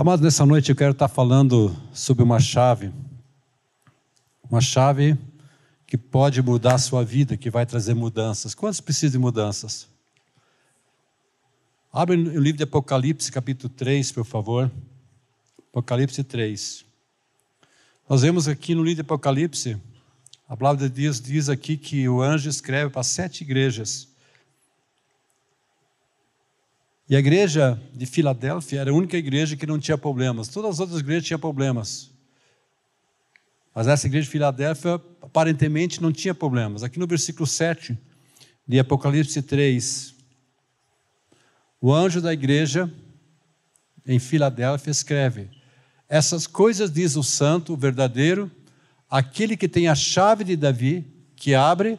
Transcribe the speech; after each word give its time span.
Amados, 0.00 0.24
nessa 0.24 0.46
noite 0.46 0.70
eu 0.70 0.74
quero 0.74 0.92
estar 0.92 1.08
falando 1.08 1.76
sobre 1.92 2.22
uma 2.22 2.40
chave, 2.40 2.90
uma 4.50 4.58
chave 4.58 5.14
que 5.86 5.98
pode 5.98 6.40
mudar 6.40 6.76
a 6.76 6.78
sua 6.78 7.04
vida, 7.04 7.36
que 7.36 7.50
vai 7.50 7.66
trazer 7.66 7.92
mudanças. 7.92 8.54
Quantos 8.54 8.80
precisam 8.80 9.10
de 9.10 9.18
mudanças? 9.18 9.86
Abre 11.92 12.16
o 12.16 12.40
livro 12.40 12.56
de 12.56 12.62
Apocalipse, 12.62 13.30
capítulo 13.30 13.68
3, 13.76 14.10
por 14.12 14.24
favor. 14.24 14.72
Apocalipse 15.68 16.24
3. 16.24 16.82
Nós 18.08 18.22
vemos 18.22 18.48
aqui 18.48 18.74
no 18.74 18.82
livro 18.82 19.02
de 19.02 19.06
Apocalipse, 19.06 19.76
a 20.48 20.56
palavra 20.56 20.88
de 20.88 20.94
Deus 20.94 21.20
diz 21.20 21.50
aqui 21.50 21.76
que 21.76 22.08
o 22.08 22.22
anjo 22.22 22.48
escreve 22.48 22.88
para 22.88 23.02
sete 23.02 23.42
igrejas. 23.42 24.08
E 27.10 27.16
a 27.16 27.18
igreja 27.18 27.76
de 27.92 28.06
Filadélfia 28.06 28.82
era 28.82 28.92
a 28.92 28.94
única 28.94 29.16
igreja 29.16 29.56
que 29.56 29.66
não 29.66 29.80
tinha 29.80 29.98
problemas. 29.98 30.46
Todas 30.46 30.74
as 30.74 30.78
outras 30.78 31.00
igrejas 31.00 31.26
tinham 31.26 31.40
problemas. 31.40 32.08
Mas 33.74 33.88
essa 33.88 34.06
igreja 34.06 34.26
de 34.26 34.30
Filadélfia 34.30 34.94
aparentemente 35.20 36.00
não 36.00 36.12
tinha 36.12 36.32
problemas. 36.32 36.84
Aqui 36.84 37.00
no 37.00 37.08
versículo 37.08 37.48
7 37.48 37.98
de 38.64 38.78
Apocalipse 38.78 39.42
3, 39.42 40.14
o 41.80 41.92
anjo 41.92 42.20
da 42.20 42.32
igreja 42.32 42.88
em 44.06 44.20
Filadélfia 44.20 44.92
escreve: 44.92 45.50
Essas 46.08 46.46
coisas 46.46 46.92
diz 46.92 47.16
o 47.16 47.24
santo, 47.24 47.72
o 47.72 47.76
verdadeiro, 47.76 48.48
aquele 49.10 49.56
que 49.56 49.66
tem 49.66 49.88
a 49.88 49.96
chave 49.96 50.44
de 50.44 50.54
Davi, 50.54 51.04
que 51.34 51.56
abre 51.56 51.98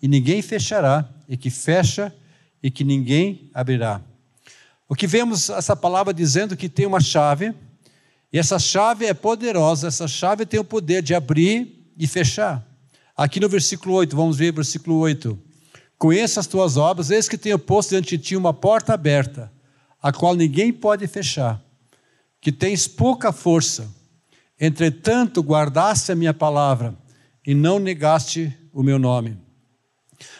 e 0.00 0.06
ninguém 0.06 0.40
fechará, 0.40 1.12
e 1.28 1.36
que 1.36 1.50
fecha 1.50 2.14
e 2.62 2.70
que 2.70 2.84
ninguém 2.84 3.50
abrirá. 3.52 4.00
O 4.88 4.94
que 4.94 5.06
vemos 5.06 5.48
essa 5.48 5.74
palavra 5.74 6.12
dizendo 6.12 6.56
que 6.56 6.68
tem 6.68 6.86
uma 6.86 7.00
chave, 7.00 7.54
e 8.32 8.38
essa 8.38 8.58
chave 8.58 9.04
é 9.04 9.12
poderosa, 9.12 9.88
essa 9.88 10.08
chave 10.08 10.46
tem 10.46 10.58
o 10.58 10.64
poder 10.64 11.02
de 11.02 11.14
abrir 11.14 11.92
e 11.98 12.06
fechar. 12.06 12.66
Aqui 13.16 13.38
no 13.38 13.48
versículo 13.48 13.94
8, 13.94 14.16
vamos 14.16 14.38
ver 14.38 14.52
o 14.52 14.56
versículo 14.56 14.98
8. 14.98 15.38
Conheça 15.98 16.40
as 16.40 16.46
tuas 16.46 16.76
obras, 16.76 17.10
eis 17.10 17.28
que 17.28 17.36
tenho 17.36 17.58
posto 17.58 17.90
diante 17.90 18.16
de 18.16 18.24
ti 18.24 18.36
uma 18.36 18.54
porta 18.54 18.94
aberta, 18.94 19.52
a 20.02 20.12
qual 20.12 20.34
ninguém 20.34 20.72
pode 20.72 21.06
fechar, 21.06 21.62
que 22.40 22.50
tens 22.50 22.88
pouca 22.88 23.32
força. 23.32 23.88
Entretanto, 24.58 25.42
guardaste 25.42 26.10
a 26.10 26.14
minha 26.14 26.34
palavra 26.34 26.96
e 27.46 27.54
não 27.54 27.78
negaste 27.78 28.56
o 28.72 28.82
meu 28.82 28.98
nome. 28.98 29.36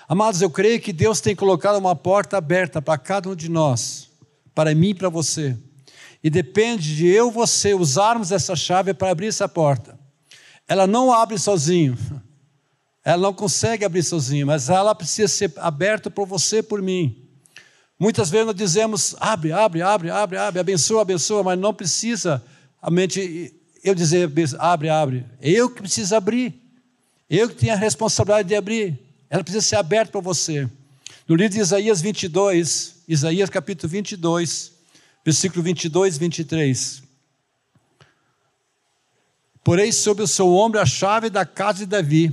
Amados, 0.08 0.40
eu 0.40 0.50
creio 0.50 0.80
que 0.80 0.92
Deus 0.92 1.20
tem 1.20 1.36
colocado 1.36 1.76
uma 1.76 1.94
porta 1.94 2.38
aberta 2.38 2.80
para 2.80 2.98
cada 2.98 3.28
um 3.28 3.34
de 3.34 3.48
nós 3.48 4.11
para 4.54 4.74
mim 4.74 4.90
e 4.90 4.94
para 4.94 5.08
você. 5.08 5.56
E 6.22 6.30
depende 6.30 6.96
de 6.96 7.06
eu 7.06 7.28
e 7.28 7.32
você 7.32 7.74
usarmos 7.74 8.30
essa 8.30 8.54
chave 8.54 8.94
para 8.94 9.10
abrir 9.10 9.26
essa 9.26 9.48
porta. 9.48 9.98
Ela 10.68 10.86
não 10.86 11.12
abre 11.12 11.38
sozinho. 11.38 11.96
Ela 13.04 13.20
não 13.20 13.34
consegue 13.34 13.84
abrir 13.84 14.04
sozinho, 14.04 14.46
mas 14.46 14.68
ela 14.68 14.94
precisa 14.94 15.26
ser 15.26 15.52
aberta 15.56 16.08
por 16.08 16.24
você 16.24 16.62
por 16.62 16.80
mim. 16.80 17.28
Muitas 17.98 18.30
vezes 18.30 18.46
nós 18.46 18.54
dizemos, 18.54 19.16
abre, 19.18 19.50
abre, 19.50 19.82
abre, 19.82 20.08
abre, 20.08 20.38
abre, 20.38 20.60
abençoa, 20.60 21.02
abençoa, 21.02 21.42
mas 21.42 21.58
não 21.58 21.74
precisa 21.74 22.40
a 22.80 22.90
mente 22.92 23.52
eu 23.82 23.94
dizer, 23.94 24.30
abre, 24.58 24.88
abre. 24.88 25.26
É 25.40 25.50
eu 25.50 25.68
que 25.68 25.82
preciso 25.82 26.14
abrir. 26.14 26.54
Eu 27.28 27.48
que 27.48 27.54
tenho 27.54 27.72
a 27.72 27.76
responsabilidade 27.76 28.48
de 28.48 28.54
abrir. 28.54 28.98
Ela 29.28 29.42
precisa 29.42 29.64
ser 29.64 29.76
aberta 29.76 30.12
para 30.12 30.20
você. 30.20 30.68
No 31.26 31.34
livro 31.34 31.54
de 31.54 31.60
Isaías 31.60 32.00
22, 32.00 32.91
Isaías 33.08 33.50
capítulo 33.50 33.90
22, 33.90 34.72
versículo 35.24 35.62
22 35.62 36.16
e 36.16 36.18
23. 36.18 37.02
Porém, 39.64 39.92
sobre 39.92 40.22
o 40.22 40.28
seu 40.28 40.52
ombro 40.54 40.80
a 40.80 40.86
chave 40.86 41.28
da 41.30 41.44
casa 41.44 41.80
de 41.80 41.86
Davi. 41.86 42.32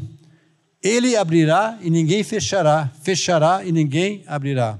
Ele 0.81 1.15
abrirá 1.15 1.77
e 1.81 1.89
ninguém 1.89 2.23
fechará, 2.23 2.89
fechará 3.01 3.65
e 3.65 3.71
ninguém 3.71 4.23
abrirá. 4.25 4.79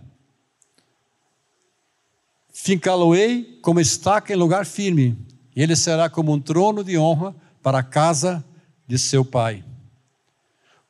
Fincá-lo-ei 2.54 3.60
como 3.62 3.80
estaca 3.80 4.34
em 4.34 4.38
lugar 4.38 4.66
firme, 4.66 5.18
e 5.56 5.62
ele 5.62 5.76
será 5.76 6.10
como 6.10 6.32
um 6.32 6.40
trono 6.40 6.84
de 6.84 6.98
honra 6.98 7.36
para 7.62 7.80
a 7.80 7.84
casa 7.84 8.44
de 8.88 8.98
seu 8.98 9.26
pai. 9.26 9.64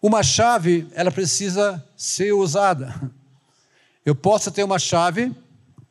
Uma 0.01 0.23
chave, 0.23 0.87
ela 0.93 1.11
precisa 1.11 1.83
ser 1.97 2.33
usada. 2.33 3.11
Eu 4.09 4.15
posso 4.15 4.49
ter 4.49 4.63
uma 4.63 4.79
chave 4.79 5.31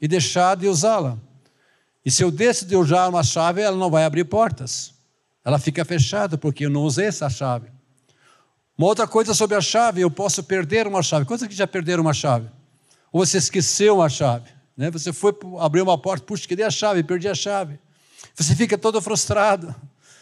e 0.01 0.09
deixar 0.09 0.57
de 0.57 0.67
usá-la. 0.67 1.17
E 2.05 2.11
se 2.11 2.25
eu 2.25 2.33
deixo 2.33 2.67
de 2.67 2.75
usar 2.75 3.09
uma 3.09 3.23
chave, 3.23 3.61
ela 3.61 3.77
não 3.77 3.89
vai 3.89 4.05
abrir 4.05 4.25
portas. 4.25 4.93
Ela 5.45 5.57
fica 5.57 5.85
fechada 5.85 6.37
porque 6.37 6.67
eu 6.67 6.71
não 6.71 6.83
usei 6.83 7.07
essa 7.07 7.31
chave. 7.31 7.69
Uma 8.77 8.89
outra 8.89 9.07
coisa 9.07 9.35
sobre 9.35 9.57
a 9.57 9.61
chave, 9.61 10.01
eu 10.01 10.11
posso 10.11 10.43
perder 10.43 10.89
uma 10.89 11.01
chave. 11.01 11.27
Quantos 11.27 11.47
que 11.47 11.55
já 11.55 11.65
perderam 11.65 12.03
uma 12.03 12.13
chave? 12.13 12.49
Ou 13.13 13.25
você 13.25 13.39
esqueceu 13.39 13.99
uma 13.99 14.09
chave? 14.09 14.51
Né? 14.77 14.91
Você 14.91 15.13
foi 15.13 15.33
abrir 15.61 15.83
uma 15.83 15.97
porta, 15.97 16.25
puxa, 16.25 16.49
queria 16.49 16.67
a 16.67 16.71
chave, 16.73 17.05
perdi 17.05 17.29
a 17.29 17.37
chave. 17.37 17.79
Você 18.35 18.57
fica 18.57 18.77
todo 18.77 19.01
frustrado. 19.01 19.73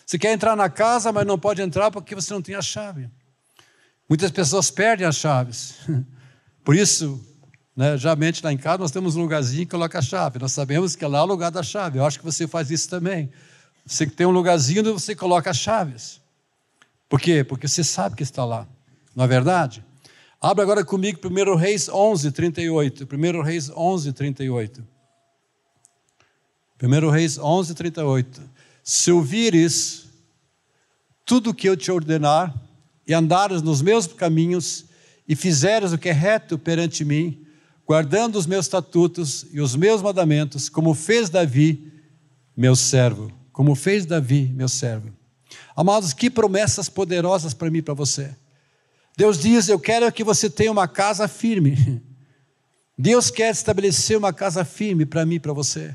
Você 0.05 0.19
quer 0.19 0.35
entrar 0.35 0.55
na 0.55 0.69
casa, 0.69 1.11
mas 1.13 1.27
não 1.27 1.39
pode 1.39 1.63
entrar 1.63 1.91
porque 1.91 2.15
você 2.15 2.35
não 2.35 2.43
tem 2.43 2.57
a 2.57 2.63
chave. 2.63 3.09
Muitas 4.07 4.31
pessoas 4.31 4.71
perdem 4.71 5.07
as 5.07 5.17
chaves. 5.17 5.77
Por 6.63 6.77
isso, 6.77 7.36
né? 7.77 7.99
Geralmente 7.99 8.43
lá 8.43 8.53
em 8.53 8.57
casa 8.57 8.79
nós 8.79 8.91
temos 8.91 9.17
um 9.17 9.21
lugarzinho 9.21 9.67
que 9.67 9.71
coloca 9.71 9.99
a 9.99 10.03
chave. 10.03 10.39
Nós 10.39 10.53
sabemos 10.53 10.97
que 10.97 11.05
lá 11.05 11.19
é 11.19 11.23
o 11.23 11.27
lugar 11.27 11.51
da 11.51 11.63
chave. 11.63 11.99
Eu 11.99 12.07
acho 12.07 12.19
que 12.19 12.25
você 12.25 12.49
faz 12.49 12.71
isso 12.71 12.89
também. 12.89 13.31
Você 13.85 14.07
tem 14.07 14.27
um 14.27 14.31
lugarzinho 14.31 14.81
onde 14.81 14.91
você 14.91 15.15
coloca 15.15 15.51
as 15.51 15.59
chaves. 15.59 16.21
Por 17.09 17.21
quê? 17.21 17.45
Porque 17.45 17.69
você 17.69 17.85
sabe 17.85 18.17
que 18.17 18.23
está 18.23 18.45
lá. 18.45 18.67
Não 19.15 19.25
é 19.25 19.29
verdade? 19.29 19.85
Abra 20.41 20.65
agora 20.65 20.85
comigo 20.85 21.21
1 21.23 21.55
Reis 21.55 21.89
11, 21.89 22.33
38. 22.33 23.07
1 23.13 23.43
Reis 23.43 23.71
11, 23.71 24.13
38. 24.13 24.85
1 26.83 27.11
Reis 27.11 27.39
11, 27.39 27.75
38. 27.75 28.43
Se 28.83 29.13
ouvires 29.13 30.07
tudo 31.25 31.51
o 31.51 31.55
que 31.55 31.69
eu 31.69 31.77
te 31.77 31.91
ordenar, 31.91 32.55
e 33.07 33.15
andares 33.15 33.63
nos 33.63 33.81
meus 33.81 34.07
caminhos, 34.07 34.87
e 35.29 35.37
fizeres 35.37 35.93
o 35.93 35.99
que 35.99 36.09
é 36.09 36.13
reto 36.13 36.59
perante 36.59 37.05
mim, 37.05 37.46
guardando 37.87 38.37
os 38.37 38.47
meus 38.47 38.67
estatutos 38.67 39.47
e 39.53 39.61
os 39.61 39.77
meus 39.77 40.03
mandamentos, 40.03 40.69
como 40.69 40.93
fez 40.93 41.31
Davi, 41.31 41.93
meu 42.57 42.75
servo. 42.75 43.33
Como 43.53 43.75
fez 43.75 44.05
Davi, 44.05 44.53
meu 44.53 44.69
servo. 44.69 45.11
Amados, 45.75 46.13
que 46.13 46.29
promessas 46.29 46.89
poderosas 46.89 47.55
para 47.55 47.71
mim 47.71 47.79
e 47.79 47.83
para 47.83 47.95
você. 47.95 48.35
Deus 49.17 49.39
diz: 49.39 49.69
Eu 49.69 49.79
quero 49.79 50.11
que 50.13 50.25
você 50.25 50.51
tenha 50.51 50.73
uma 50.73 50.89
casa 50.89 51.29
firme. 51.29 52.03
Deus 52.99 53.31
quer 53.31 53.53
estabelecer 53.53 54.17
uma 54.17 54.33
casa 54.33 54.65
firme 54.65 55.07
para 55.07 55.25
mim 55.25 55.37
e 55.37 55.41
para 55.41 55.53
você. 55.53 55.95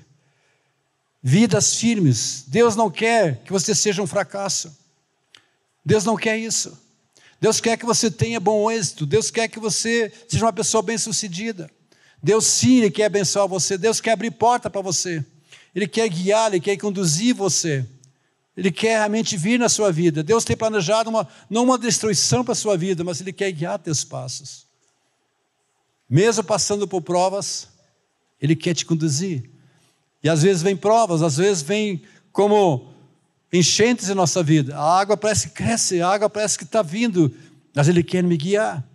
Vidas 1.22 1.76
firmes. 1.76 2.46
Deus 2.48 2.76
não 2.76 2.90
quer 2.90 3.44
que 3.44 3.52
você 3.52 3.76
seja 3.76 4.02
um 4.02 4.08
fracasso. 4.08 4.76
Deus 5.84 6.06
não 6.06 6.16
quer 6.16 6.38
isso. 6.38 6.80
Deus 7.40 7.60
quer 7.60 7.76
que 7.76 7.86
você 7.86 8.10
tenha 8.10 8.40
bom 8.40 8.72
êxito. 8.72 9.06
Deus 9.06 9.30
quer 9.30 9.48
que 9.48 9.60
você 9.60 10.12
seja 10.28 10.46
uma 10.46 10.54
pessoa 10.54 10.82
bem-sucedida. 10.82 11.70
Deus 12.22 12.46
sim, 12.46 12.78
Ele 12.78 12.92
quer 12.92 13.06
abençoar 13.06 13.48
você, 13.48 13.78
Deus 13.78 14.00
quer 14.00 14.12
abrir 14.12 14.32
porta 14.32 14.70
para 14.70 14.82
você, 14.82 15.26
Ele 15.74 15.88
quer 15.88 16.08
guiar, 16.08 16.52
Ele 16.52 16.60
quer 16.60 16.78
conduzir 16.78 17.34
você, 17.34 17.86
Ele 18.56 18.72
quer 18.72 18.98
realmente 18.98 19.36
vir 19.36 19.58
na 19.58 19.68
sua 19.68 19.92
vida. 19.92 20.22
Deus 20.22 20.46
tem 20.46 20.56
planejado 20.56 21.10
uma, 21.10 21.28
não 21.50 21.64
uma 21.64 21.78
destruição 21.78 22.44
para 22.44 22.52
a 22.52 22.56
sua 22.56 22.78
vida, 22.78 23.04
mas 23.04 23.20
Ele 23.20 23.34
quer 23.34 23.52
guiar 23.52 23.80
teus 23.80 24.04
passos. 24.04 24.68
Mesmo 26.08 26.44
passando 26.44 26.88
por 26.88 27.02
provas, 27.02 27.70
Ele 28.40 28.56
quer 28.56 28.76
te 28.76 28.86
conduzir. 28.86 29.50
E 30.24 30.30
às 30.30 30.44
vezes 30.44 30.62
vem 30.62 30.76
provas, 30.76 31.24
às 31.24 31.38
vezes 31.38 31.64
vem 31.64 32.04
como 32.32 32.94
enchentes 33.52 34.10
em 34.10 34.14
nossa 34.14 34.44
vida. 34.44 34.78
A 34.78 35.00
água 35.00 35.18
parece 35.18 35.50
que 35.50 35.56
cresce, 35.56 36.02
a 36.02 36.10
água 36.10 36.30
parece 36.30 36.58
que 36.58 36.64
está 36.64 36.84
vindo, 36.84 37.34
mas 37.74 37.88
Ele 37.88 38.04
quer 38.04 38.24
me 38.24 38.38
guiar. 38.38 38.86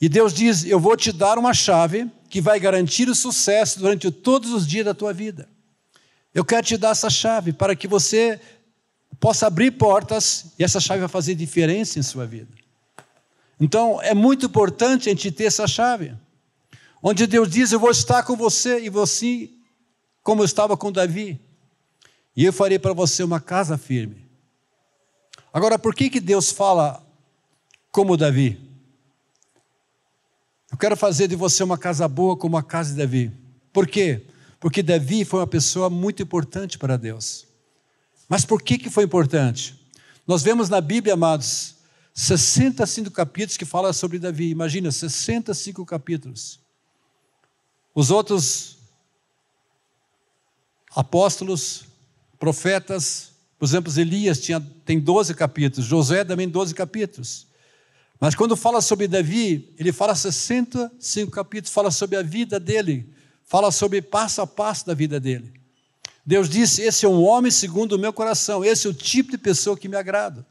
E 0.00 0.08
Deus 0.08 0.34
diz: 0.34 0.64
Eu 0.64 0.80
vou 0.80 0.96
te 0.96 1.12
dar 1.12 1.38
uma 1.38 1.54
chave 1.54 2.10
que 2.32 2.40
vai 2.40 2.58
garantir 2.58 3.10
o 3.10 3.14
sucesso 3.14 3.78
durante 3.78 4.10
todos 4.10 4.54
os 4.54 4.66
dias 4.66 4.86
da 4.86 4.94
tua 4.94 5.12
vida. 5.12 5.46
Eu 6.32 6.42
quero 6.46 6.66
te 6.66 6.78
dar 6.78 6.92
essa 6.92 7.10
chave 7.10 7.52
para 7.52 7.76
que 7.76 7.86
você 7.86 8.40
possa 9.20 9.48
abrir 9.48 9.72
portas 9.72 10.46
e 10.58 10.64
essa 10.64 10.80
chave 10.80 11.00
vai 11.00 11.10
fazer 11.10 11.34
diferença 11.34 11.98
em 11.98 12.02
sua 12.02 12.24
vida. 12.24 12.48
Então, 13.60 14.00
é 14.00 14.14
muito 14.14 14.46
importante 14.46 15.10
a 15.10 15.12
gente 15.12 15.30
ter 15.30 15.44
essa 15.44 15.66
chave. 15.66 16.14
Onde 17.02 17.26
Deus 17.26 17.50
diz: 17.50 17.70
Eu 17.70 17.78
vou 17.78 17.90
estar 17.90 18.22
com 18.22 18.34
você 18.34 18.80
e 18.80 18.88
você, 18.88 19.50
como 20.22 20.40
eu 20.40 20.46
estava 20.46 20.74
com 20.74 20.90
Davi. 20.90 21.38
E 22.34 22.46
eu 22.46 22.52
farei 22.52 22.78
para 22.78 22.94
você 22.94 23.22
uma 23.22 23.42
casa 23.42 23.76
firme. 23.76 24.26
Agora, 25.52 25.78
por 25.78 25.94
que, 25.94 26.08
que 26.08 26.18
Deus 26.18 26.50
fala 26.50 27.06
como 27.90 28.16
Davi? 28.16 28.71
Eu 30.72 30.78
quero 30.78 30.96
fazer 30.96 31.28
de 31.28 31.36
você 31.36 31.62
uma 31.62 31.76
casa 31.76 32.08
boa 32.08 32.34
como 32.34 32.56
a 32.56 32.62
casa 32.62 32.92
de 32.92 32.96
Davi. 32.96 33.30
Por 33.72 33.86
quê? 33.86 34.26
Porque 34.58 34.82
Davi 34.82 35.22
foi 35.22 35.40
uma 35.40 35.46
pessoa 35.46 35.90
muito 35.90 36.22
importante 36.22 36.78
para 36.78 36.96
Deus. 36.96 37.46
Mas 38.26 38.46
por 38.46 38.62
que, 38.62 38.78
que 38.78 38.88
foi 38.88 39.04
importante? 39.04 39.78
Nós 40.26 40.42
vemos 40.42 40.70
na 40.70 40.80
Bíblia, 40.80 41.12
amados, 41.12 41.74
65 42.14 43.10
capítulos 43.10 43.58
que 43.58 43.66
falam 43.66 43.92
sobre 43.92 44.18
Davi. 44.18 44.48
Imagina, 44.48 44.90
65 44.90 45.84
capítulos. 45.84 46.58
Os 47.94 48.10
outros 48.10 48.78
apóstolos, 50.94 51.84
profetas, 52.38 53.32
por 53.58 53.66
exemplo, 53.66 53.92
Elias 53.96 54.40
tinha, 54.40 54.60
tem 54.84 54.98
12 54.98 55.34
capítulos, 55.34 55.86
José 55.86 56.24
também 56.24 56.48
12 56.48 56.74
capítulos. 56.74 57.46
Mas 58.22 58.36
quando 58.36 58.54
fala 58.54 58.80
sobre 58.80 59.08
Davi, 59.08 59.74
ele 59.76 59.90
fala 59.90 60.14
65 60.14 61.28
capítulos, 61.28 61.74
fala 61.74 61.90
sobre 61.90 62.16
a 62.16 62.22
vida 62.22 62.60
dele, 62.60 63.12
fala 63.42 63.72
sobre 63.72 64.00
passo 64.00 64.40
a 64.40 64.46
passo 64.46 64.86
da 64.86 64.94
vida 64.94 65.18
dele. 65.18 65.52
Deus 66.24 66.48
disse: 66.48 66.82
Esse 66.82 67.04
é 67.04 67.08
um 67.08 67.20
homem 67.20 67.50
segundo 67.50 67.94
o 67.94 67.98
meu 67.98 68.12
coração, 68.12 68.64
esse 68.64 68.86
é 68.86 68.90
o 68.90 68.94
tipo 68.94 69.32
de 69.32 69.38
pessoa 69.38 69.76
que 69.76 69.88
me 69.88 69.96
agrada. 69.96 70.46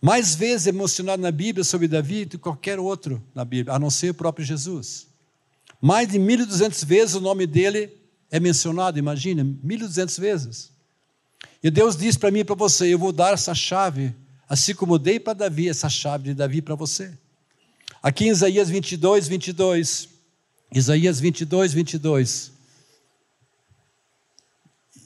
Mais 0.00 0.36
vezes 0.36 0.68
emocionado 0.68 1.20
na 1.20 1.32
Bíblia 1.32 1.64
sobre 1.64 1.88
Davi 1.88 2.26
do 2.26 2.30
que 2.30 2.38
qualquer 2.38 2.78
outro 2.78 3.20
na 3.34 3.44
Bíblia, 3.44 3.74
a 3.74 3.78
não 3.80 3.90
ser 3.90 4.10
o 4.10 4.14
próprio 4.14 4.46
Jesus. 4.46 5.08
Mais 5.80 6.06
de 6.06 6.16
1.200 6.16 6.84
vezes 6.86 7.16
o 7.16 7.20
nome 7.20 7.44
dele 7.44 7.90
é 8.30 8.38
mencionado, 8.38 9.00
imagina, 9.00 9.42
1.200 9.44 10.20
vezes. 10.20 10.70
E 11.60 11.72
Deus 11.72 11.96
diz 11.96 12.16
para 12.16 12.30
mim 12.30 12.38
e 12.38 12.44
para 12.44 12.54
você: 12.54 12.86
Eu 12.94 13.00
vou 13.00 13.10
dar 13.10 13.34
essa 13.34 13.52
chave 13.52 14.14
Assim 14.48 14.74
como 14.74 14.98
dei 14.98 15.18
para 15.18 15.32
Davi 15.32 15.68
essa 15.68 15.88
chave 15.88 16.24
de 16.24 16.34
Davi 16.34 16.60
para 16.60 16.74
você. 16.74 17.12
Aqui 18.02 18.26
em 18.26 18.28
Isaías 18.28 18.68
22, 18.68 19.28
22. 19.28 20.08
Isaías 20.72 21.20
22, 21.20 21.72
22. 21.72 22.52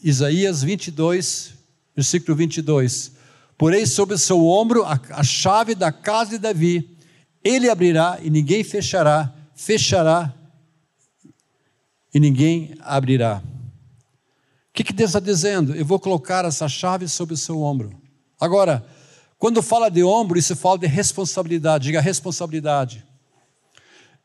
Isaías 0.02 0.62
22, 0.62 1.54
versículo 1.94 2.36
22. 2.36 3.12
Porém, 3.56 3.84
sobre 3.86 4.14
o 4.14 4.18
seu 4.18 4.46
ombro 4.46 4.84
a, 4.84 5.00
a 5.10 5.22
chave 5.22 5.74
da 5.74 5.90
casa 5.92 6.30
de 6.30 6.38
Davi. 6.38 6.96
Ele 7.42 7.68
abrirá 7.68 8.18
e 8.22 8.30
ninguém 8.30 8.62
fechará, 8.64 9.32
fechará 9.54 10.34
e 12.12 12.20
ninguém 12.20 12.74
abrirá. 12.80 13.42
O 14.70 14.72
que, 14.72 14.84
que 14.84 14.92
Deus 14.92 15.10
está 15.10 15.20
dizendo? 15.20 15.74
Eu 15.74 15.84
vou 15.84 15.98
colocar 15.98 16.44
essa 16.44 16.68
chave 16.68 17.08
sobre 17.08 17.34
o 17.34 17.36
seu 17.38 17.60
ombro. 17.62 17.90
Agora, 18.40 18.86
quando 19.38 19.62
fala 19.62 19.88
de 19.88 20.02
ombro, 20.02 20.36
isso 20.36 20.56
fala 20.56 20.78
de 20.78 20.86
responsabilidade. 20.86 21.84
Diga 21.84 22.00
responsabilidade. 22.00 23.06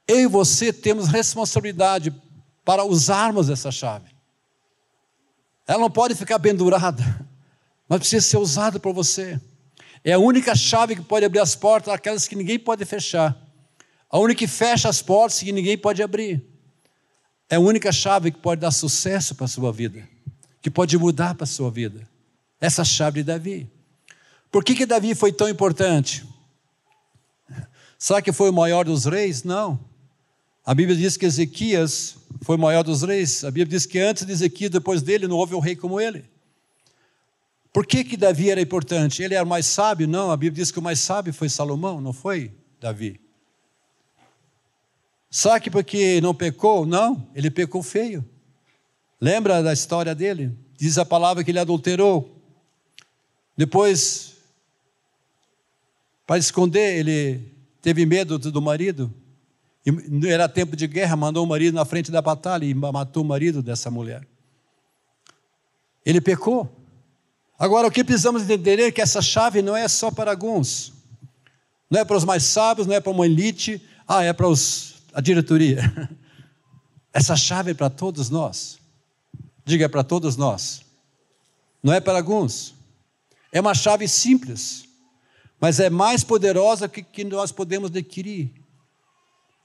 Eu 0.07 0.21
e 0.21 0.27
você 0.27 0.73
temos 0.73 1.07
responsabilidade 1.07 2.13
para 2.65 2.83
usarmos 2.83 3.49
essa 3.49 3.71
chave. 3.71 4.11
Ela 5.67 5.79
não 5.79 5.91
pode 5.91 6.15
ficar 6.15 6.39
pendurada, 6.39 7.03
mas 7.87 7.99
precisa 7.99 8.25
ser 8.25 8.37
usada 8.37 8.79
por 8.79 8.91
você. 8.91 9.39
É 10.03 10.13
a 10.13 10.19
única 10.19 10.55
chave 10.55 10.95
que 10.95 11.01
pode 11.01 11.25
abrir 11.25 11.39
as 11.39 11.55
portas, 11.55 11.93
aquelas 11.93 12.27
que 12.27 12.35
ninguém 12.35 12.57
pode 12.59 12.83
fechar. 12.83 13.37
A 14.09 14.17
única 14.17 14.39
que 14.39 14.47
fecha 14.47 14.89
as 14.89 15.01
portas 15.01 15.39
que 15.39 15.51
ninguém 15.51 15.77
pode 15.77 16.01
abrir. 16.03 16.43
É 17.49 17.55
a 17.55 17.59
única 17.59 17.91
chave 17.91 18.31
que 18.31 18.39
pode 18.39 18.61
dar 18.61 18.71
sucesso 18.71 19.35
para 19.35 19.45
a 19.45 19.47
sua 19.47 19.71
vida, 19.71 20.07
que 20.61 20.71
pode 20.71 20.97
mudar 20.97 21.35
para 21.35 21.43
a 21.43 21.47
sua 21.47 21.69
vida. 21.69 22.07
Essa 22.59 22.83
chave 22.83 23.21
de 23.21 23.27
Davi. 23.27 23.72
Por 24.53 24.63
que, 24.63 24.75
que 24.75 24.85
Davi 24.85 25.15
foi 25.15 25.33
tão 25.33 25.49
importante? 25.49 26.23
Será 27.97 28.21
que 28.21 28.31
foi 28.31 28.51
o 28.51 28.53
maior 28.53 28.85
dos 28.85 29.05
reis? 29.05 29.43
Não. 29.43 29.79
A 30.63 30.75
Bíblia 30.75 30.95
diz 30.95 31.17
que 31.17 31.25
Ezequias 31.25 32.17
foi 32.43 32.55
o 32.57 32.59
maior 32.59 32.83
dos 32.83 33.01
reis. 33.01 33.43
A 33.43 33.47
Bíblia 33.49 33.65
diz 33.65 33.87
que 33.87 33.97
antes 33.97 34.27
de 34.27 34.31
Ezequias, 34.31 34.69
depois 34.69 35.01
dele, 35.01 35.27
não 35.27 35.37
houve 35.37 35.55
um 35.55 35.59
rei 35.59 35.75
como 35.75 35.99
ele. 35.99 36.23
Por 37.73 37.83
que, 37.83 38.03
que 38.03 38.15
Davi 38.15 38.51
era 38.51 38.61
importante? 38.61 39.23
Ele 39.23 39.33
era 39.33 39.43
mais 39.43 39.65
sábio? 39.65 40.07
Não, 40.07 40.29
a 40.29 40.37
Bíblia 40.37 40.63
diz 40.63 40.69
que 40.69 40.77
o 40.77 40.83
mais 40.83 40.99
sábio 40.99 41.33
foi 41.33 41.49
Salomão, 41.49 41.99
não 41.99 42.13
foi 42.13 42.51
Davi. 42.79 43.19
Será 45.31 45.59
que 45.59 45.71
porque 45.71 46.21
não 46.21 46.35
pecou? 46.35 46.85
Não, 46.85 47.27
ele 47.33 47.49
pecou 47.49 47.81
feio. 47.81 48.23
Lembra 49.19 49.63
da 49.63 49.73
história 49.73 50.13
dele? 50.13 50.55
Diz 50.77 50.99
a 50.99 51.05
palavra 51.05 51.43
que 51.43 51.49
ele 51.49 51.57
adulterou. 51.57 52.39
Depois 53.57 54.32
para 56.33 56.39
esconder, 56.39 56.97
ele 56.97 57.53
teve 57.79 58.07
medo 58.07 58.39
do 58.39 58.59
marido. 58.59 59.13
Era 60.27 60.49
tempo 60.49 60.75
de 60.75 60.87
guerra, 60.87 61.15
mandou 61.15 61.45
o 61.45 61.47
marido 61.47 61.75
na 61.75 61.85
frente 61.85 62.09
da 62.09 62.23
batalha 62.23 62.65
e 62.65 62.73
matou 62.73 63.21
o 63.21 63.25
marido 63.25 63.61
dessa 63.61 63.91
mulher. 63.91 64.27
Ele 66.03 66.19
pecou. 66.19 66.75
Agora, 67.59 67.87
o 67.87 67.91
que 67.91 68.03
precisamos 68.03 68.41
entender 68.41 68.79
é 68.79 68.91
que 68.91 68.99
essa 68.99 69.21
chave 69.21 69.61
não 69.61 69.77
é 69.77 69.87
só 69.87 70.09
para 70.09 70.31
alguns. 70.31 70.91
Não 71.87 71.99
é 71.99 72.03
para 72.03 72.17
os 72.17 72.25
mais 72.25 72.41
sábios, 72.41 72.87
não 72.87 72.95
é 72.95 72.99
para 72.99 73.11
uma 73.11 73.27
elite. 73.27 73.79
Ah, 74.07 74.23
é 74.23 74.33
para 74.33 74.47
os, 74.47 75.03
a 75.13 75.21
diretoria. 75.21 75.83
Essa 77.13 77.35
chave 77.35 77.69
é 77.69 77.73
para 77.75 77.91
todos 77.91 78.31
nós. 78.31 78.79
Diga, 79.63 79.85
é 79.85 79.87
para 79.87 80.03
todos 80.03 80.35
nós. 80.35 80.81
Não 81.83 81.93
é 81.93 81.99
para 81.99 82.17
alguns. 82.17 82.73
É 83.51 83.61
uma 83.61 83.75
chave 83.75 84.07
simples 84.07 84.91
mas 85.63 85.79
é 85.79 85.89
mais 85.89 86.25
poderosa 86.25 86.89
que, 86.89 87.01
que 87.01 87.23
nós 87.23 87.49
podemos 87.49 87.89
adquirir. 87.89 88.51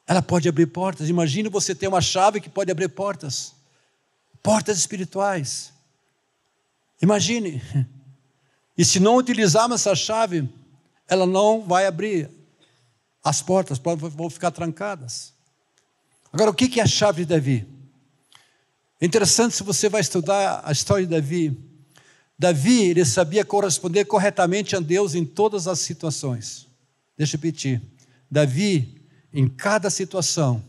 Ela 0.06 0.22
pode 0.22 0.48
abrir 0.48 0.66
portas. 0.66 1.08
Imagine 1.08 1.48
você 1.48 1.74
ter 1.74 1.88
uma 1.88 2.00
chave 2.00 2.40
que 2.40 2.48
pode 2.48 2.70
abrir 2.70 2.88
portas 2.88 3.52
portas 4.40 4.78
espirituais. 4.78 5.72
Imagine. 7.02 7.60
E 8.78 8.84
se 8.84 9.00
não 9.00 9.16
utilizarmos 9.16 9.80
essa 9.80 9.96
chave, 9.96 10.48
ela 11.08 11.26
não 11.26 11.62
vai 11.62 11.84
abrir. 11.84 12.30
As 13.24 13.42
portas 13.42 13.76
vão 13.80 14.30
ficar 14.30 14.52
trancadas. 14.52 15.34
Agora, 16.32 16.52
o 16.52 16.54
que 16.54 16.78
é 16.78 16.84
a 16.84 16.86
chave 16.86 17.24
de 17.24 17.34
Davi? 17.34 17.68
É 19.00 19.04
interessante 19.04 19.56
se 19.56 19.64
você 19.64 19.88
vai 19.88 20.00
estudar 20.00 20.62
a 20.64 20.70
história 20.70 21.04
de 21.04 21.10
Davi. 21.10 21.67
Davi, 22.38 22.82
ele 22.82 23.04
sabia 23.04 23.44
corresponder 23.44 24.04
corretamente 24.04 24.76
a 24.76 24.80
Deus 24.80 25.14
em 25.14 25.24
todas 25.24 25.66
as 25.66 25.80
situações. 25.80 26.68
Deixa 27.16 27.36
eu 27.36 27.40
repetir. 27.40 27.82
Davi, 28.30 29.02
em 29.32 29.48
cada 29.48 29.90
situação, 29.90 30.62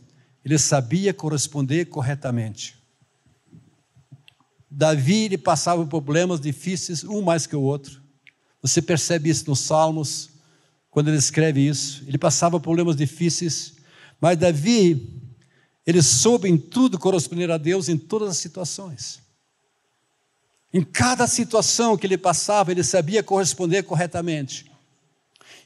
ele 0.44 0.58
sabia 0.58 1.14
corresponder 1.14 1.86
corretamente. 1.86 2.76
Davi, 4.70 5.26
ele 5.26 5.38
passava 5.38 5.86
problemas 5.86 6.40
difíceis, 6.40 7.04
um 7.04 7.22
mais 7.22 7.46
que 7.46 7.56
o 7.56 7.62
outro. 7.62 8.02
Você 8.62 8.82
percebe 8.82 9.30
isso 9.30 9.48
nos 9.48 9.60
Salmos, 9.60 10.30
quando 10.90 11.10
ele 11.10 11.18
escreve 11.18 11.68
isso. 11.68 12.04
Ele 12.08 12.18
passava 12.18 12.60
problemas 12.60 12.96
difíceis, 12.96 13.76
mas 14.20 14.38
Davi, 14.38 15.22
ele 15.86 16.02
soube 16.02 16.50
em 16.50 16.58
tudo 16.58 16.98
corresponder 16.98 17.52
a 17.52 17.58
Deus 17.58 17.90
em 17.90 17.98
todas 17.98 18.30
as 18.30 18.38
situações. 18.38 19.20
Em 20.74 20.84
cada 20.84 21.26
situação 21.28 21.98
que 21.98 22.06
ele 22.06 22.18
passava, 22.18 22.72
ele 22.72 22.84
sabia 22.84 23.24
corresponder 23.24 23.84
corretamente. 23.84 24.72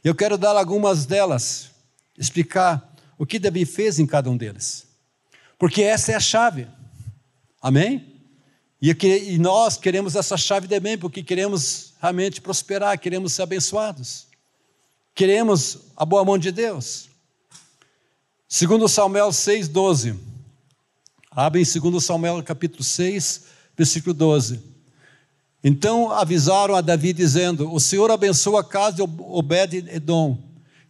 Eu 0.04 0.16
quero 0.16 0.38
dar 0.38 0.56
algumas 0.56 1.06
delas, 1.06 1.72
explicar 2.18 2.94
o 3.18 3.26
que 3.26 3.40
Davi 3.40 3.66
fez 3.66 4.00
em 4.00 4.06
cada 4.06 4.30
um 4.30 4.38
deles. 4.38 4.86
Porque 5.58 5.82
essa 5.82 6.12
é 6.12 6.16
a 6.16 6.20
chave. 6.20 6.68
Amém? 7.62 8.14
E 8.82 9.38
nós 9.38 9.78
queremos 9.78 10.16
essa 10.16 10.36
chave 10.36 10.68
também, 10.68 10.98
porque 10.98 11.24
queremos 11.24 11.94
realmente 12.02 12.42
prosperar, 12.42 13.00
queremos 13.00 13.34
ser 13.34 13.44
abençoados. 13.44 14.28
Queremos 15.16 15.80
a 15.96 16.06
boa 16.06 16.26
mão 16.26 16.38
de 16.38 16.52
Deus. 16.52 17.10
Segundo 18.48 18.90
Samuel 18.90 19.30
6,12. 19.30 20.18
Abre 21.32 21.62
em 21.62 21.80
2 21.92 22.04
Samuel 22.04 22.44
capítulo 22.44 22.84
6, 22.84 23.44
versículo 23.76 24.14
12. 24.14 24.73
Então 25.64 26.12
avisaram 26.12 26.76
a 26.76 26.82
Davi, 26.82 27.14
dizendo: 27.14 27.72
O 27.72 27.80
Senhor 27.80 28.12
abençoa 28.12 28.60
a 28.60 28.64
casa 28.64 28.98
de 28.98 29.02
Obed-Edom, 29.02 30.38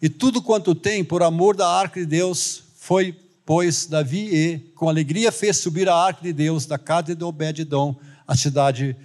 e 0.01 0.09
tudo 0.09 0.41
quanto 0.41 0.73
tem, 0.73 1.03
por 1.03 1.21
amor 1.21 1.55
da 1.55 1.69
arca 1.69 1.99
de 1.99 2.05
Deus, 2.05 2.63
foi, 2.75 3.15
pois, 3.45 3.85
Davi 3.85 4.29
e, 4.33 4.59
com 4.75 4.89
alegria, 4.89 5.31
fez 5.31 5.57
subir 5.57 5.87
a 5.87 5.95
arca 5.95 6.23
de 6.23 6.33
Deus 6.33 6.65
da 6.65 6.79
casa 6.79 7.15
de 7.15 7.23
Obed-Edom, 7.23 7.95
a 8.27 8.35
cidade 8.35 8.95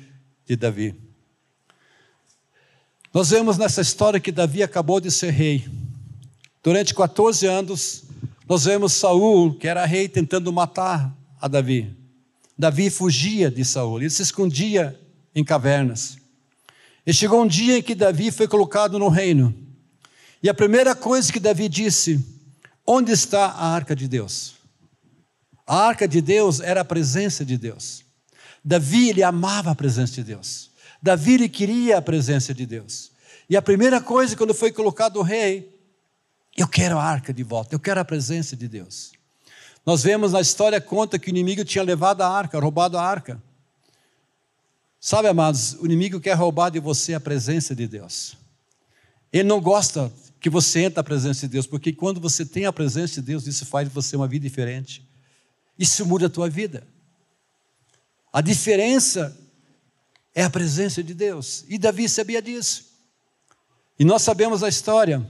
de 0.47 0.57
Davi. 0.57 0.95
Nós 3.13 3.31
vemos 3.31 3.59
nessa 3.59 3.81
história 3.81 4.21
que 4.21 4.33
Davi 4.33 4.63
acabou 4.63 5.01
de 5.01 5.11
ser 5.11 5.31
rei. 5.31 5.69
Durante 6.63 6.95
14 6.95 7.47
anos, 7.47 8.05
nós 8.49 8.65
vemos 8.65 8.93
Saul, 8.95 9.55
que 9.55 9.69
era 9.69 9.85
rei, 9.85 10.09
tentando 10.09 10.53
matar 10.53 11.15
a 11.41 11.47
Davi. 11.47 11.95
Davi 12.57 12.91
fugia 12.91 13.51
de 13.51 13.65
Saul, 13.65 14.01
ele 14.01 14.11
se 14.11 14.23
escondia 14.23 14.99
em 15.35 15.45
cavernas. 15.45 16.19
E 17.07 17.13
chegou 17.13 17.43
um 17.43 17.47
dia 17.47 17.79
em 17.79 17.83
que 17.83 17.95
Davi 17.95 18.31
foi 18.31 18.47
colocado 18.47 18.99
no 18.99 19.09
reino. 19.09 19.55
E 20.43 20.49
a 20.49 20.55
primeira 20.55 20.95
coisa 20.95 21.33
que 21.33 21.41
Davi 21.41 21.69
disse: 21.69 22.25
Onde 22.87 23.13
está 23.13 23.47
a 23.47 23.75
arca 23.75 23.97
de 23.97 24.07
Deus? 24.07 24.57
A 25.67 25.77
arca 25.87 26.09
de 26.09 26.21
Deus 26.21 26.61
era 26.61 26.81
a 26.81 26.85
presença 26.85 27.45
de 27.45 27.57
Deus. 27.57 28.05
Davi, 28.65 29.11
ele 29.11 29.23
amava 29.23 29.71
a 29.71 29.75
presença 29.75 30.15
de 30.15 30.25
Deus. 30.25 30.71
Davi, 31.03 31.35
ele 31.35 31.49
queria 31.49 31.99
a 31.99 32.03
presença 32.03 32.53
de 32.55 32.67
Deus. 32.67 33.13
E 33.49 33.57
a 33.57 33.63
primeira 33.63 34.01
coisa, 34.01 34.37
quando 34.37 34.53
foi 34.55 34.73
colocado 34.73 35.19
o 35.19 35.23
rei, 35.23 35.79
eu 36.57 36.67
quero 36.67 36.99
a 36.99 37.05
arca 37.05 37.33
de 37.33 37.43
volta, 37.43 37.75
eu 37.75 37.81
quero 37.81 38.01
a 38.01 38.05
presença 38.05 38.57
de 38.57 38.67
Deus. 38.67 39.13
Nós 39.87 40.03
vemos 40.03 40.33
na 40.33 40.41
história 40.41 40.81
conta 40.81 41.19
que 41.19 41.29
o 41.29 41.31
inimigo 41.31 41.65
tinha 41.65 41.85
levado 41.85 42.21
a 42.23 42.29
arca, 42.29 42.59
roubado 42.59 42.99
a 42.99 43.03
arca. 43.03 43.43
Sabe, 45.01 45.29
amados, 45.29 45.75
o 45.75 45.87
inimigo 45.87 46.21
quer 46.21 46.35
roubar 46.35 46.71
de 46.71 46.81
você 46.81 47.15
a 47.15 47.21
presença 47.21 47.75
de 47.75 47.87
Deus. 47.87 48.37
Ele 49.33 49.49
não 49.49 49.61
gosta 49.61 50.13
que 50.41 50.51
você 50.51 50.81
entre 50.81 50.97
na 50.97 51.05
presença 51.05 51.47
de 51.47 51.53
Deus, 51.53 51.67
porque 51.67 51.93
quando 51.93 52.21
você 52.21 52.45
tem 52.45 52.67
a 52.67 52.73
presença 52.73 53.21
de 53.21 53.23
Deus, 53.23 53.47
isso 53.47 53.67
faz 53.67 53.89
de 53.89 53.95
você 53.95 54.17
uma 54.17 54.27
vida 54.27 54.49
diferente. 54.49 55.07
Isso 55.79 56.05
muda 56.05 56.27
a 56.27 56.31
tua 56.31 56.49
vida. 56.49 56.87
A 58.33 58.41
diferença 58.41 59.37
é 60.35 60.43
a 60.43 60.51
presença 60.51 61.03
de 61.03 61.15
Deus. 61.15 61.65
E 61.69 61.79
Davi 61.79 62.09
sabia 62.09 62.43
disso. 62.43 62.87
E 63.99 64.05
nós 64.05 64.23
sabemos 64.23 64.63
a 64.63 64.69
história. 64.69 65.25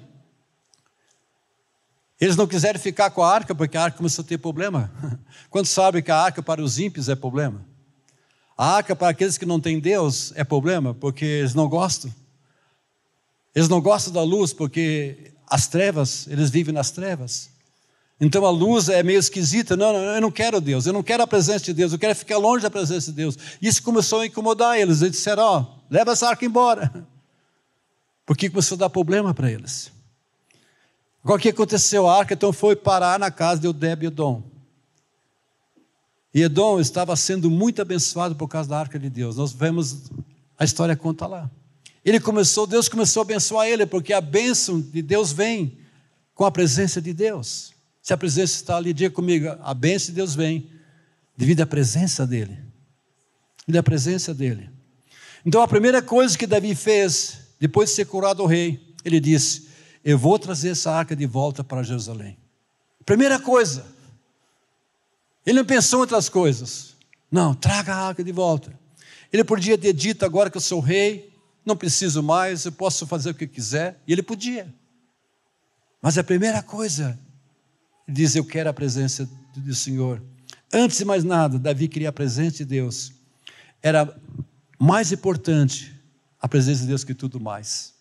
Eles 2.20 2.36
não 2.36 2.46
quiseram 2.46 2.80
ficar 2.80 3.10
com 3.10 3.22
a 3.22 3.32
arca 3.32 3.54
porque 3.54 3.76
a 3.76 3.84
arca 3.84 3.96
começou 3.96 4.24
a 4.24 4.28
ter 4.28 4.38
problema. 4.38 4.92
Quando 5.48 5.66
sabe 5.66 6.02
que 6.02 6.10
a 6.10 6.16
arca 6.16 6.42
para 6.42 6.62
os 6.62 6.78
ímpios 6.78 7.08
é 7.08 7.14
problema? 7.14 7.64
A 8.58 8.74
arca 8.74 8.96
para 8.96 9.10
aqueles 9.10 9.38
que 9.38 9.46
não 9.46 9.60
têm 9.60 9.78
Deus 9.78 10.32
é 10.34 10.42
problema 10.42 10.92
porque 10.92 11.24
eles 11.24 11.54
não 11.54 11.68
gostam. 11.68 12.12
Eles 13.54 13.68
não 13.68 13.80
gostam 13.80 14.12
da 14.12 14.22
luz 14.22 14.52
porque 14.52 15.32
as 15.46 15.68
trevas, 15.68 16.26
eles 16.26 16.50
vivem 16.50 16.74
nas 16.74 16.90
trevas. 16.90 17.50
Então 18.20 18.44
a 18.44 18.50
luz 18.50 18.88
é 18.88 19.00
meio 19.04 19.20
esquisita. 19.20 19.76
Não, 19.76 19.92
não, 19.92 20.00
eu 20.00 20.20
não 20.20 20.30
quero 20.32 20.60
Deus, 20.60 20.86
eu 20.86 20.92
não 20.92 21.04
quero 21.04 21.22
a 21.22 21.26
presença 21.26 21.66
de 21.66 21.72
Deus, 21.72 21.92
eu 21.92 22.00
quero 22.00 22.16
ficar 22.16 22.36
longe 22.36 22.64
da 22.64 22.70
presença 22.70 23.12
de 23.12 23.16
Deus. 23.16 23.38
Isso 23.62 23.80
começou 23.80 24.22
a 24.22 24.26
incomodar 24.26 24.76
eles. 24.76 25.02
Eles 25.02 25.12
disseram: 25.12 25.44
Ó, 25.44 25.60
oh, 25.60 25.66
leva 25.88 26.10
essa 26.10 26.28
arca 26.28 26.44
embora. 26.44 27.06
Porque 28.26 28.50
começou 28.50 28.74
a 28.74 28.80
dar 28.80 28.90
problema 28.90 29.32
para 29.32 29.52
eles. 29.52 29.92
Agora 31.22 31.38
o 31.38 31.42
que 31.42 31.50
aconteceu? 31.50 32.08
A 32.08 32.18
arca 32.18 32.34
então 32.34 32.52
foi 32.52 32.74
parar 32.74 33.20
na 33.20 33.30
casa 33.30 33.60
de 33.60 33.68
Odeb 33.68 34.02
e 34.02 34.08
Edom. 34.08 34.42
E 36.34 36.42
Edom 36.42 36.78
estava 36.78 37.16
sendo 37.16 37.50
muito 37.50 37.80
abençoado 37.80 38.34
por 38.36 38.48
causa 38.48 38.68
da 38.68 38.78
arca 38.78 38.98
de 38.98 39.08
Deus. 39.08 39.36
Nós 39.36 39.52
vemos, 39.52 40.10
a 40.58 40.64
história 40.64 40.94
conta 40.94 41.26
lá. 41.26 41.50
Ele 42.04 42.20
começou, 42.20 42.66
Deus 42.66 42.88
começou 42.88 43.20
a 43.20 43.24
abençoar 43.24 43.66
ele, 43.66 43.86
porque 43.86 44.12
a 44.12 44.20
bênção 44.20 44.80
de 44.80 45.02
Deus 45.02 45.32
vem 45.32 45.78
com 46.34 46.44
a 46.44 46.50
presença 46.50 47.00
de 47.00 47.12
Deus. 47.12 47.72
Se 48.02 48.12
a 48.12 48.16
presença 48.16 48.54
está 48.54 48.76
ali, 48.76 48.92
diga 48.92 49.10
comigo, 49.10 49.48
a 49.60 49.74
bênção 49.74 50.08
de 50.08 50.12
Deus 50.12 50.34
vem 50.34 50.70
devido 51.36 51.60
à 51.60 51.66
presença 51.66 52.26
dele. 52.26 52.58
Devido 53.66 53.80
à 53.80 53.82
presença 53.82 54.32
dele. 54.32 54.70
Então 55.44 55.62
a 55.62 55.68
primeira 55.68 56.00
coisa 56.00 56.36
que 56.36 56.46
Davi 56.46 56.74
fez, 56.74 57.38
depois 57.60 57.90
de 57.90 57.96
ser 57.96 58.06
curado 58.06 58.42
o 58.42 58.46
rei, 58.46 58.94
ele 59.04 59.20
disse: 59.20 59.68
Eu 60.04 60.18
vou 60.18 60.38
trazer 60.38 60.70
essa 60.70 60.90
arca 60.90 61.14
de 61.14 61.26
volta 61.26 61.64
para 61.64 61.82
Jerusalém. 61.82 62.36
Primeira 63.04 63.38
coisa, 63.38 63.84
ele 65.48 65.60
não 65.60 65.64
pensou 65.64 66.00
em 66.00 66.02
outras 66.02 66.28
coisas. 66.28 66.94
Não, 67.30 67.54
traga 67.54 67.94
a 67.94 68.08
arca 68.08 68.22
de 68.22 68.30
volta. 68.32 68.78
Ele 69.32 69.42
podia 69.42 69.78
ter 69.78 69.94
dito 69.94 70.26
agora 70.26 70.50
que 70.50 70.58
eu 70.58 70.60
sou 70.60 70.78
rei, 70.78 71.32
não 71.64 71.74
preciso 71.74 72.22
mais, 72.22 72.66
eu 72.66 72.72
posso 72.72 73.06
fazer 73.06 73.30
o 73.30 73.34
que 73.34 73.46
quiser. 73.46 73.98
E 74.06 74.12
ele 74.12 74.22
podia. 74.22 74.70
Mas 76.02 76.18
a 76.18 76.22
primeira 76.22 76.62
coisa, 76.62 77.18
ele 78.06 78.14
diz: 78.14 78.36
Eu 78.36 78.44
quero 78.44 78.68
a 78.68 78.74
presença 78.74 79.26
do 79.56 79.74
Senhor. 79.74 80.22
Antes 80.70 80.98
de 80.98 81.06
mais 81.06 81.24
nada, 81.24 81.58
Davi 81.58 81.88
queria 81.88 82.10
a 82.10 82.12
presença 82.12 82.58
de 82.58 82.66
Deus. 82.66 83.10
Era 83.82 84.14
mais 84.78 85.12
importante 85.12 85.98
a 86.38 86.46
presença 86.46 86.82
de 86.82 86.88
Deus 86.88 87.04
que 87.04 87.14
tudo 87.14 87.40
mais. 87.40 87.94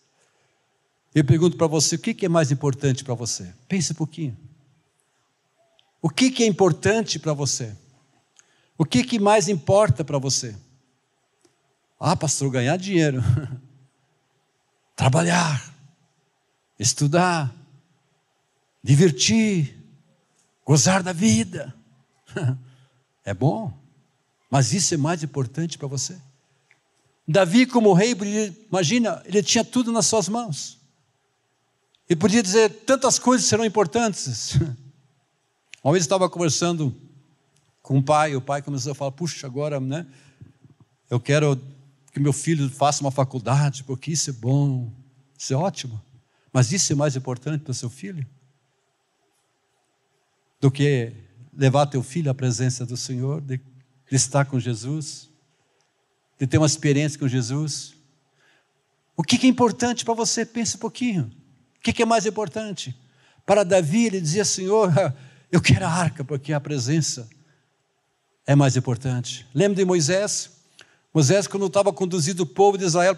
Eu 1.14 1.24
pergunto 1.24 1.56
para 1.56 1.66
você: 1.66 1.96
o 1.96 1.98
que 1.98 2.26
é 2.26 2.28
mais 2.28 2.52
importante 2.52 3.02
para 3.02 3.14
você? 3.14 3.54
Pense 3.66 3.92
um 3.92 3.96
pouquinho. 3.96 4.36
O 6.00 6.08
que, 6.08 6.30
que 6.30 6.42
é 6.42 6.46
importante 6.46 7.18
para 7.18 7.32
você? 7.32 7.76
O 8.76 8.84
que, 8.84 9.02
que 9.02 9.18
mais 9.18 9.48
importa 9.48 10.04
para 10.04 10.18
você? 10.18 10.56
Ah, 11.98 12.14
pastor, 12.14 12.50
ganhar 12.50 12.76
dinheiro, 12.76 13.20
trabalhar, 14.94 15.74
estudar, 16.78 17.52
divertir, 18.82 19.76
gozar 20.64 21.02
da 21.02 21.12
vida. 21.12 21.74
É 23.24 23.34
bom, 23.34 23.70
mas 24.50 24.72
isso 24.72 24.94
é 24.94 24.96
mais 24.96 25.22
importante 25.22 25.76
para 25.76 25.86
você. 25.86 26.16
Davi, 27.26 27.66
como 27.66 27.92
rei, 27.92 28.16
imagina, 28.70 29.22
ele 29.26 29.42
tinha 29.42 29.62
tudo 29.62 29.92
nas 29.92 30.06
suas 30.06 30.30
mãos. 30.30 30.78
Ele 32.08 32.18
podia 32.18 32.42
dizer 32.42 32.70
tantas 32.86 33.18
coisas 33.18 33.46
serão 33.46 33.66
importantes. 33.66 34.56
Uma 35.82 35.92
vez 35.92 36.04
estava 36.04 36.28
conversando 36.28 36.94
com 37.82 37.98
o 37.98 38.02
pai, 38.02 38.34
o 38.34 38.40
pai 38.40 38.60
começou 38.62 38.92
a 38.92 38.94
falar: 38.94 39.12
puxa, 39.12 39.46
agora, 39.46 39.78
né? 39.78 40.06
Eu 41.08 41.20
quero 41.20 41.60
que 42.12 42.20
meu 42.20 42.32
filho 42.32 42.68
faça 42.68 43.00
uma 43.00 43.10
faculdade, 43.10 43.84
porque 43.84 44.10
isso 44.10 44.30
é 44.30 44.32
bom, 44.32 44.92
isso 45.38 45.52
é 45.52 45.56
ótimo. 45.56 46.00
Mas 46.52 46.72
isso 46.72 46.92
é 46.92 46.96
mais 46.96 47.14
importante 47.14 47.62
para 47.62 47.72
seu 47.72 47.88
filho 47.88 48.26
do 50.60 50.70
que 50.70 51.12
levar 51.56 51.86
teu 51.86 52.02
filho 52.02 52.30
à 52.30 52.34
presença 52.34 52.84
do 52.84 52.96
Senhor, 52.96 53.40
de, 53.40 53.58
de 53.58 54.16
estar 54.16 54.44
com 54.44 54.58
Jesus, 54.58 55.30
de 56.38 56.46
ter 56.46 56.58
uma 56.58 56.66
experiência 56.66 57.18
com 57.18 57.28
Jesus. 57.28 57.94
O 59.16 59.22
que 59.22 59.46
é 59.46 59.48
importante 59.48 60.04
para 60.04 60.14
você? 60.14 60.44
Pense 60.44 60.76
um 60.76 60.80
pouquinho. 60.80 61.30
O 61.76 61.80
que 61.80 62.02
é 62.02 62.06
mais 62.06 62.26
importante? 62.26 62.96
Para 63.46 63.64
Davi, 63.64 64.06
ele 64.06 64.20
dizia: 64.20 64.44
Senhor, 64.44 64.92
eu 65.50 65.60
quero 65.60 65.84
a 65.84 65.90
arca, 65.90 66.24
porque 66.24 66.52
a 66.52 66.60
presença 66.60 67.28
é 68.46 68.54
mais 68.54 68.76
importante. 68.76 69.46
Lembra 69.54 69.76
de 69.76 69.84
Moisés? 69.84 70.50
Moisés, 71.12 71.46
quando 71.46 71.66
estava 71.66 71.92
conduzindo 71.92 72.42
o 72.42 72.46
povo 72.46 72.76
de 72.76 72.84
Israel 72.84 73.16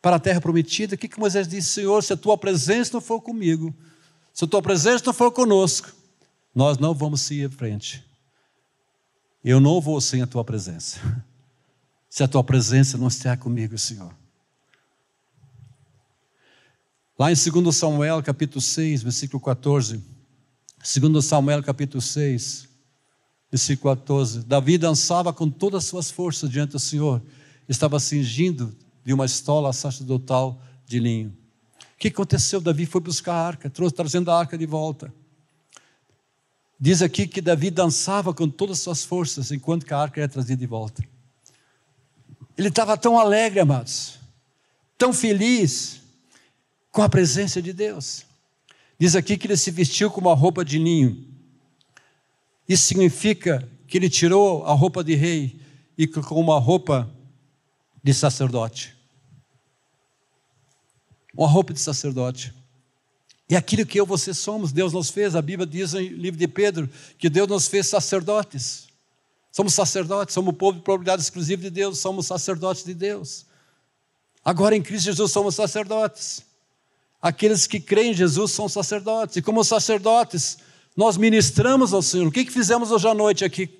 para 0.00 0.16
a 0.16 0.20
terra 0.20 0.40
prometida, 0.40 0.94
o 0.94 0.98
que, 0.98 1.08
que 1.08 1.18
Moisés 1.18 1.48
disse? 1.48 1.70
Senhor, 1.70 2.02
se 2.02 2.12
a 2.12 2.16
tua 2.16 2.38
presença 2.38 2.92
não 2.92 3.00
for 3.00 3.20
comigo, 3.20 3.74
se 4.32 4.44
a 4.44 4.48
tua 4.48 4.62
presença 4.62 5.04
não 5.06 5.12
for 5.12 5.30
conosco, 5.30 5.92
nós 6.54 6.78
não 6.78 6.94
vamos 6.94 7.22
seguir 7.22 7.46
em 7.46 7.50
frente. 7.50 8.04
Eu 9.44 9.60
não 9.60 9.80
vou 9.80 10.00
sem 10.00 10.22
a 10.22 10.26
tua 10.26 10.44
presença. 10.44 11.00
Se 12.08 12.22
a 12.22 12.28
tua 12.28 12.44
presença 12.44 12.96
não 12.96 13.08
estiver 13.08 13.36
comigo, 13.36 13.76
Senhor. 13.76 14.14
Lá 17.18 17.30
em 17.30 17.34
2 17.34 17.76
Samuel, 17.76 18.22
capítulo 18.22 18.60
6, 18.60 19.02
versículo 19.02 19.40
14. 19.40 20.13
Segundo 20.86 21.22
Samuel 21.22 21.62
capítulo 21.62 22.02
6, 22.02 22.68
versículo 23.50 23.96
14, 23.96 24.44
Davi 24.44 24.76
dançava 24.76 25.32
com 25.32 25.48
todas 25.48 25.84
as 25.84 25.88
suas 25.88 26.10
forças 26.10 26.50
diante 26.50 26.72
do 26.72 26.78
Senhor, 26.78 27.22
estava 27.66 27.98
cingindo 27.98 28.76
de 29.02 29.14
uma 29.14 29.24
estola 29.24 29.72
sacerdotal 29.72 30.60
de 30.84 30.98
linho. 30.98 31.34
O 31.80 31.98
que 31.98 32.08
aconteceu? 32.08 32.60
Davi 32.60 32.84
foi 32.84 33.00
buscar 33.00 33.32
a 33.32 33.46
arca, 33.46 33.70
trouxe, 33.70 33.94
trazendo 33.94 34.30
a 34.30 34.38
arca 34.38 34.58
de 34.58 34.66
volta. 34.66 35.10
Diz 36.78 37.00
aqui 37.00 37.26
que 37.26 37.40
Davi 37.40 37.70
dançava 37.70 38.34
com 38.34 38.46
todas 38.46 38.76
as 38.76 38.82
suas 38.82 39.04
forças 39.04 39.50
enquanto 39.50 39.90
a 39.90 39.98
arca 39.98 40.20
era 40.20 40.28
trazida 40.28 40.58
de 40.58 40.66
volta. 40.66 41.02
Ele 42.58 42.68
estava 42.68 42.94
tão 42.98 43.18
alegre, 43.18 43.58
amados, 43.58 44.18
tão 44.98 45.14
feliz 45.14 46.02
com 46.92 47.00
a 47.00 47.08
presença 47.08 47.62
de 47.62 47.72
Deus. 47.72 48.33
Diz 48.98 49.16
aqui 49.16 49.36
que 49.36 49.46
ele 49.46 49.56
se 49.56 49.70
vestiu 49.70 50.10
com 50.10 50.20
uma 50.20 50.34
roupa 50.34 50.64
de 50.64 50.78
linho. 50.78 51.26
Isso 52.68 52.84
significa 52.84 53.68
que 53.86 53.98
ele 53.98 54.08
tirou 54.08 54.64
a 54.64 54.72
roupa 54.72 55.04
de 55.04 55.14
rei 55.14 55.60
e 55.96 56.06
colocou 56.06 56.40
uma 56.40 56.58
roupa 56.58 57.10
de 58.02 58.14
sacerdote. 58.14 58.94
Uma 61.36 61.48
roupa 61.48 61.72
de 61.72 61.80
sacerdote. 61.80 62.54
E 63.48 63.56
aquilo 63.56 63.84
que 63.84 64.00
eu 64.00 64.06
você 64.06 64.32
somos, 64.32 64.72
Deus 64.72 64.92
nos 64.92 65.10
fez, 65.10 65.36
a 65.36 65.42
Bíblia 65.42 65.66
diz 65.66 65.92
no 65.92 66.00
livro 66.00 66.38
de 66.38 66.48
Pedro 66.48 66.88
que 67.18 67.28
Deus 67.28 67.48
nos 67.48 67.68
fez 67.68 67.86
sacerdotes. 67.86 68.88
Somos 69.52 69.74
sacerdotes, 69.74 70.34
somos 70.34 70.52
o 70.52 70.56
povo 70.56 70.78
de 70.78 70.84
propriedade 70.84 71.22
exclusiva 71.22 71.62
de 71.62 71.70
Deus, 71.70 71.98
somos 71.98 72.26
sacerdotes 72.26 72.84
de 72.84 72.94
Deus. 72.94 73.46
Agora 74.44 74.74
em 74.74 74.82
Cristo 74.82 75.06
Jesus 75.06 75.30
somos 75.30 75.54
sacerdotes. 75.54 76.42
Aqueles 77.24 77.66
que 77.66 77.80
creem 77.80 78.10
em 78.10 78.14
Jesus 78.14 78.52
são 78.52 78.68
sacerdotes. 78.68 79.36
E 79.38 79.40
como 79.40 79.64
sacerdotes, 79.64 80.58
nós 80.94 81.16
ministramos 81.16 81.94
ao 81.94 82.02
Senhor. 82.02 82.26
O 82.26 82.30
que, 82.30 82.44
que 82.44 82.52
fizemos 82.52 82.90
hoje 82.90 83.08
à 83.08 83.14
noite 83.14 83.46
aqui? 83.46 83.70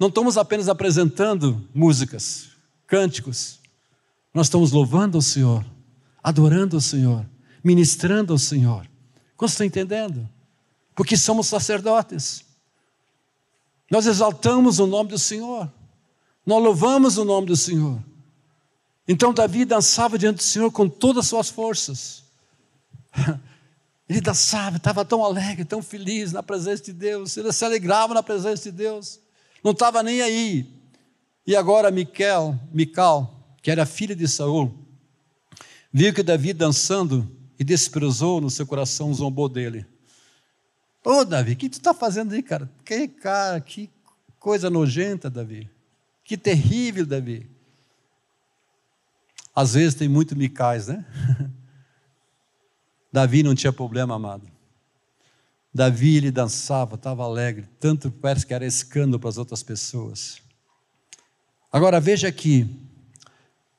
Não 0.00 0.08
estamos 0.08 0.36
apenas 0.36 0.68
apresentando 0.68 1.64
músicas, 1.72 2.48
cânticos. 2.88 3.60
Nós 4.34 4.48
estamos 4.48 4.72
louvando 4.72 5.16
ao 5.16 5.22
Senhor, 5.22 5.64
adorando 6.20 6.76
ao 6.76 6.80
Senhor, 6.80 7.24
ministrando 7.62 8.32
ao 8.32 8.38
Senhor. 8.38 8.84
Você 9.38 9.54
está 9.54 9.64
entendendo? 9.64 10.28
Porque 10.96 11.16
somos 11.16 11.46
sacerdotes. 11.46 12.44
Nós 13.88 14.06
exaltamos 14.06 14.80
o 14.80 14.88
nome 14.88 15.10
do 15.10 15.18
Senhor. 15.18 15.72
Nós 16.44 16.60
louvamos 16.60 17.16
o 17.16 17.24
nome 17.24 17.46
do 17.46 17.54
Senhor. 17.54 18.02
Então 19.06 19.32
Davi 19.32 19.64
dançava 19.64 20.18
diante 20.18 20.36
do 20.36 20.42
Senhor 20.42 20.70
com 20.70 20.88
todas 20.88 21.24
as 21.24 21.28
suas 21.28 21.48
forças. 21.48 22.22
Ele 24.08 24.20
dançava, 24.20 24.76
estava 24.76 25.04
tão 25.04 25.24
alegre, 25.24 25.64
tão 25.64 25.82
feliz 25.82 26.32
na 26.32 26.42
presença 26.42 26.84
de 26.84 26.92
Deus. 26.92 27.36
Ele 27.36 27.52
se 27.52 27.64
alegrava 27.64 28.12
na 28.12 28.22
presença 28.22 28.64
de 28.64 28.76
Deus. 28.76 29.18
Não 29.64 29.72
estava 29.72 30.02
nem 30.02 30.20
aí. 30.20 30.66
E 31.46 31.56
agora 31.56 31.90
Miquel, 31.90 32.58
Mical, 32.72 33.34
que 33.62 33.70
era 33.70 33.86
filha 33.86 34.14
de 34.14 34.28
Saul, 34.28 34.72
viu 35.92 36.12
que 36.12 36.22
Davi 36.22 36.52
dançando 36.52 37.28
e 37.58 37.64
desprezou 37.64 38.40
no 38.40 38.50
seu 38.50 38.66
coração, 38.66 39.12
zombou 39.14 39.48
dele. 39.48 39.86
Ô 41.04 41.10
oh, 41.10 41.24
Davi, 41.24 41.52
o 41.52 41.56
que 41.56 41.68
tu 41.68 41.78
está 41.78 41.92
fazendo 41.92 42.32
aí, 42.32 42.42
cara? 42.42 42.70
Que 42.84 43.08
cara, 43.08 43.60
que 43.60 43.90
coisa 44.38 44.70
nojenta, 44.70 45.28
Davi. 45.28 45.68
Que 46.24 46.36
terrível, 46.36 47.04
Davi. 47.04 47.48
Às 49.54 49.74
vezes 49.74 49.94
tem 49.94 50.08
muito 50.08 50.34
micais, 50.34 50.88
né? 50.88 51.04
Davi 53.12 53.42
não 53.42 53.54
tinha 53.54 53.72
problema, 53.72 54.14
amado. 54.14 54.50
Davi, 55.74 56.16
ele 56.16 56.30
dançava, 56.30 56.96
estava 56.96 57.24
alegre, 57.24 57.68
tanto 57.80 58.10
parece 58.10 58.46
que 58.46 58.52
era 58.52 58.66
escândalo 58.66 59.18
para 59.18 59.30
as 59.30 59.38
outras 59.38 59.62
pessoas. 59.62 60.38
Agora 61.70 61.98
veja 62.00 62.28
aqui, 62.28 62.68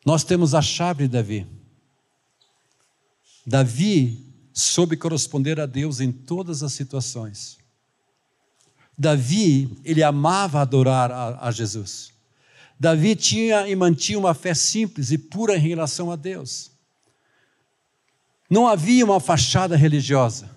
nós 0.06 0.24
temos 0.24 0.56
a 0.56 0.62
chave 0.62 1.03
de 1.03 1.13
Davi. 1.13 1.48
Davi 3.46 4.34
soube 4.53 4.96
corresponder 4.96 5.60
a 5.60 5.65
Deus 5.65 6.00
em 6.00 6.12
todas 6.12 6.63
as 6.63 6.74
situações. 6.74 7.58
Davi, 8.98 9.77
ele 9.84 10.03
amava 10.03 10.62
adorar 10.62 11.12
a, 11.12 11.48
a 11.48 11.51
Jesus. 11.51 12.12
Davi 12.80 13.15
tinha 13.15 13.68
e 13.68 13.75
mantinha 13.75 14.20
uma 14.20 14.34
fé 14.34 14.53
simples 14.53 15.12
e 15.12 15.18
pura 15.18 15.56
em 15.56 15.60
relação 15.60 16.12
a 16.12 16.15
Deus. 16.15 16.72
Não 18.50 18.68
havia 18.68 19.06
uma 19.06 19.20
fachada 19.20 19.75
religiosa. 19.75 20.50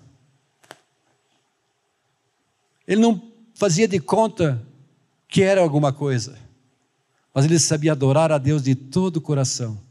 Ele 2.87 3.01
não 3.01 3.31
fazia 3.53 3.87
de 3.87 3.99
conta 3.99 4.61
que 5.27 5.41
era 5.41 5.61
alguma 5.61 5.91
coisa, 5.91 6.37
mas 7.33 7.45
ele 7.45 7.59
sabia 7.59 7.91
adorar 7.91 8.31
a 8.31 8.37
Deus 8.37 8.63
de 8.63 8.75
todo 8.75 9.17
o 9.17 9.21
coração. 9.21 9.81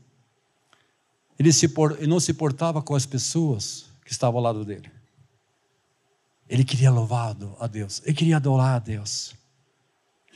Ele, 1.39 1.53
se, 1.53 1.67
ele 1.99 2.07
não 2.07 2.19
se 2.19 2.33
portava 2.33 2.81
com 2.81 2.95
as 2.95 3.05
pessoas 3.05 3.87
que 4.05 4.13
estavam 4.13 4.39
ao 4.39 4.45
lado 4.45 4.65
dele. 4.65 4.91
Ele 6.49 6.65
queria 6.65 6.91
louvar 6.91 7.37
a 7.59 7.67
Deus, 7.67 8.01
ele 8.05 8.15
queria 8.15 8.37
adorar 8.37 8.77
a 8.77 8.79
Deus. 8.79 9.35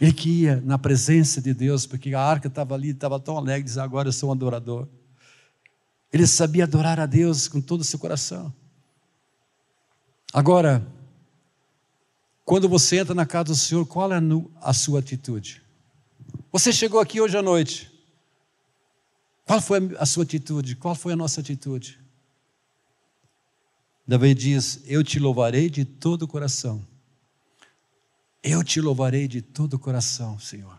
Ele 0.00 0.12
queria 0.12 0.60
na 0.62 0.78
presença 0.78 1.42
de 1.42 1.52
Deus, 1.52 1.84
porque 1.84 2.14
a 2.14 2.20
arca 2.20 2.48
estava 2.48 2.74
ali, 2.74 2.90
estava 2.90 3.20
tão 3.20 3.36
alegre, 3.36 3.64
dizia, 3.64 3.82
agora 3.82 4.08
eu 4.08 4.12
sou 4.12 4.30
um 4.30 4.32
adorador. 4.32 4.88
Ele 6.10 6.26
sabia 6.26 6.64
adorar 6.64 6.98
a 6.98 7.06
Deus 7.06 7.46
com 7.46 7.60
todo 7.60 7.82
o 7.82 7.84
seu 7.84 7.98
coração. 7.98 8.52
Agora, 10.32 10.86
quando 12.44 12.68
você 12.68 12.98
entra 12.98 13.14
na 13.14 13.26
casa 13.26 13.44
do 13.44 13.54
Senhor, 13.54 13.84
qual 13.84 14.10
é 14.12 14.18
a 14.62 14.72
sua 14.72 15.00
atitude? 15.00 15.62
Você 16.50 16.72
chegou 16.72 16.98
aqui 16.98 17.20
hoje 17.20 17.36
à 17.36 17.42
noite. 17.42 17.90
Qual 19.44 19.60
foi 19.60 19.94
a 19.98 20.06
sua 20.06 20.22
atitude? 20.22 20.76
Qual 20.76 20.94
foi 20.94 21.12
a 21.12 21.16
nossa 21.16 21.40
atitude? 21.40 22.00
Davi 24.06 24.34
diz: 24.34 24.80
Eu 24.86 25.04
te 25.04 25.18
louvarei 25.18 25.68
de 25.68 25.84
todo 25.84 26.22
o 26.22 26.28
coração. 26.28 26.84
Eu 28.42 28.64
te 28.64 28.80
louvarei 28.80 29.28
de 29.28 29.42
todo 29.42 29.74
o 29.74 29.78
coração, 29.78 30.38
Senhor. 30.38 30.78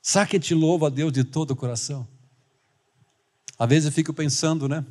Sabe 0.00 0.30
quem 0.30 0.40
te 0.40 0.54
louva 0.54 0.86
a 0.86 0.90
Deus 0.90 1.12
de 1.12 1.24
todo 1.24 1.52
o 1.52 1.56
coração? 1.56 2.06
Às 3.58 3.68
vezes 3.68 3.86
eu 3.86 3.92
fico 3.92 4.12
pensando, 4.12 4.68
né? 4.68 4.84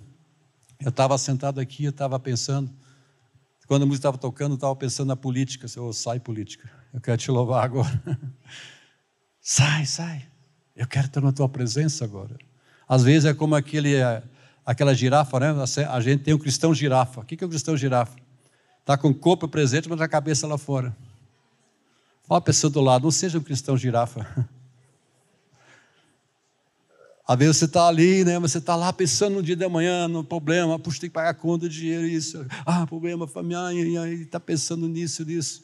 Eu 0.80 0.90
estava 0.90 1.18
sentado 1.18 1.60
aqui, 1.60 1.86
eu 1.86 1.92
estava 1.92 2.20
pensando, 2.20 2.70
quando 3.68 3.84
a 3.84 3.86
música 3.86 4.00
estava 4.00 4.18
tocando, 4.18 4.52
eu 4.52 4.56
estava 4.56 4.76
pensando 4.76 5.08
na 5.08 5.16
política. 5.16 5.68
Eu 5.76 5.94
sai 5.94 6.20
política, 6.20 6.70
eu 6.94 7.00
quero 7.00 7.18
te 7.18 7.32
louvar 7.32 7.64
agora. 7.64 8.02
sai, 9.40 9.86
sai. 9.86 10.28
Eu 10.76 10.88
quero 10.88 11.06
estar 11.06 11.22
na 11.22 11.32
tua 11.32 11.48
presença 11.48 12.04
agora. 12.04 12.38
Às 12.88 13.04
vezes 13.04 13.26
é 13.26 13.34
como 13.34 13.56
aquele, 13.56 13.96
é, 13.96 14.22
aquela 14.66 14.94
girafa, 14.94 15.40
né? 15.40 15.54
A 15.90 16.02
gente 16.02 16.24
tem 16.24 16.34
um 16.34 16.40
cristão 16.40 16.74
girafa. 16.74 17.22
O 17.22 17.24
que 17.24 17.42
é 17.42 17.48
um 17.48 17.50
cristão 17.50 17.78
girafa? 17.78 18.18
Está 18.80 18.98
com 18.98 19.10
o 19.10 19.16
corpo 19.16 19.48
presente, 19.48 19.88
mas 19.88 20.02
a 20.02 20.08
cabeça 20.08 20.46
lá 20.46 20.58
fora. 20.58 20.96
Fala 22.24 22.38
a 22.38 22.42
pessoa 22.42 22.72
do 22.72 22.82
lado, 22.82 23.04
não 23.04 23.12
seja 23.12 23.38
um 23.38 23.44
cristão 23.44 23.78
girafa. 23.78 24.48
Às 27.26 27.38
vezes 27.38 27.58
você 27.58 27.66
está 27.66 27.88
ali, 27.88 28.24
né? 28.26 28.38
Você 28.40 28.58
está 28.58 28.76
lá 28.76 28.92
pensando 28.92 29.36
no 29.36 29.44
dia 29.44 29.56
de 29.56 29.64
amanhã, 29.64 30.10
no 30.10 30.24
problema, 30.24 30.78
puxa, 30.78 31.02
tem 31.02 31.10
que 31.10 31.14
pagar 31.14 31.30
a 31.30 31.34
conta, 31.34 31.70
dinheiro, 31.70 32.06
isso. 32.06 32.46
Ah, 32.66 32.86
problema 32.86 33.26
familiar, 33.26 33.74
e 33.74 34.24
está 34.24 34.40
pensando 34.40 34.88
nisso, 34.88 35.24
nisso. 35.24 35.64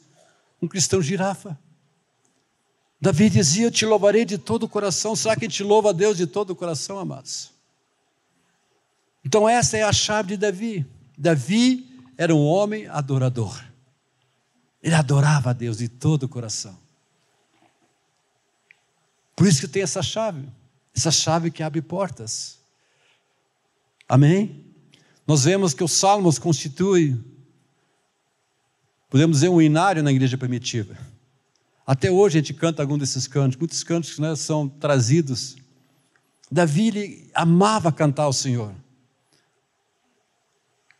Um 0.60 0.66
cristão 0.66 1.02
girafa. 1.02 1.58
Davi 3.00 3.28
dizia: 3.28 3.66
Eu 3.66 3.70
te 3.70 3.84
louvarei 3.84 4.24
de 4.24 4.38
todo 4.38 4.64
o 4.64 4.68
coração. 4.68 5.14
Será 5.14 5.36
que 5.36 5.48
te 5.48 5.62
louva 5.62 5.90
a 5.90 5.92
Deus 5.92 6.16
de 6.16 6.26
todo 6.26 6.50
o 6.50 6.56
coração, 6.56 6.98
amados? 6.98 7.50
Então, 9.24 9.48
essa 9.48 9.76
é 9.76 9.82
a 9.82 9.92
chave 9.92 10.30
de 10.30 10.36
Davi. 10.38 10.86
Davi 11.16 11.88
era 12.16 12.34
um 12.34 12.44
homem 12.44 12.86
adorador. 12.86 13.69
Ele 14.82 14.94
adorava 14.94 15.50
a 15.50 15.52
Deus 15.52 15.78
de 15.78 15.88
todo 15.88 16.24
o 16.24 16.28
coração. 16.28 16.78
Por 19.36 19.46
isso 19.46 19.60
que 19.60 19.68
tem 19.68 19.82
essa 19.82 20.02
chave. 20.02 20.46
Essa 20.94 21.10
chave 21.10 21.50
que 21.50 21.62
abre 21.62 21.80
portas. 21.80 22.58
Amém? 24.08 24.66
Nós 25.26 25.44
vemos 25.44 25.72
que 25.72 25.84
os 25.84 25.92
salmos 25.92 26.38
constituem, 26.38 27.24
podemos 29.08 29.38
dizer, 29.38 29.48
um 29.48 29.62
inário 29.62 30.02
na 30.02 30.10
igreja 30.10 30.36
primitiva. 30.36 30.96
Até 31.86 32.10
hoje 32.10 32.38
a 32.38 32.40
gente 32.42 32.54
canta 32.54 32.82
algum 32.82 32.98
desses 32.98 33.26
cantos, 33.26 33.56
muitos 33.56 33.82
cantos 33.82 34.18
né, 34.18 34.36
são 34.36 34.68
trazidos. 34.68 35.56
Davi 36.50 37.30
amava 37.34 37.90
cantar 37.90 38.24
ao 38.24 38.32
Senhor. 38.32 38.74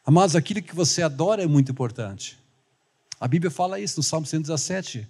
Amados, 0.04 0.34
aquilo 0.34 0.62
que 0.62 0.74
você 0.74 1.02
adora 1.02 1.42
é 1.42 1.46
muito 1.46 1.70
importante. 1.70 2.39
A 3.20 3.28
Bíblia 3.28 3.50
fala 3.50 3.78
isso 3.78 3.98
no 3.98 4.02
Salmo 4.02 4.26
117. 4.26 5.06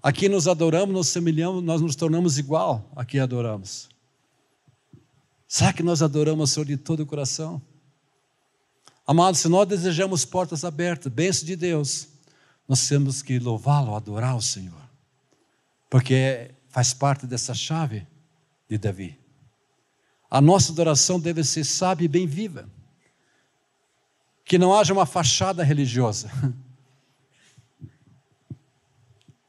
Aqui 0.00 0.28
nos 0.28 0.46
adoramos, 0.46 0.94
nos 0.94 1.08
semelhamos, 1.08 1.60
nós 1.60 1.80
nos 1.80 1.96
tornamos 1.96 2.38
igual 2.38 2.88
a 2.94 3.04
quem 3.04 3.18
adoramos. 3.18 3.88
Será 5.48 5.72
que 5.72 5.82
nós 5.82 6.02
adoramos 6.02 6.50
o 6.50 6.54
Senhor 6.54 6.66
de 6.66 6.76
todo 6.76 7.00
o 7.00 7.06
coração? 7.06 7.60
Amados, 9.04 9.40
se 9.40 9.48
nós 9.48 9.66
desejamos 9.66 10.24
portas 10.24 10.64
abertas, 10.64 11.12
bênção 11.12 11.44
de 11.44 11.56
Deus, 11.56 12.06
nós 12.68 12.86
temos 12.88 13.22
que 13.22 13.40
louvá-lo, 13.40 13.96
adorar 13.96 14.36
o 14.36 14.42
Senhor, 14.42 14.80
porque 15.90 16.52
faz 16.68 16.94
parte 16.94 17.26
dessa 17.26 17.54
chave 17.54 18.06
de 18.68 18.78
Davi. 18.78 19.18
A 20.30 20.40
nossa 20.40 20.72
adoração 20.72 21.18
deve 21.18 21.42
ser 21.42 21.64
sábia 21.64 22.04
e 22.04 22.08
bem 22.08 22.26
viva, 22.26 22.68
que 24.44 24.58
não 24.58 24.72
haja 24.72 24.92
uma 24.92 25.06
fachada 25.06 25.64
religiosa. 25.64 26.30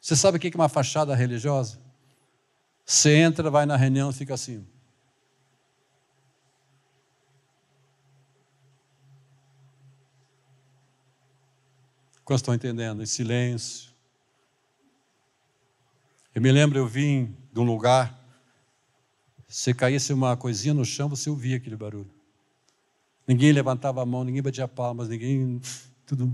Você 0.07 0.15
sabe 0.15 0.37
o 0.37 0.39
que 0.39 0.47
é 0.47 0.51
uma 0.55 0.69
fachada 0.69 1.13
religiosa? 1.13 1.77
Você 2.85 3.13
entra, 3.13 3.51
vai 3.51 3.65
na 3.65 3.75
reunião 3.75 4.09
e 4.09 4.13
fica 4.13 4.35
assim. 4.35 4.65
Quantos 12.23 12.39
estão 12.39 12.53
entendendo? 12.53 13.03
Em 13.03 13.05
silêncio. 13.05 13.89
Eu 16.33 16.41
me 16.41 16.53
lembro, 16.53 16.79
eu 16.79 16.87
vim 16.87 17.35
de 17.51 17.59
um 17.59 17.65
lugar, 17.65 18.17
se 19.45 19.73
caísse 19.73 20.13
uma 20.13 20.37
coisinha 20.37 20.73
no 20.73 20.85
chão, 20.85 21.09
você 21.09 21.29
ouvia 21.29 21.57
aquele 21.57 21.75
barulho. 21.75 22.09
Ninguém 23.27 23.51
levantava 23.51 24.03
a 24.03 24.05
mão, 24.05 24.23
ninguém 24.23 24.41
batia 24.41 24.69
palmas, 24.69 25.09
ninguém. 25.09 25.59
Tudo. 26.05 26.33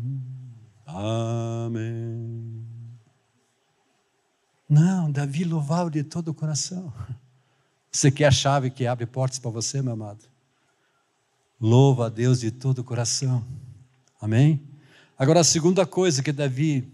Amém. 0.86 2.73
Não, 4.74 5.12
Davi 5.12 5.44
louvava 5.44 5.92
de 5.92 6.04
todo 6.04 6.30
o 6.30 6.34
coração. 6.34 6.92
Você 7.92 8.10
quer 8.10 8.26
a 8.26 8.32
chave 8.32 8.72
que 8.72 8.88
abre 8.88 9.06
portas 9.06 9.38
para 9.38 9.52
você, 9.52 9.84
meu 9.84 9.94
amado? 9.94 10.26
Louva 11.62 12.08
a 12.08 12.10
Deus 12.10 12.40
de 12.40 12.50
todo 12.50 12.80
o 12.80 12.84
coração. 12.84 13.46
Amém? 14.20 14.60
Agora, 15.16 15.42
a 15.42 15.44
segunda 15.44 15.86
coisa 15.86 16.24
que 16.24 16.32
Davi 16.32 16.92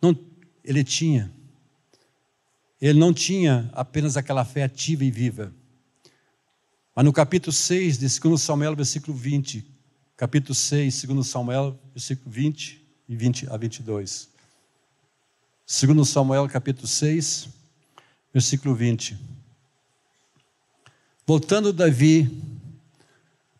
não, 0.00 0.18
ele 0.64 0.82
tinha, 0.82 1.30
ele 2.80 2.98
não 2.98 3.12
tinha 3.12 3.70
apenas 3.74 4.16
aquela 4.16 4.42
fé 4.42 4.62
ativa 4.62 5.04
e 5.04 5.10
viva. 5.10 5.52
Mas 6.94 7.04
no 7.04 7.12
capítulo 7.12 7.52
6 7.52 7.98
de 7.98 8.18
2 8.18 8.40
Samuel, 8.40 8.74
versículo 8.74 9.14
20, 9.14 9.62
capítulo 10.16 10.54
6, 10.54 11.04
2 11.04 11.26
Samuel, 11.26 11.78
versículo 11.92 12.30
20 12.30 12.82
e 13.10 13.14
20 13.14 13.50
a 13.50 13.58
22. 13.58 14.35
Segundo 15.68 16.04
Samuel 16.04 16.48
capítulo 16.48 16.86
6, 16.86 17.48
versículo 18.32 18.72
20. 18.72 19.18
Voltando 21.26 21.72
Davi 21.72 22.30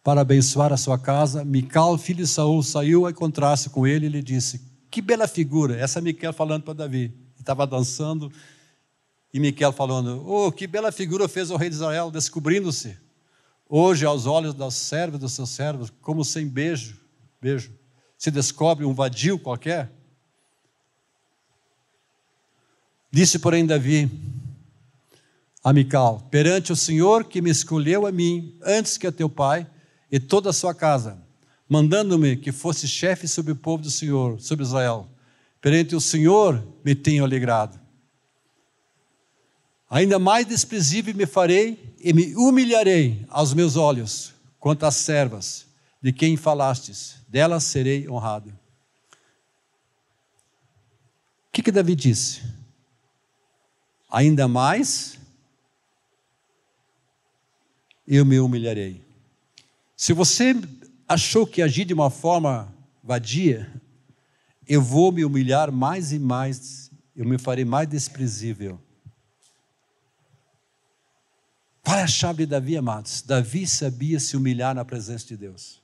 para 0.04 0.20
abençoar 0.20 0.72
a 0.72 0.76
sua 0.76 1.00
casa, 1.00 1.44
Mical, 1.44 1.98
filho 1.98 2.18
de 2.18 2.28
Saul, 2.28 2.62
saiu 2.62 3.06
a 3.06 3.10
encontrar-se 3.10 3.70
com 3.70 3.84
ele 3.84 4.06
e 4.06 4.08
lhe 4.08 4.22
disse: 4.22 4.60
Que 4.88 5.02
bela 5.02 5.26
figura! 5.26 5.76
Essa 5.76 5.98
é 5.98 6.02
Mical 6.02 6.32
falando 6.32 6.62
para 6.62 6.74
Davi. 6.74 7.12
Estava 7.40 7.66
dançando 7.66 8.30
e 9.34 9.40
Miquel 9.40 9.72
falando: 9.72 10.24
Oh, 10.24 10.52
que 10.52 10.68
bela 10.68 10.92
figura 10.92 11.26
fez 11.26 11.50
o 11.50 11.56
rei 11.56 11.68
de 11.68 11.74
Israel, 11.74 12.12
descobrindo-se 12.12 12.96
hoje 13.68 14.06
aos 14.06 14.26
olhos 14.26 14.54
das 14.54 14.74
servas 14.74 15.18
dos 15.18 15.32
seus 15.32 15.50
servos, 15.50 15.90
como 16.00 16.24
sem 16.24 16.46
beijo, 16.46 17.00
beijo, 17.42 17.72
se 18.16 18.30
descobre 18.30 18.84
um 18.84 18.94
vadio 18.94 19.40
qualquer. 19.40 19.90
Disse, 23.16 23.38
porém, 23.38 23.64
Davi 23.64 24.10
a 25.64 25.72
Mical: 25.72 26.28
Perante 26.30 26.70
o 26.70 26.76
Senhor 26.76 27.24
que 27.24 27.40
me 27.40 27.48
escolheu 27.48 28.06
a 28.06 28.12
mim 28.12 28.54
antes 28.62 28.98
que 28.98 29.06
a 29.06 29.10
teu 29.10 29.26
pai 29.26 29.66
e 30.12 30.20
toda 30.20 30.50
a 30.50 30.52
sua 30.52 30.74
casa, 30.74 31.16
mandando-me 31.66 32.36
que 32.36 32.52
fosse 32.52 32.86
chefe 32.86 33.26
sobre 33.26 33.52
o 33.52 33.56
povo 33.56 33.84
do 33.84 33.90
Senhor, 33.90 34.38
sobre 34.38 34.66
Israel. 34.66 35.08
Perante 35.62 35.96
o 35.96 36.00
Senhor 36.00 36.62
me 36.84 36.94
tenho 36.94 37.24
alegrado. 37.24 37.80
Ainda 39.88 40.18
mais 40.18 40.44
desprezível 40.44 41.14
me 41.14 41.24
farei 41.24 41.94
e 41.98 42.12
me 42.12 42.36
humilharei 42.36 43.24
aos 43.30 43.54
meus 43.54 43.76
olhos 43.76 44.34
quanto 44.60 44.84
às 44.84 44.96
servas 44.96 45.64
de 46.02 46.12
quem 46.12 46.36
falastes, 46.36 47.16
delas 47.26 47.64
serei 47.64 48.06
honrado. 48.10 48.50
O 48.50 48.54
que, 51.50 51.62
que 51.62 51.72
Davi 51.72 51.94
disse? 51.94 52.55
Ainda 54.08 54.46
mais 54.46 55.18
eu 58.06 58.24
me 58.24 58.38
humilharei. 58.38 59.04
Se 59.96 60.12
você 60.12 60.54
achou 61.08 61.46
que 61.46 61.62
agir 61.62 61.84
de 61.84 61.94
uma 61.94 62.10
forma 62.10 62.72
vadia, 63.02 63.70
eu 64.66 64.82
vou 64.82 65.10
me 65.10 65.24
humilhar 65.24 65.72
mais 65.72 66.12
e 66.12 66.18
mais, 66.18 66.90
eu 67.14 67.24
me 67.24 67.38
farei 67.38 67.64
mais 67.64 67.88
desprezível. 67.88 68.80
Qual 71.82 71.96
é 71.96 72.02
a 72.02 72.08
chave 72.08 72.44
de 72.44 72.46
Davi, 72.46 72.76
amados? 72.76 73.22
Davi 73.22 73.66
sabia 73.66 74.18
se 74.18 74.36
humilhar 74.36 74.74
na 74.74 74.84
presença 74.84 75.24
de 75.26 75.36
Deus. 75.36 75.80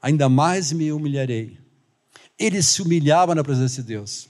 Ainda 0.00 0.28
mais 0.28 0.70
me 0.70 0.92
humilharei. 0.92 1.58
Ele 2.38 2.62
se 2.62 2.80
humilhava 2.80 3.34
na 3.34 3.42
presença 3.42 3.82
de 3.82 3.88
Deus. 3.88 4.28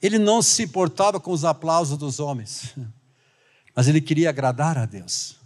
Ele 0.00 0.18
não 0.18 0.42
se 0.42 0.62
importava 0.62 1.18
com 1.18 1.30
os 1.30 1.44
aplausos 1.44 1.96
dos 1.96 2.20
homens, 2.20 2.74
mas 3.74 3.88
ele 3.88 4.00
queria 4.00 4.30
agradar 4.30 4.76
a 4.76 4.86
Deus. 4.86 5.36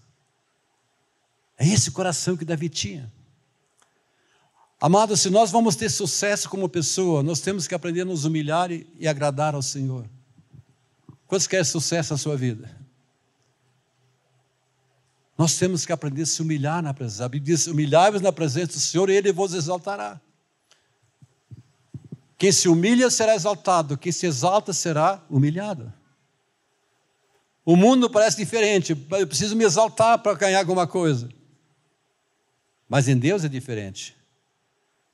É 1.56 1.66
esse 1.66 1.90
coração 1.90 2.36
que 2.36 2.44
Davi 2.44 2.68
tinha. 2.68 3.12
Amado, 4.80 5.14
se 5.16 5.28
nós 5.28 5.50
vamos 5.50 5.76
ter 5.76 5.90
sucesso 5.90 6.48
como 6.48 6.68
pessoa, 6.68 7.22
nós 7.22 7.40
temos 7.40 7.66
que 7.66 7.74
aprender 7.74 8.00
a 8.00 8.04
nos 8.06 8.24
humilhar 8.24 8.72
e, 8.72 8.86
e 8.98 9.06
agradar 9.06 9.54
ao 9.54 9.60
Senhor. 9.60 10.08
Quantos 11.26 11.46
querem 11.46 11.64
sucesso 11.64 12.14
na 12.14 12.18
sua 12.18 12.36
vida? 12.36 12.74
Nós 15.36 15.56
temos 15.58 15.86
que 15.86 15.92
aprender 15.92 16.22
a 16.22 16.26
se 16.26 16.42
humilhar 16.42 16.82
na 16.82 16.92
presença. 16.92 17.26
A 17.26 17.28
Bíblia 17.28 17.54
diz: 17.54 17.66
humilhai-vos 17.66 18.22
na 18.22 18.32
presença 18.32 18.72
do 18.72 18.80
Senhor 18.80 19.08
e 19.10 19.14
Ele 19.14 19.32
vos 19.32 19.54
exaltará. 19.54 20.20
Quem 22.40 22.50
se 22.50 22.70
humilha 22.70 23.10
será 23.10 23.34
exaltado, 23.34 23.98
quem 23.98 24.10
se 24.10 24.24
exalta 24.24 24.72
será 24.72 25.22
humilhado. 25.28 25.92
O 27.66 27.76
mundo 27.76 28.08
parece 28.08 28.38
diferente, 28.38 28.96
eu 29.10 29.26
preciso 29.26 29.54
me 29.54 29.62
exaltar 29.62 30.18
para 30.20 30.32
ganhar 30.32 30.60
alguma 30.60 30.86
coisa. 30.86 31.28
Mas 32.88 33.08
em 33.08 33.18
Deus 33.18 33.44
é 33.44 33.48
diferente. 33.48 34.16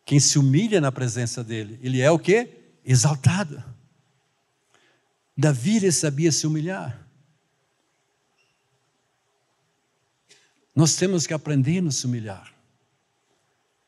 Quem 0.05 0.21
se 0.21 0.39
humilha 0.39 0.81
na 0.81 0.93
presença 0.93 1.43
dele, 1.43 1.81
ele 1.83 2.01
é 2.01 2.09
o 2.13 2.17
que? 2.17 2.49
Exaltado. 2.85 3.61
Davi 5.37 5.91
sabia 5.91 6.31
se 6.31 6.47
humilhar. 6.47 7.09
Nós 10.73 10.95
temos 10.95 11.27
que 11.27 11.35
aprender 11.35 11.79
a 11.79 11.83
nos 11.83 12.05
humilhar. 12.05 12.55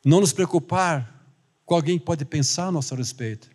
Não 0.05 0.19
nos 0.19 0.33
preocupar 0.33 1.18
com 1.69 1.75
alguém 1.75 1.99
pode 1.99 2.25
pensar 2.25 2.69
a 2.69 2.73
nosso 2.73 2.95
respeito. 2.95 3.51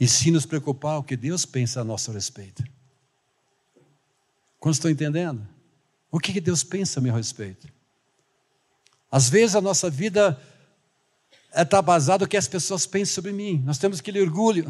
E 0.00 0.08
sim 0.08 0.32
nos 0.32 0.44
preocupar 0.44 0.98
o 0.98 1.02
que 1.04 1.16
Deus 1.16 1.46
pensa 1.46 1.80
a 1.80 1.84
nosso 1.84 2.10
respeito. 2.10 2.64
Quando 4.58 4.74
estão 4.74 4.90
entendendo? 4.90 5.46
O 6.10 6.18
que 6.18 6.40
Deus 6.40 6.64
pensa 6.64 6.98
a 6.98 7.02
meu 7.02 7.14
respeito? 7.14 7.68
Às 9.12 9.28
vezes 9.28 9.54
a 9.54 9.60
nossa 9.60 9.88
vida 9.88 10.42
está 11.54 11.80
baseada 11.80 12.24
no 12.24 12.28
que 12.28 12.36
as 12.36 12.48
pessoas 12.48 12.84
pensam 12.84 13.14
sobre 13.14 13.30
mim. 13.30 13.62
Nós 13.64 13.78
temos 13.78 14.00
aquele 14.00 14.20
orgulho. 14.20 14.66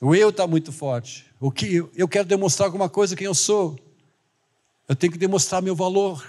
O 0.00 0.16
eu 0.16 0.30
está 0.30 0.48
muito 0.48 0.72
forte. 0.72 1.32
O 1.38 1.52
que 1.52 1.76
eu 1.94 2.08
quero 2.08 2.26
demonstrar 2.26 2.66
alguma 2.66 2.88
coisa 2.88 3.14
quem 3.14 3.28
eu 3.28 3.34
sou. 3.36 3.78
Eu 4.88 4.96
tenho 4.96 5.12
que 5.12 5.18
demonstrar 5.18 5.62
meu 5.62 5.76
valor. 5.76 6.26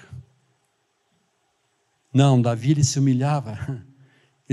Não, 2.13 2.39
Davi 2.39 2.70
ele 2.70 2.84
se 2.84 3.00
humilhava. 3.00 3.84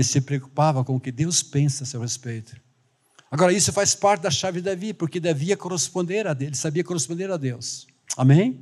Ele 0.01 0.07
se 0.07 0.19
preocupava 0.19 0.83
com 0.83 0.95
o 0.95 0.99
que 0.99 1.11
Deus 1.11 1.43
pensa 1.43 1.83
a 1.83 1.85
seu 1.85 2.01
respeito. 2.01 2.59
Agora, 3.29 3.53
isso 3.53 3.71
faz 3.71 3.93
parte 3.93 4.23
da 4.23 4.31
chave 4.31 4.59
de 4.59 4.65
Davi, 4.65 4.95
porque 4.95 5.19
Davi 5.19 5.49
ia 5.49 5.57
corresponder 5.57 6.25
a 6.25 6.33
Deus, 6.33 6.47
ele 6.47 6.57
sabia 6.57 6.83
corresponder 6.83 7.29
a 7.29 7.37
Deus. 7.37 7.85
Amém? 8.17 8.59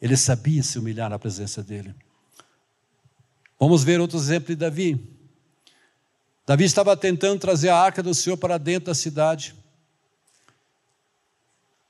Ele 0.00 0.16
sabia 0.16 0.62
se 0.62 0.78
humilhar 0.78 1.10
na 1.10 1.18
presença 1.18 1.62
dele. 1.62 1.94
Vamos 3.60 3.84
ver 3.84 4.00
outro 4.00 4.16
exemplo 4.16 4.48
de 4.48 4.56
Davi. 4.56 4.98
Davi 6.46 6.64
estava 6.64 6.96
tentando 6.96 7.38
trazer 7.38 7.68
a 7.68 7.78
arca 7.78 8.02
do 8.02 8.14
Senhor 8.14 8.38
para 8.38 8.56
dentro 8.56 8.86
da 8.86 8.94
cidade. 8.94 9.54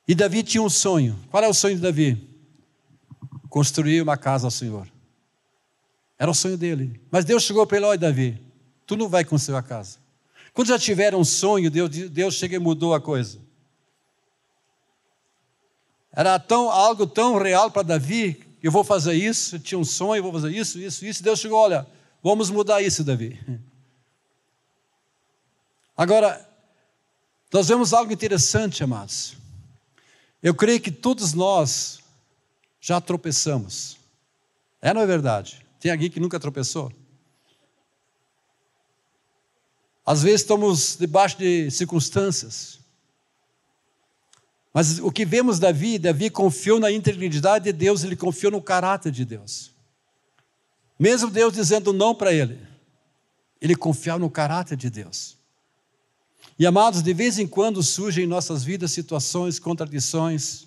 E 0.09 0.15
Davi 0.15 0.43
tinha 0.43 0.63
um 0.63 0.69
sonho. 0.69 1.17
Qual 1.31 1.45
é 1.45 1.49
o 1.49 1.55
sonho 1.55 1.77
de 1.77 1.83
Davi? 1.83 2.29
Construir 3.49 4.03
uma 4.03 4.17
casa 4.17 4.49
ao 4.49 4.51
Senhor. 4.51 4.96
Era 6.19 6.31
o 6.31 6.35
sonho 6.35 6.57
dele. 6.57 7.01
Mas 7.11 7.25
Deus 7.25 7.43
chegou 7.43 7.67
para 7.67 7.77
ele: 7.77 7.87
Olha, 7.87 7.99
Davi, 7.99 8.41
tu 8.87 8.97
não 8.97 9.09
vai 9.09 9.25
construir 9.25 9.57
a 9.57 9.63
casa. 9.63 9.99
Quando 10.53 10.69
já 10.69 10.79
tiveram 10.79 11.21
um 11.21 11.25
sonho, 11.25 11.71
Deus, 11.71 11.91
Deus 11.91 12.35
chega 12.35 12.57
e 12.57 12.59
mudou 12.59 12.95
a 12.95 13.01
coisa. 13.01 13.39
Era 16.11 16.39
tão, 16.39 16.71
algo 16.71 17.07
tão 17.07 17.37
real 17.37 17.71
para 17.71 17.83
Davi, 17.83 18.43
eu 18.63 18.73
vou 18.73 18.83
fazer 18.83 19.13
isso, 19.13 19.57
eu 19.57 19.61
tinha 19.61 19.79
um 19.79 19.85
sonho, 19.85 20.21
eu 20.21 20.23
vou 20.23 20.33
fazer 20.33 20.51
isso, 20.51 20.79
isso, 20.79 21.05
isso. 21.05 21.23
Deus 21.23 21.39
chegou, 21.41 21.59
olha, 21.59 21.87
vamos 22.23 22.49
mudar 22.49 22.81
isso, 22.81 23.05
Davi. 23.05 23.39
Agora, 25.95 26.49
nós 27.53 27.69
vemos 27.69 27.93
algo 27.93 28.11
interessante, 28.11 28.83
amados. 28.83 29.37
Eu 30.43 30.55
creio 30.55 30.81
que 30.81 30.91
todos 30.91 31.35
nós 31.35 32.01
já 32.81 32.99
tropeçamos. 32.99 33.99
É, 34.81 34.95
não 34.95 35.03
é 35.03 35.07
verdade? 35.07 35.66
Tem 35.81 35.91
alguém 35.91 36.11
que 36.11 36.21
nunca 36.21 36.41
tropeçou? 36.41 36.93
Às 40.05 40.23
vezes 40.23 40.43
estamos 40.43 40.97
debaixo 40.97 41.39
de 41.39 41.71
circunstâncias 41.71 42.81
mas 44.77 44.99
o 44.99 45.11
que 45.11 45.25
vemos 45.25 45.59
Davi, 45.59 45.99
Davi 45.99 46.29
confiou 46.29 46.79
na 46.79 46.93
integridade 46.93 47.65
de 47.65 47.73
Deus, 47.73 48.05
ele 48.05 48.15
confiou 48.15 48.53
no 48.53 48.61
caráter 48.61 49.11
de 49.11 49.25
Deus. 49.25 49.73
Mesmo 50.99 51.31
Deus 51.31 51.55
dizendo 51.55 51.95
não 51.95 52.15
para 52.15 52.31
ele, 52.31 52.61
ele 53.59 53.75
confiava 53.75 54.19
no 54.19 54.29
caráter 54.29 54.77
de 54.77 54.91
Deus. 54.91 55.39
E 56.59 56.67
amados, 56.67 57.01
de 57.01 57.15
vez 57.15 57.39
em 57.39 57.47
quando 57.47 57.83
surgem 57.83 58.25
em 58.25 58.27
nossas 58.27 58.63
vidas 58.63 58.91
situações, 58.91 59.59
contradições, 59.59 60.67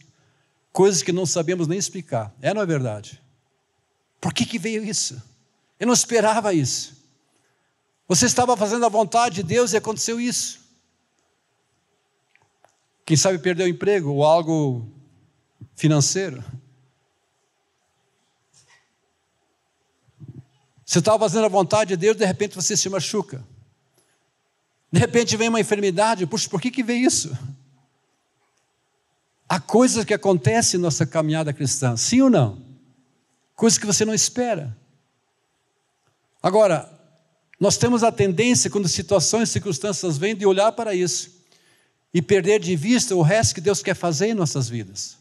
coisas 0.73 1.03
que 1.03 1.11
não 1.11 1.27
sabemos 1.27 1.67
nem 1.67 1.77
explicar. 1.77 2.35
É, 2.41 2.51
não 2.51 2.63
é 2.63 2.65
verdade? 2.65 3.21
Por 4.19 4.33
que, 4.33 4.45
que 4.45 4.59
veio 4.59 4.83
isso? 4.83 5.21
Eu 5.79 5.87
não 5.87 5.93
esperava 5.93 6.53
isso. 6.53 6.97
Você 8.07 8.25
estava 8.25 8.57
fazendo 8.57 8.85
a 8.85 8.89
vontade 8.89 9.35
de 9.35 9.43
Deus 9.43 9.71
e 9.71 9.77
aconteceu 9.77 10.19
isso. 10.19 10.59
Quem 13.05 13.15
sabe 13.15 13.39
perdeu 13.39 13.65
o 13.65 13.69
emprego 13.69 14.11
ou 14.11 14.23
algo 14.23 14.87
financeiro. 15.75 16.43
Você 20.85 20.99
estava 20.99 21.19
fazendo 21.19 21.45
a 21.45 21.49
vontade 21.49 21.89
de 21.89 21.97
Deus, 21.97 22.17
de 22.17 22.25
repente 22.25 22.55
você 22.55 22.75
se 22.75 22.89
machuca. 22.89 23.45
De 24.91 24.99
repente 24.99 25.37
vem 25.37 25.47
uma 25.47 25.59
enfermidade, 25.59 26.25
puxa, 26.25 26.49
por 26.49 26.59
que, 26.59 26.71
que 26.71 26.83
veio 26.83 27.05
isso? 27.05 27.37
Há 29.47 29.59
coisas 29.59 30.03
que 30.03 30.13
acontecem 30.13 30.79
em 30.79 30.81
nossa 30.81 31.05
caminhada 31.05 31.53
cristã, 31.53 31.95
sim 31.95 32.21
ou 32.21 32.29
não? 32.29 32.68
Coisas 33.59 33.77
que 33.77 33.85
você 33.85 34.05
não 34.05 34.13
espera. 34.13 34.73
Agora, 36.41 36.89
Nós 37.59 37.75
temos 37.75 38.03
a 38.03 38.11
tendência, 38.11 38.69
quando 38.69 38.87
situações 38.87 39.49
e 39.49 39.51
circunstâncias 39.51 40.17
vêm, 40.17 40.33
de 40.33 40.45
olhar 40.45 40.71
para 40.71 40.95
isso 40.95 41.29
e 42.13 42.21
perder 42.21 42.59
de 42.61 42.73
vista 42.73 43.13
o 43.13 43.21
resto 43.21 43.53
que 43.53 43.59
Deus 43.59 43.83
quer 43.83 43.95
fazer 43.95 44.27
em 44.27 44.33
nossas 44.33 44.69
vidas. 44.69 45.17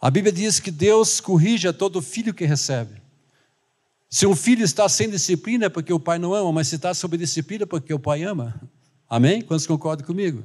A 0.00 0.10
Bíblia 0.10 0.32
diz 0.32 0.58
que 0.58 0.72
Deus 0.72 1.20
corrige 1.20 1.68
a 1.68 1.72
todo 1.72 2.02
filho 2.02 2.34
que 2.34 2.44
recebe. 2.44 3.00
Se 4.08 4.26
um 4.26 4.34
filho 4.34 4.64
está 4.64 4.88
sem 4.88 5.08
disciplina 5.08 5.66
é 5.66 5.68
porque 5.68 5.92
o 5.92 6.00
pai 6.00 6.18
não 6.18 6.34
ama, 6.34 6.50
mas 6.50 6.66
se 6.66 6.74
está 6.74 6.92
sob 6.92 7.16
disciplina 7.16 7.62
é 7.62 7.66
porque 7.66 7.94
o 7.94 7.98
pai 8.00 8.24
ama. 8.24 8.60
Amém? 9.08 9.42
Quantos 9.42 9.68
concordam 9.68 10.04
comigo? 10.04 10.42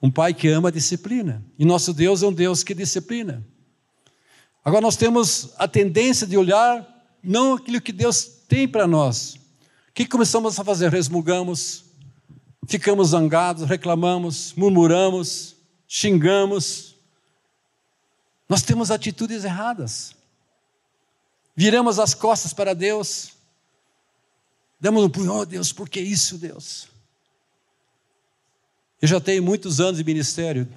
Um 0.00 0.10
pai 0.10 0.32
que 0.32 0.48
ama 0.48 0.72
disciplina. 0.72 1.44
E 1.58 1.66
nosso 1.66 1.92
Deus 1.92 2.22
é 2.22 2.26
um 2.26 2.32
Deus 2.32 2.64
que 2.64 2.72
disciplina. 2.72 3.46
Agora 4.64 4.80
nós 4.80 4.96
temos 4.96 5.50
a 5.58 5.66
tendência 5.66 6.26
de 6.26 6.36
olhar 6.36 6.88
não 7.22 7.54
aquilo 7.54 7.80
que 7.80 7.92
Deus 7.92 8.24
tem 8.48 8.66
para 8.68 8.86
nós. 8.86 9.34
O 9.88 9.92
que 9.94 10.06
começamos 10.06 10.58
a 10.58 10.64
fazer? 10.64 10.90
Resmungamos, 10.90 11.84
ficamos 12.66 13.08
zangados, 13.08 13.68
reclamamos, 13.68 14.52
murmuramos, 14.54 15.56
xingamos. 15.86 16.96
Nós 18.48 18.62
temos 18.62 18.90
atitudes 18.90 19.44
erradas. 19.44 20.14
Viramos 21.54 21.98
as 21.98 22.14
costas 22.14 22.52
para 22.52 22.74
Deus. 22.74 23.32
Damos 24.80 25.04
um 25.04 25.10
punho, 25.10 25.32
oh 25.32 25.44
Deus, 25.44 25.72
por 25.72 25.88
que 25.88 26.00
isso, 26.00 26.38
Deus? 26.38 26.88
Eu 29.00 29.08
já 29.08 29.20
tenho 29.20 29.42
muitos 29.42 29.80
anos 29.80 29.98
de 29.98 30.04
ministério. 30.04 30.68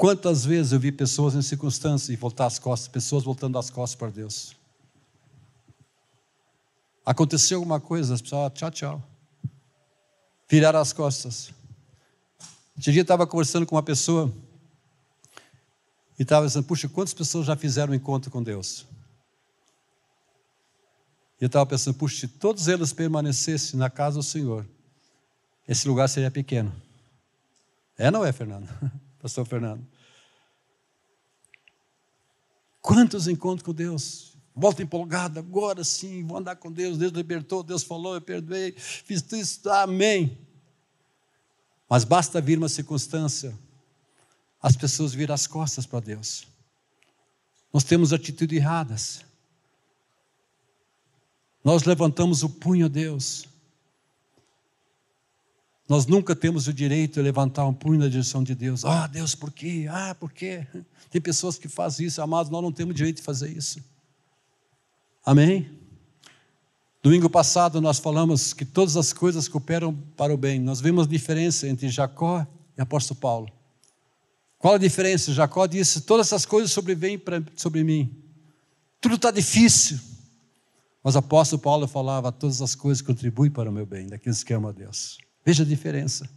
Quantas 0.00 0.46
vezes 0.46 0.72
eu 0.72 0.80
vi 0.80 0.90
pessoas 0.90 1.34
em 1.34 1.42
circunstâncias 1.42 2.08
e 2.08 2.16
voltar 2.16 2.46
as 2.46 2.58
costas, 2.58 2.88
pessoas 2.88 3.22
voltando 3.22 3.58
as 3.58 3.68
costas 3.68 3.94
para 3.94 4.08
Deus. 4.08 4.56
Aconteceu 7.04 7.58
alguma 7.58 7.78
coisa, 7.78 8.14
as 8.14 8.22
pessoas, 8.22 8.50
tchau, 8.54 8.70
tchau. 8.70 9.02
Viraram 10.48 10.80
as 10.80 10.94
costas. 10.94 11.52
Um 12.74 12.80
dia 12.80 12.98
eu 12.98 13.02
estava 13.02 13.26
conversando 13.26 13.66
com 13.66 13.74
uma 13.74 13.82
pessoa 13.82 14.32
e 16.18 16.22
estava 16.22 16.46
dizendo, 16.46 16.64
puxa, 16.64 16.88
quantas 16.88 17.12
pessoas 17.12 17.44
já 17.44 17.54
fizeram 17.54 17.92
um 17.92 17.94
encontro 17.94 18.30
com 18.30 18.42
Deus? 18.42 18.86
E 21.38 21.44
eu 21.44 21.46
estava 21.46 21.66
pensando, 21.66 21.98
puxa, 21.98 22.20
se 22.20 22.26
todos 22.26 22.68
eles 22.68 22.90
permanecessem 22.94 23.78
na 23.78 23.90
casa 23.90 24.16
do 24.16 24.22
Senhor, 24.22 24.66
esse 25.68 25.86
lugar 25.86 26.08
seria 26.08 26.30
pequeno. 26.30 26.74
É, 27.98 28.10
não 28.10 28.24
é, 28.24 28.32
Fernando? 28.32 28.66
Pastor 29.20 29.44
Fernando. 29.46 29.86
Quantos 32.80 33.28
encontros 33.28 33.64
com 33.64 33.74
Deus? 33.74 34.36
Volta 34.54 34.82
empolgado, 34.82 35.38
agora 35.38 35.84
sim, 35.84 36.24
vou 36.24 36.38
andar 36.38 36.56
com 36.56 36.72
Deus. 36.72 36.98
Deus 36.98 37.12
libertou, 37.12 37.62
Deus 37.62 37.82
falou, 37.82 38.14
eu 38.14 38.20
perdoei, 38.20 38.72
fiz 38.72 39.22
tudo 39.22 39.36
isso, 39.36 39.68
amém. 39.70 40.38
Mas 41.88 42.04
basta 42.04 42.40
vir 42.40 42.58
uma 42.58 42.68
circunstância, 42.68 43.56
as 44.62 44.76
pessoas 44.76 45.12
viram 45.12 45.34
as 45.34 45.46
costas 45.46 45.86
para 45.86 46.00
Deus. 46.00 46.46
Nós 47.72 47.84
temos 47.84 48.12
atitudes 48.12 48.58
erradas. 48.58 49.24
Nós 51.62 51.84
levantamos 51.84 52.42
o 52.42 52.48
punho 52.48 52.86
a 52.86 52.88
Deus. 52.88 53.46
Nós 55.90 56.06
nunca 56.06 56.36
temos 56.36 56.68
o 56.68 56.72
direito 56.72 57.14
de 57.14 57.22
levantar 57.22 57.66
um 57.66 57.74
punho 57.74 57.98
na 57.98 58.06
direção 58.06 58.44
de 58.44 58.54
Deus. 58.54 58.84
Ah, 58.84 59.08
Deus, 59.08 59.34
por 59.34 59.50
quê? 59.50 59.88
Ah, 59.90 60.14
por 60.14 60.30
quê? 60.30 60.64
Tem 61.10 61.20
pessoas 61.20 61.58
que 61.58 61.66
fazem 61.66 62.06
isso, 62.06 62.22
amados, 62.22 62.48
nós 62.48 62.62
não 62.62 62.70
temos 62.70 62.94
direito 62.94 63.16
de 63.16 63.22
fazer 63.22 63.50
isso. 63.50 63.82
Amém? 65.26 65.68
Domingo 67.02 67.28
passado 67.28 67.80
nós 67.80 67.98
falamos 67.98 68.52
que 68.52 68.64
todas 68.64 68.96
as 68.96 69.12
coisas 69.12 69.48
cooperam 69.48 69.92
para 70.16 70.32
o 70.32 70.36
bem. 70.36 70.60
Nós 70.60 70.80
vimos 70.80 71.06
a 71.06 71.10
diferença 71.10 71.66
entre 71.66 71.88
Jacó 71.88 72.46
e 72.78 72.80
apóstolo 72.80 73.18
Paulo. 73.18 73.48
Qual 74.58 74.74
a 74.74 74.78
diferença? 74.78 75.32
Jacó 75.32 75.66
disse: 75.66 76.02
Todas 76.02 76.28
essas 76.28 76.46
coisas 76.46 76.70
sobrevêm 76.70 77.20
sobre 77.56 77.82
mim. 77.82 78.16
Tudo 79.00 79.16
está 79.16 79.32
difícil. 79.32 79.98
Mas 81.02 81.16
apóstolo 81.16 81.60
Paulo 81.60 81.88
falava: 81.88 82.30
Todas 82.30 82.62
as 82.62 82.76
coisas 82.76 83.02
contribuem 83.02 83.50
para 83.50 83.68
o 83.68 83.72
meu 83.72 83.84
bem, 83.84 84.06
daqueles 84.06 84.44
que 84.44 84.54
amam 84.54 84.70
a 84.70 84.72
Deus. 84.72 85.18
Veja 85.44 85.62
a 85.62 85.66
diferença. 85.66 86.28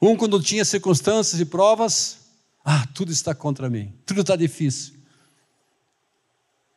Um, 0.00 0.16
quando 0.16 0.40
tinha 0.40 0.64
circunstâncias 0.64 1.40
e 1.40 1.44
provas, 1.44 2.18
ah, 2.64 2.86
tudo 2.94 3.10
está 3.10 3.34
contra 3.34 3.68
mim, 3.68 3.92
tudo 4.06 4.20
está 4.20 4.36
difícil. 4.36 4.94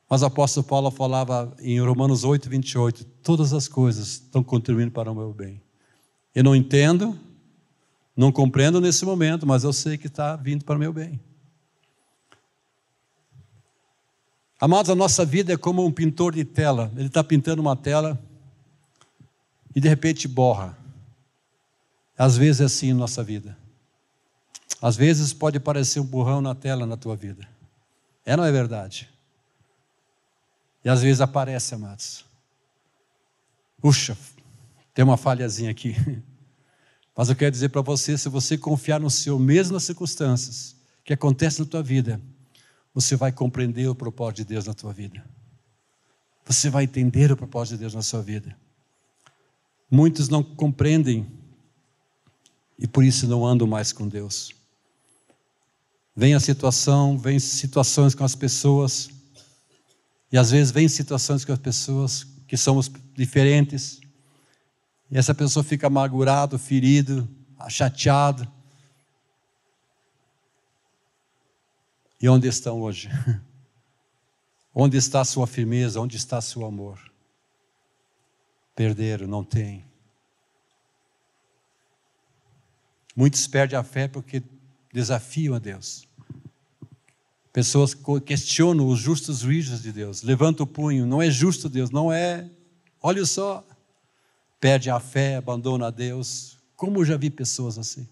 Mas 0.10 0.24
o 0.24 0.26
apóstolo 0.26 0.66
Paulo 0.66 0.92
falava 0.92 1.56
em 1.60 1.80
Romanos 1.80 2.24
8, 2.24 2.50
28, 2.50 3.06
todas 3.24 3.54
as 3.54 3.68
coisas 3.68 4.08
estão 4.08 4.44
contribuindo 4.44 4.92
para 4.92 5.12
o 5.12 5.16
meu 5.16 5.34
bem. 5.34 5.62
Eu 6.34 6.44
não 6.44 6.56
entendo, 6.56 7.18
não 8.16 8.32
compreendo 8.32 8.82
nesse 8.82 9.06
momento, 9.06 9.48
mas 9.48 9.64
eu 9.64 9.72
sei 9.72 9.98
que 9.98 10.08
está 10.08 10.36
vindo 10.36 10.66
para 10.66 10.76
o 10.76 10.80
meu 10.80 10.92
bem. 10.92 11.20
Amados, 14.60 14.90
a 14.92 14.96
nossa 14.96 15.26
vida 15.26 15.54
é 15.54 15.58
como 15.58 15.86
um 15.86 15.92
pintor 15.92 16.34
de 16.34 16.44
tela. 16.44 16.92
Ele 16.96 17.08
está 17.08 17.24
pintando 17.24 17.62
uma 17.62 17.76
tela 17.76 18.22
e 19.76 19.80
de 19.80 19.88
repente 19.88 20.28
borra. 20.28 20.78
Às 22.18 22.38
vezes 22.38 22.62
é 22.62 22.66
assim 22.66 22.90
em 22.90 22.94
nossa 22.94 23.24
vida. 23.24 23.58
Às 24.82 24.96
vezes 24.96 25.34
pode 25.34 25.60
parecer 25.60 26.00
um 26.00 26.06
burrão 26.06 26.42
na 26.42 26.56
tela 26.56 26.86
na 26.86 26.98
tua 26.98 27.16
vida. 27.16 27.48
É 28.26 28.36
não 28.36 28.44
é 28.44 28.52
verdade? 28.52 29.10
E 30.84 30.90
às 30.90 31.02
vezes 31.02 31.22
aparece, 31.22 31.76
amados. 31.76 32.26
Puxa, 33.80 34.18
tem 34.94 35.04
uma 35.04 35.18
falhazinha 35.18 35.72
aqui. 35.72 35.96
Mas 37.16 37.30
eu 37.30 37.36
quero 37.36 37.52
dizer 37.52 37.70
para 37.70 37.82
você, 37.82 38.18
se 38.18 38.30
você 38.30 38.58
confiar 38.58 39.00
no 39.00 39.10
Senhor, 39.10 39.38
mesmo 39.38 39.74
nas 39.74 39.84
circunstâncias 39.84 40.76
que 41.04 41.14
acontecem 41.14 41.64
na 41.64 41.70
tua 41.70 41.84
vida, 41.84 42.22
você 42.94 43.16
vai 43.16 43.32
compreender 43.32 43.88
o 43.88 43.96
propósito 43.96 44.38
de 44.38 44.46
Deus 44.46 44.66
na 44.66 44.74
tua 44.74 44.94
vida. 44.94 45.24
Você 46.46 46.70
vai 46.70 46.86
entender 46.86 47.32
o 47.32 47.38
propósito 47.38 47.76
de 47.76 47.82
Deus 47.82 47.94
na 47.94 48.02
sua 48.02 48.22
vida. 48.22 48.56
Muitos 49.92 50.30
não 50.30 50.42
compreendem 50.42 51.30
e 52.80 52.88
por 52.88 53.04
isso 53.04 53.28
não 53.28 53.46
andam 53.46 53.68
mais 53.68 53.92
com 53.92 54.08
Deus. 54.08 54.56
Vem 56.16 56.34
a 56.34 56.40
situação, 56.40 57.18
vem 57.18 57.40
situações 57.40 58.16
com 58.16 58.24
as 58.24 58.34
pessoas, 58.34 59.10
e 60.32 60.38
às 60.38 60.50
vezes 60.50 60.72
vem 60.72 60.88
situações 60.88 61.44
com 61.44 61.52
as 61.52 61.60
pessoas 61.60 62.26
que 62.48 62.56
somos 62.56 62.90
diferentes, 63.16 64.00
e 65.12 65.18
essa 65.18 65.36
pessoa 65.36 65.62
fica 65.62 65.88
amargurado, 65.88 66.58
ferido, 66.58 67.28
chateado. 67.68 68.50
E 72.22 72.30
onde 72.30 72.48
estão 72.48 72.82
hoje? 72.82 73.10
Onde 74.74 74.96
está 74.96 75.20
a 75.20 75.26
sua 75.26 75.46
firmeza? 75.46 76.00
Onde 76.00 76.16
está 76.16 76.40
seu 76.40 76.66
amor? 76.66 77.11
Perderam, 78.76 79.28
não 79.28 79.44
tem. 79.44 79.86
Muitos 83.16 83.46
perdem 83.48 83.78
a 83.78 83.84
fé 83.84 84.08
porque 84.08 84.42
desafiam 84.92 85.56
a 85.56 85.60
Deus. 85.60 86.08
Pessoas 87.52 87.94
questionam 88.26 88.88
os 88.88 89.00
justos 89.00 89.40
juízes 89.40 89.82
de 89.82 89.92
Deus, 89.92 90.24
levanta 90.24 90.64
o 90.64 90.68
punho, 90.68 91.06
não 91.06 91.22
é 91.22 91.30
justo 91.30 91.68
Deus, 91.68 91.92
não 91.92 92.12
é. 92.12 92.50
Olha 93.02 93.26
só, 93.26 93.66
perde 94.60 94.90
a 94.90 95.00
fé, 95.00 95.36
abandona 95.36 95.88
a 95.88 95.92
Deus. 95.92 96.58
Como 96.78 97.00
eu 97.00 97.06
já 97.06 97.18
vi 97.18 97.30
pessoas 97.30 97.78
assim. 97.78 98.08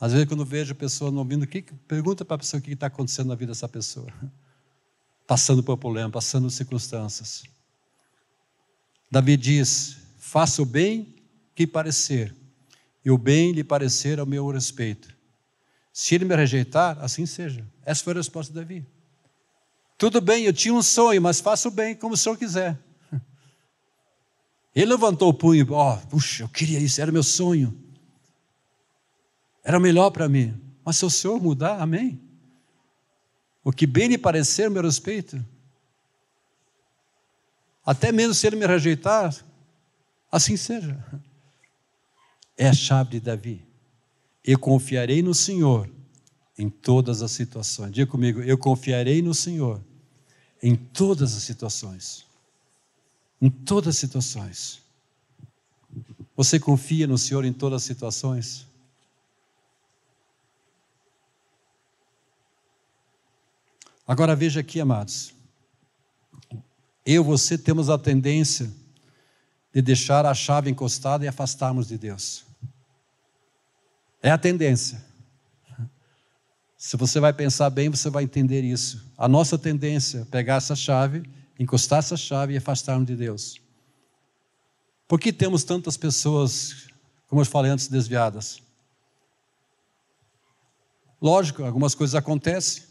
Às 0.00 0.12
vezes, 0.12 0.26
quando 0.26 0.44
vejo 0.44 0.74
pessoas 0.74 1.12
não 1.12 1.20
ouvindo, 1.20 1.46
que, 1.46 1.62
pergunta 1.62 2.24
para 2.24 2.36
a 2.36 2.38
pessoa 2.38 2.58
o 2.58 2.62
que 2.62 2.72
está 2.72 2.86
acontecendo 2.86 3.28
na 3.28 3.34
vida 3.34 3.52
dessa 3.52 3.68
pessoa. 3.68 4.12
Passando 5.26 5.62
por 5.62 5.78
problema, 5.78 6.10
passando 6.10 6.50
circunstâncias. 6.50 7.44
Davi 9.14 9.36
diz: 9.36 9.96
faça 10.18 10.60
o 10.60 10.66
bem 10.66 11.14
que 11.54 11.68
parecer, 11.68 12.34
e 13.04 13.12
o 13.12 13.16
bem 13.16 13.52
lhe 13.52 13.62
parecer 13.62 14.18
ao 14.18 14.26
meu 14.26 14.50
respeito. 14.50 15.14
Se 15.92 16.16
ele 16.16 16.24
me 16.24 16.34
rejeitar, 16.34 16.98
assim 17.00 17.24
seja. 17.24 17.64
Essa 17.84 18.02
foi 18.02 18.12
a 18.12 18.16
resposta 18.16 18.52
de 18.52 18.58
Davi. 18.58 18.84
Tudo 19.96 20.20
bem, 20.20 20.42
eu 20.44 20.52
tinha 20.52 20.74
um 20.74 20.82
sonho, 20.82 21.22
mas 21.22 21.40
faça 21.40 21.68
o 21.68 21.70
bem 21.70 21.94
como 21.94 22.14
o 22.14 22.16
senhor 22.16 22.36
quiser. 22.36 22.76
Ele 24.74 24.86
levantou 24.86 25.28
o 25.28 25.34
punho, 25.34 25.64
ó, 25.70 25.94
oh, 25.94 26.06
puxa, 26.08 26.42
eu 26.42 26.48
queria 26.48 26.80
isso, 26.80 27.00
era 27.00 27.12
meu 27.12 27.22
sonho. 27.22 27.72
Era 29.62 29.78
melhor 29.78 30.10
para 30.10 30.28
mim. 30.28 30.60
Mas 30.84 30.96
se 30.96 31.04
o 31.04 31.10
senhor 31.10 31.40
mudar, 31.40 31.80
amém. 31.80 32.20
O 33.62 33.70
que 33.70 33.86
bem 33.86 34.08
lhe 34.08 34.18
parecer, 34.18 34.68
meu 34.68 34.82
respeito, 34.82 35.40
até 37.84 38.10
mesmo 38.10 38.34
se 38.34 38.46
ele 38.46 38.56
me 38.56 38.66
rejeitar, 38.66 39.34
assim 40.30 40.56
seja. 40.56 41.04
É 42.56 42.68
a 42.68 42.72
chave 42.72 43.12
de 43.12 43.20
Davi. 43.20 43.66
Eu 44.44 44.58
confiarei 44.58 45.22
no 45.22 45.34
Senhor 45.34 45.90
em 46.56 46.70
todas 46.70 47.20
as 47.20 47.32
situações. 47.32 47.92
Diga 47.92 48.10
comigo, 48.10 48.40
eu 48.40 48.56
confiarei 48.56 49.20
no 49.20 49.34
Senhor 49.34 49.82
em 50.62 50.74
todas 50.74 51.36
as 51.36 51.42
situações. 51.42 52.24
Em 53.40 53.50
todas 53.50 53.94
as 53.94 53.98
situações. 53.98 54.82
Você 56.36 56.58
confia 56.58 57.06
no 57.06 57.18
Senhor 57.18 57.44
em 57.44 57.52
todas 57.52 57.82
as 57.82 57.84
situações? 57.84 58.66
Agora 64.06 64.34
veja 64.36 64.60
aqui, 64.60 64.80
amados. 64.80 65.33
Eu 67.04 67.22
e 67.22 67.26
você 67.26 67.58
temos 67.58 67.90
a 67.90 67.98
tendência 67.98 68.72
de 69.72 69.82
deixar 69.82 70.24
a 70.24 70.32
chave 70.32 70.70
encostada 70.70 71.24
e 71.24 71.28
afastarmos 71.28 71.88
de 71.88 71.98
Deus. 71.98 72.44
É 74.22 74.30
a 74.30 74.38
tendência. 74.38 75.04
Se 76.78 76.96
você 76.96 77.18
vai 77.18 77.32
pensar 77.32 77.70
bem, 77.70 77.90
você 77.90 78.08
vai 78.08 78.24
entender 78.24 78.62
isso. 78.62 79.04
A 79.18 79.26
nossa 79.26 79.58
tendência 79.58 80.20
é 80.20 80.24
pegar 80.24 80.56
essa 80.56 80.76
chave, 80.76 81.22
encostar 81.58 81.98
essa 81.98 82.16
chave 82.16 82.54
e 82.54 82.56
afastarmos 82.56 83.06
de 83.06 83.16
Deus. 83.16 83.60
Por 85.06 85.20
que 85.20 85.32
temos 85.32 85.64
tantas 85.64 85.96
pessoas, 85.96 86.86
como 87.28 87.40
eu 87.40 87.46
falei 87.46 87.70
antes, 87.70 87.88
desviadas? 87.88 88.62
Lógico, 91.20 91.64
algumas 91.64 91.94
coisas 91.94 92.14
acontecem, 92.14 92.82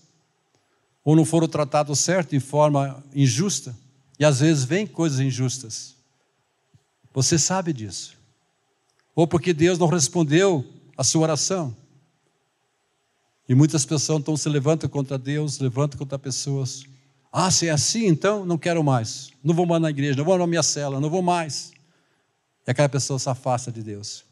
ou 1.04 1.16
não 1.16 1.26
foram 1.26 1.48
tratados 1.48 2.00
certo, 2.00 2.32
de 2.32 2.40
forma 2.40 3.04
injusta, 3.14 3.76
e 4.24 4.26
às 4.26 4.40
vezes 4.40 4.64
vêm 4.64 4.88
coisas 4.88 5.20
injustas. 5.20 5.98
Você 7.14 7.38
sabe 7.38 7.74
disso. 7.74 8.18
Ou 9.14 9.28
porque 9.28 9.54
Deus 9.54 9.78
não 9.78 9.88
respondeu 9.88 10.66
a 10.98 11.04
sua 11.04 11.24
oração. 11.24 11.76
E 13.50 13.54
muitas 13.54 13.86
pessoas 13.86 14.22
então 14.22 14.38
se 14.38 14.48
levantam 14.48 14.90
contra 14.90 15.18
Deus, 15.18 15.60
levantam 15.60 16.00
contra 16.00 16.18
pessoas. 16.18 16.86
Ah, 17.34 17.52
se 17.52 17.68
é 17.68 17.72
assim, 17.72 18.08
então 18.08 18.46
não 18.46 18.58
quero 18.58 18.82
mais. 18.82 19.30
Não 19.44 19.54
vou 19.54 19.66
mais 19.66 19.82
na 19.82 19.90
igreja, 19.90 20.16
não 20.16 20.24
vou 20.24 20.38
na 20.38 20.48
minha 20.48 20.64
cela, 20.64 21.02
não 21.02 21.10
vou 21.10 21.22
mais. 21.22 21.74
E 22.66 22.72
aquela 22.72 22.88
pessoa 22.88 23.20
se 23.20 23.30
afasta 23.30 23.74
de 23.74 23.84
Deus. 23.84 24.24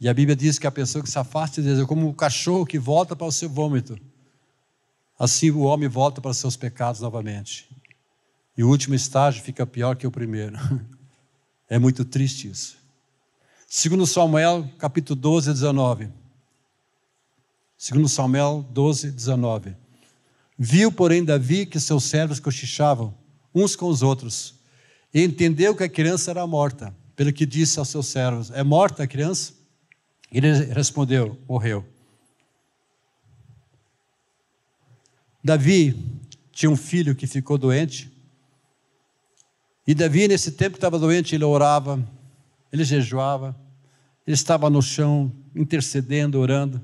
E 0.00 0.08
a 0.08 0.14
Bíblia 0.14 0.34
diz 0.34 0.58
que 0.58 0.66
a 0.66 0.70
pessoa 0.70 1.04
que 1.04 1.10
se 1.10 1.18
afasta 1.18 1.60
de 1.60 1.68
Deus 1.68 1.80
é 1.80 1.86
como 1.86 2.08
um 2.08 2.14
cachorro 2.14 2.64
que 2.64 2.78
volta 2.78 3.14
para 3.14 3.26
o 3.26 3.32
seu 3.32 3.50
vômito. 3.50 4.00
Assim 5.18 5.50
o 5.50 5.60
homem 5.64 5.86
volta 5.86 6.18
para 6.18 6.30
os 6.30 6.38
seus 6.38 6.56
pecados 6.56 7.02
novamente. 7.02 7.68
E 8.56 8.64
o 8.64 8.68
último 8.68 8.94
estágio 8.94 9.42
fica 9.42 9.66
pior 9.66 9.96
que 9.96 10.06
o 10.06 10.10
primeiro. 10.10 10.56
É 11.72 11.78
muito 11.78 12.04
triste 12.04 12.50
isso. 12.50 12.76
Segundo 13.64 14.04
Samuel, 14.04 14.68
capítulo 14.76 15.14
12, 15.14 15.52
19. 15.52 16.10
Segundo 17.78 18.08
Samuel 18.08 18.66
12, 18.72 19.12
19. 19.12 19.76
Viu, 20.58 20.90
porém, 20.90 21.24
Davi 21.24 21.64
que 21.64 21.78
seus 21.78 22.02
servos 22.02 22.40
cochichavam 22.40 23.14
uns 23.54 23.76
com 23.76 23.86
os 23.86 24.02
outros, 24.02 24.54
e 25.12 25.22
entendeu 25.22 25.74
que 25.74 25.82
a 25.82 25.88
criança 25.88 26.30
era 26.30 26.46
morta, 26.46 26.94
pelo 27.16 27.32
que 27.32 27.46
disse 27.46 27.78
aos 27.78 27.88
seus 27.88 28.06
servos: 28.06 28.50
É 28.50 28.62
morta 28.62 29.02
a 29.02 29.06
criança? 29.06 29.52
Ele 30.30 30.52
respondeu: 30.72 31.38
Morreu. 31.48 31.84
Davi 35.42 35.96
tinha 36.52 36.70
um 36.70 36.76
filho 36.76 37.14
que 37.14 37.26
ficou 37.26 37.56
doente, 37.56 38.09
e 39.86 39.94
Davi, 39.94 40.28
nesse 40.28 40.52
tempo 40.52 40.72
que 40.72 40.78
estava 40.78 40.98
doente, 40.98 41.34
ele 41.34 41.44
orava, 41.44 42.02
ele 42.72 42.84
jejuava, 42.84 43.56
ele 44.26 44.34
estava 44.34 44.70
no 44.70 44.82
chão, 44.82 45.32
intercedendo, 45.54 46.38
orando. 46.38 46.80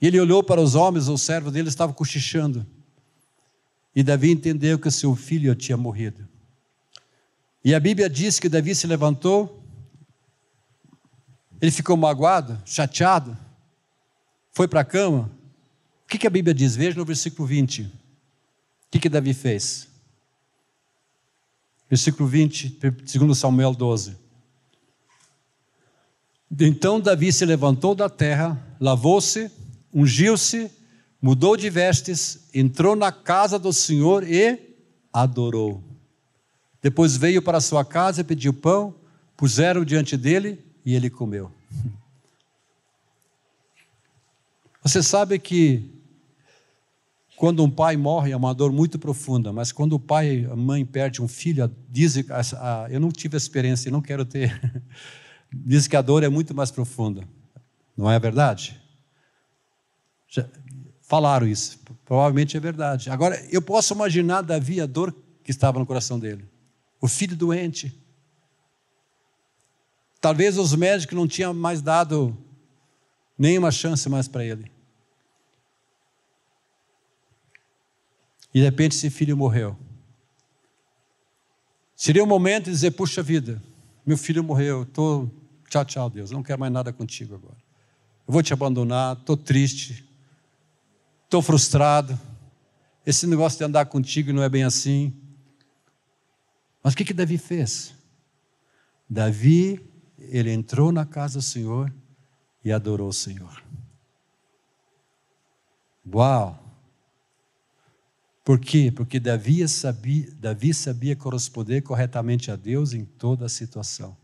E 0.00 0.06
ele 0.06 0.20
olhou 0.20 0.42
para 0.42 0.60
os 0.60 0.74
homens, 0.74 1.08
os 1.08 1.22
servos 1.22 1.52
dele 1.52 1.68
estavam 1.68 1.94
cochichando. 1.94 2.66
E 3.94 4.02
Davi 4.02 4.30
entendeu 4.30 4.78
que 4.78 4.90
seu 4.90 5.14
filho 5.14 5.54
tinha 5.54 5.76
morrido. 5.76 6.28
E 7.64 7.74
a 7.74 7.80
Bíblia 7.80 8.10
diz 8.10 8.38
que 8.38 8.48
Davi 8.48 8.74
se 8.74 8.86
levantou, 8.86 9.62
ele 11.60 11.70
ficou 11.70 11.96
magoado, 11.96 12.60
chateado, 12.66 13.34
foi 14.52 14.68
para 14.68 14.80
a 14.80 14.84
cama. 14.84 15.30
O 16.04 16.08
que, 16.08 16.18
que, 16.18 16.26
a 16.26 16.30
Bíblia 16.30 16.52
diz? 16.52 16.76
Veja 16.76 16.98
no 16.98 17.04
versículo 17.04 17.48
20. 17.48 17.82
O 17.82 17.90
que, 18.90 19.00
que 19.00 19.08
Davi 19.08 19.32
fez? 19.32 19.88
Versículo 21.94 22.28
20, 22.28 22.76
segundo 23.06 23.36
Samuel 23.36 23.72
12. 23.72 24.16
Então 26.58 27.00
Davi 27.00 27.32
se 27.32 27.46
levantou 27.46 27.94
da 27.94 28.08
terra, 28.08 28.60
lavou-se, 28.80 29.48
ungiu-se, 29.94 30.72
mudou 31.22 31.56
de 31.56 31.70
vestes, 31.70 32.48
entrou 32.52 32.96
na 32.96 33.12
casa 33.12 33.60
do 33.60 33.72
Senhor 33.72 34.28
e 34.28 34.74
adorou. 35.12 35.84
Depois 36.82 37.16
veio 37.16 37.40
para 37.40 37.60
sua 37.60 37.84
casa 37.84 38.22
e 38.22 38.24
pediu 38.24 38.52
pão, 38.52 38.92
puseram 39.36 39.84
diante 39.84 40.16
dele 40.16 40.58
e 40.84 40.96
ele 40.96 41.08
comeu. 41.08 41.48
Você 44.82 45.00
sabe 45.00 45.38
que 45.38 45.93
quando 47.36 47.64
um 47.64 47.70
pai 47.70 47.96
morre 47.96 48.32
é 48.32 48.36
uma 48.36 48.54
dor 48.54 48.72
muito 48.72 48.98
profunda, 48.98 49.52
mas 49.52 49.72
quando 49.72 49.94
o 49.94 50.00
pai 50.00 50.46
a 50.50 50.56
mãe 50.56 50.84
perde 50.84 51.20
um 51.20 51.28
filho, 51.28 51.70
dizem, 51.88 52.24
eu 52.90 53.00
não 53.00 53.10
tive 53.10 53.36
experiência 53.36 53.90
não 53.90 54.00
quero 54.00 54.24
ter, 54.24 54.82
diz 55.52 55.88
que 55.88 55.96
a 55.96 56.02
dor 56.02 56.22
é 56.22 56.28
muito 56.28 56.54
mais 56.54 56.70
profunda. 56.70 57.26
Não 57.96 58.10
é 58.10 58.18
verdade? 58.18 58.80
Já 60.28 60.48
falaram 61.02 61.46
isso. 61.46 61.78
Provavelmente 62.04 62.56
é 62.56 62.60
verdade. 62.60 63.08
Agora, 63.10 63.40
eu 63.50 63.62
posso 63.62 63.94
imaginar 63.94 64.42
Davi 64.42 64.80
a 64.80 64.86
dor 64.86 65.14
que 65.42 65.50
estava 65.50 65.78
no 65.78 65.86
coração 65.86 66.18
dele. 66.18 66.44
O 67.00 67.06
filho 67.06 67.36
doente. 67.36 67.96
Talvez 70.20 70.58
os 70.58 70.74
médicos 70.74 71.16
não 71.16 71.28
tinham 71.28 71.52
mais 71.54 71.82
dado 71.82 72.36
nenhuma 73.38 73.70
chance 73.70 74.08
mais 74.08 74.26
para 74.26 74.44
ele. 74.44 74.73
E 78.54 78.60
de 78.60 78.64
repente 78.64 78.94
esse 78.94 79.10
filho 79.10 79.36
morreu. 79.36 79.76
Seria 81.96 82.22
o 82.22 82.26
um 82.26 82.28
momento 82.28 82.66
de 82.66 82.70
dizer: 82.70 82.92
puxa 82.92 83.22
vida, 83.22 83.60
meu 84.06 84.16
filho 84.16 84.44
morreu, 84.44 84.86
tô 84.86 85.28
tchau, 85.68 85.84
tchau, 85.84 86.10
Deus, 86.10 86.30
não 86.30 86.42
quero 86.42 86.60
mais 86.60 86.72
nada 86.72 86.92
contigo 86.92 87.34
agora. 87.34 87.56
Eu 88.26 88.32
vou 88.32 88.42
te 88.42 88.52
abandonar, 88.52 89.16
estou 89.16 89.36
triste, 89.36 90.08
estou 91.24 91.42
frustrado. 91.42 92.18
Esse 93.04 93.26
negócio 93.26 93.58
de 93.58 93.64
andar 93.64 93.86
contigo 93.86 94.32
não 94.32 94.42
é 94.42 94.48
bem 94.48 94.62
assim. 94.62 95.12
Mas 96.82 96.94
o 96.94 96.96
que, 96.96 97.04
que 97.04 97.12
Davi 97.12 97.36
fez? 97.36 97.92
Davi, 99.08 99.80
ele 100.18 100.50
entrou 100.50 100.90
na 100.90 101.04
casa 101.04 101.38
do 101.38 101.42
Senhor 101.42 101.92
e 102.64 102.72
adorou 102.72 103.08
o 103.08 103.12
Senhor. 103.12 103.62
Uau! 106.14 106.63
Por 108.44 108.60
quê? 108.60 108.92
Porque 108.94 109.18
Davi 109.18 109.66
sabia, 109.66 110.30
Davi 110.38 110.74
sabia 110.74 111.16
corresponder 111.16 111.80
corretamente 111.80 112.50
a 112.50 112.56
Deus 112.56 112.92
em 112.92 113.04
toda 113.04 113.46
a 113.46 113.48
situação. 113.48 114.14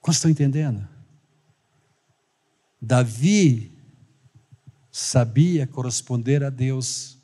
Quantos 0.00 0.16
estão 0.16 0.30
entendendo? 0.30 0.86
Davi 2.80 3.70
sabia 4.90 5.64
corresponder 5.64 6.42
a 6.42 6.50
Deus 6.50 7.16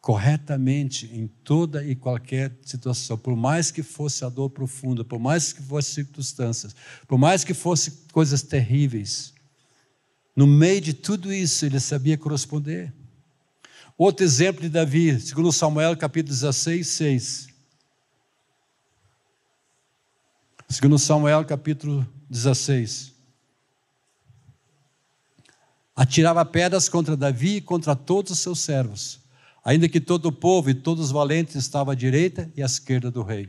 corretamente 0.00 1.06
em 1.12 1.28
toda 1.28 1.84
e 1.84 1.94
qualquer 1.94 2.56
situação, 2.62 3.16
por 3.16 3.36
mais 3.36 3.70
que 3.70 3.82
fosse 3.82 4.24
a 4.24 4.28
dor 4.28 4.50
profunda, 4.50 5.04
por 5.04 5.18
mais 5.18 5.52
que 5.52 5.62
fossem 5.62 6.04
circunstâncias, 6.04 6.74
por 7.06 7.18
mais 7.18 7.42
que 7.44 7.54
fossem 7.54 7.92
coisas 8.12 8.42
terríveis, 8.42 9.32
no 10.34 10.46
meio 10.46 10.80
de 10.80 10.92
tudo 10.92 11.32
isso 11.32 11.64
ele 11.64 11.80
sabia 11.80 12.18
corresponder. 12.18 12.92
Outro 13.98 14.24
exemplo 14.24 14.60
de 14.60 14.68
Davi, 14.68 15.18
segundo 15.20 15.50
Samuel 15.50 15.96
capítulo 15.96 16.34
16, 16.34 16.86
6. 16.86 17.48
Segundo 20.68 20.98
Samuel 20.98 21.44
capítulo 21.44 22.06
16 22.28 23.16
atirava 25.96 26.44
pedras 26.44 26.90
contra 26.90 27.16
Davi 27.16 27.56
e 27.56 27.60
contra 27.62 27.96
todos 27.96 28.32
os 28.32 28.38
seus 28.40 28.60
servos, 28.60 29.18
ainda 29.64 29.88
que 29.88 29.98
todo 29.98 30.26
o 30.26 30.32
povo 30.32 30.68
e 30.68 30.74
todos 30.74 31.06
os 31.06 31.10
valentes 31.10 31.56
estavam 31.56 31.92
à 31.92 31.94
direita 31.94 32.52
e 32.54 32.62
à 32.62 32.66
esquerda 32.66 33.10
do 33.10 33.22
rei. 33.22 33.48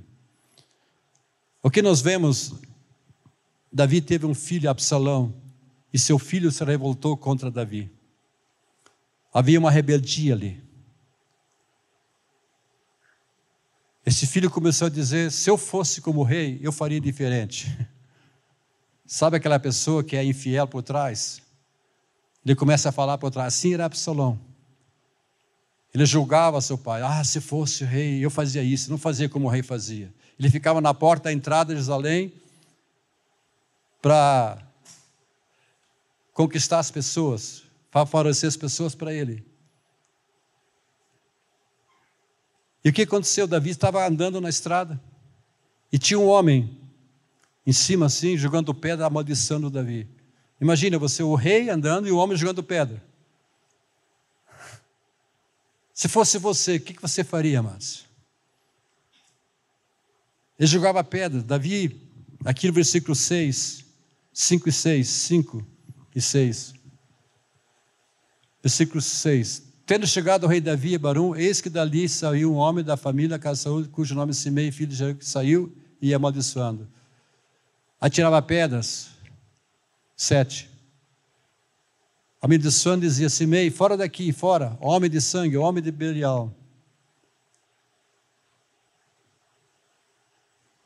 O 1.62 1.70
que 1.70 1.82
nós 1.82 2.00
vemos, 2.00 2.54
Davi 3.70 4.00
teve 4.00 4.26
um 4.26 4.34
filho, 4.34 4.70
Absalão, 4.70 5.36
e 5.94 6.00
seu 6.00 6.18
filho 6.18 6.50
se 6.50 6.64
revoltou 6.64 7.18
contra 7.18 7.52
Davi. 7.52 7.97
Havia 9.38 9.60
uma 9.60 9.70
rebeldia 9.70 10.34
ali. 10.34 10.64
Esse 14.04 14.26
filho 14.26 14.50
começou 14.50 14.88
a 14.88 14.90
dizer: 14.90 15.32
se 15.32 15.48
eu 15.48 15.60
fosse 15.60 16.02
como 16.02 16.24
rei, 16.24 16.58
eu 16.60 16.72
faria 16.72 17.00
diferente. 17.00 17.68
Sabe 19.06 19.38
aquela 19.38 19.60
pessoa 19.60 20.04
que 20.04 20.16
é 20.16 20.24
infiel 20.24 20.68
por 20.68 20.82
trás? 20.82 21.40
Ele 22.44 22.56
começa 22.56 22.90
a 22.90 22.92
falar 22.92 23.20
para 23.20 23.30
trás, 23.30 23.54
assim 23.54 23.76
era 23.76 23.86
Absalão. 23.86 24.40
Ele 25.94 26.04
julgava 26.04 26.60
seu 26.60 26.76
pai. 26.76 27.04
Ah, 27.04 27.24
se 27.24 27.40
fosse 27.40 27.86
rei, 27.86 28.26
eu 28.26 28.32
fazia 28.32 28.64
isso. 28.64 28.90
Não 28.90 28.98
fazia 28.98 29.30
como 29.30 29.46
o 29.46 29.52
rei 29.52 29.62
fazia. 29.62 30.12
Ele 30.40 30.50
ficava 30.50 30.82
na 30.82 30.96
porta 30.96 31.26
da 31.26 31.32
entrada 31.32 31.76
de 31.76 31.80
Jerusalém 31.80 32.34
para 34.02 34.58
conquistar 36.34 36.80
as 36.80 36.90
pessoas, 36.90 37.67
favorecer 38.06 38.48
as 38.48 38.58
pessoas 38.58 38.94
para 38.94 39.14
ele. 39.14 39.46
E 42.84 42.90
o 42.90 42.94
que 42.94 43.02
aconteceu? 43.02 43.48
Davi 43.48 43.72
estava 43.72 44.06
andando 44.08 44.40
na 44.40 44.50
estrada 44.50 45.02
e 45.92 45.98
tinha 45.98 46.20
um 46.20 46.28
homem 46.28 46.80
em 47.66 47.74
cima 47.74 48.06
assim, 48.06 48.38
jogando 48.38 48.74
pedra, 48.74 49.06
amaldiçando 49.06 49.70
Davi. 49.70 50.08
Imagina 50.60 50.98
você, 50.98 51.22
o 51.22 51.36
rei 51.36 51.70
andando 51.70 52.08
e 52.08 52.12
o 52.12 52.18
homem 52.18 52.38
jogando 52.38 52.64
pedra. 52.64 53.04
Se 55.94 56.08
fosse 56.08 56.38
você, 56.38 56.78
o 56.78 56.80
que 56.80 57.02
você 57.02 57.24
faria, 57.24 57.60
amados? 57.60 58.06
Ele 60.58 60.68
jogava 60.68 61.04
pedra. 61.04 61.42
Davi, 61.42 62.10
aqui 62.46 62.68
no 62.68 62.74
versículo 62.74 63.16
6, 63.16 63.84
5 64.32 64.70
e 64.70 64.72
6, 64.72 65.08
5 65.08 65.68
e 66.16 66.22
6. 66.22 66.77
Versículo 68.62 69.02
6. 69.02 69.64
Tendo 69.86 70.06
chegado 70.06 70.44
o 70.44 70.48
rei 70.48 70.60
Davi 70.60 70.96
a 70.96 71.00
Barum, 71.00 71.36
eis 71.36 71.62
que 71.62 71.70
dali 71.70 72.10
saiu 72.10 72.52
um 72.54 72.58
homem 72.58 72.84
da 72.84 72.98
família 72.98 73.38
de 73.40 73.56
Saúl, 73.56 73.88
cujo 73.88 74.14
nome 74.14 74.34
Simei, 74.34 74.72
filho 74.72 74.90
de 74.90 74.96
Jair, 74.96 75.18
saiu 75.22 75.74
e 76.02 76.10
ia 76.10 76.18
amaldiçoando. 76.18 76.88
Atirava 78.00 78.42
pedras. 78.42 79.12
7. 80.16 80.70
Amaldiçoando 82.42 83.02
dizia: 83.02 83.30
Simei, 83.30 83.70
fora 83.72 83.96
daqui, 83.96 84.34
fora, 84.34 84.78
homem 84.82 85.10
de 85.10 85.22
sangue, 85.22 85.56
homem 85.56 85.82
de 85.82 85.92
Belial. 85.92 86.54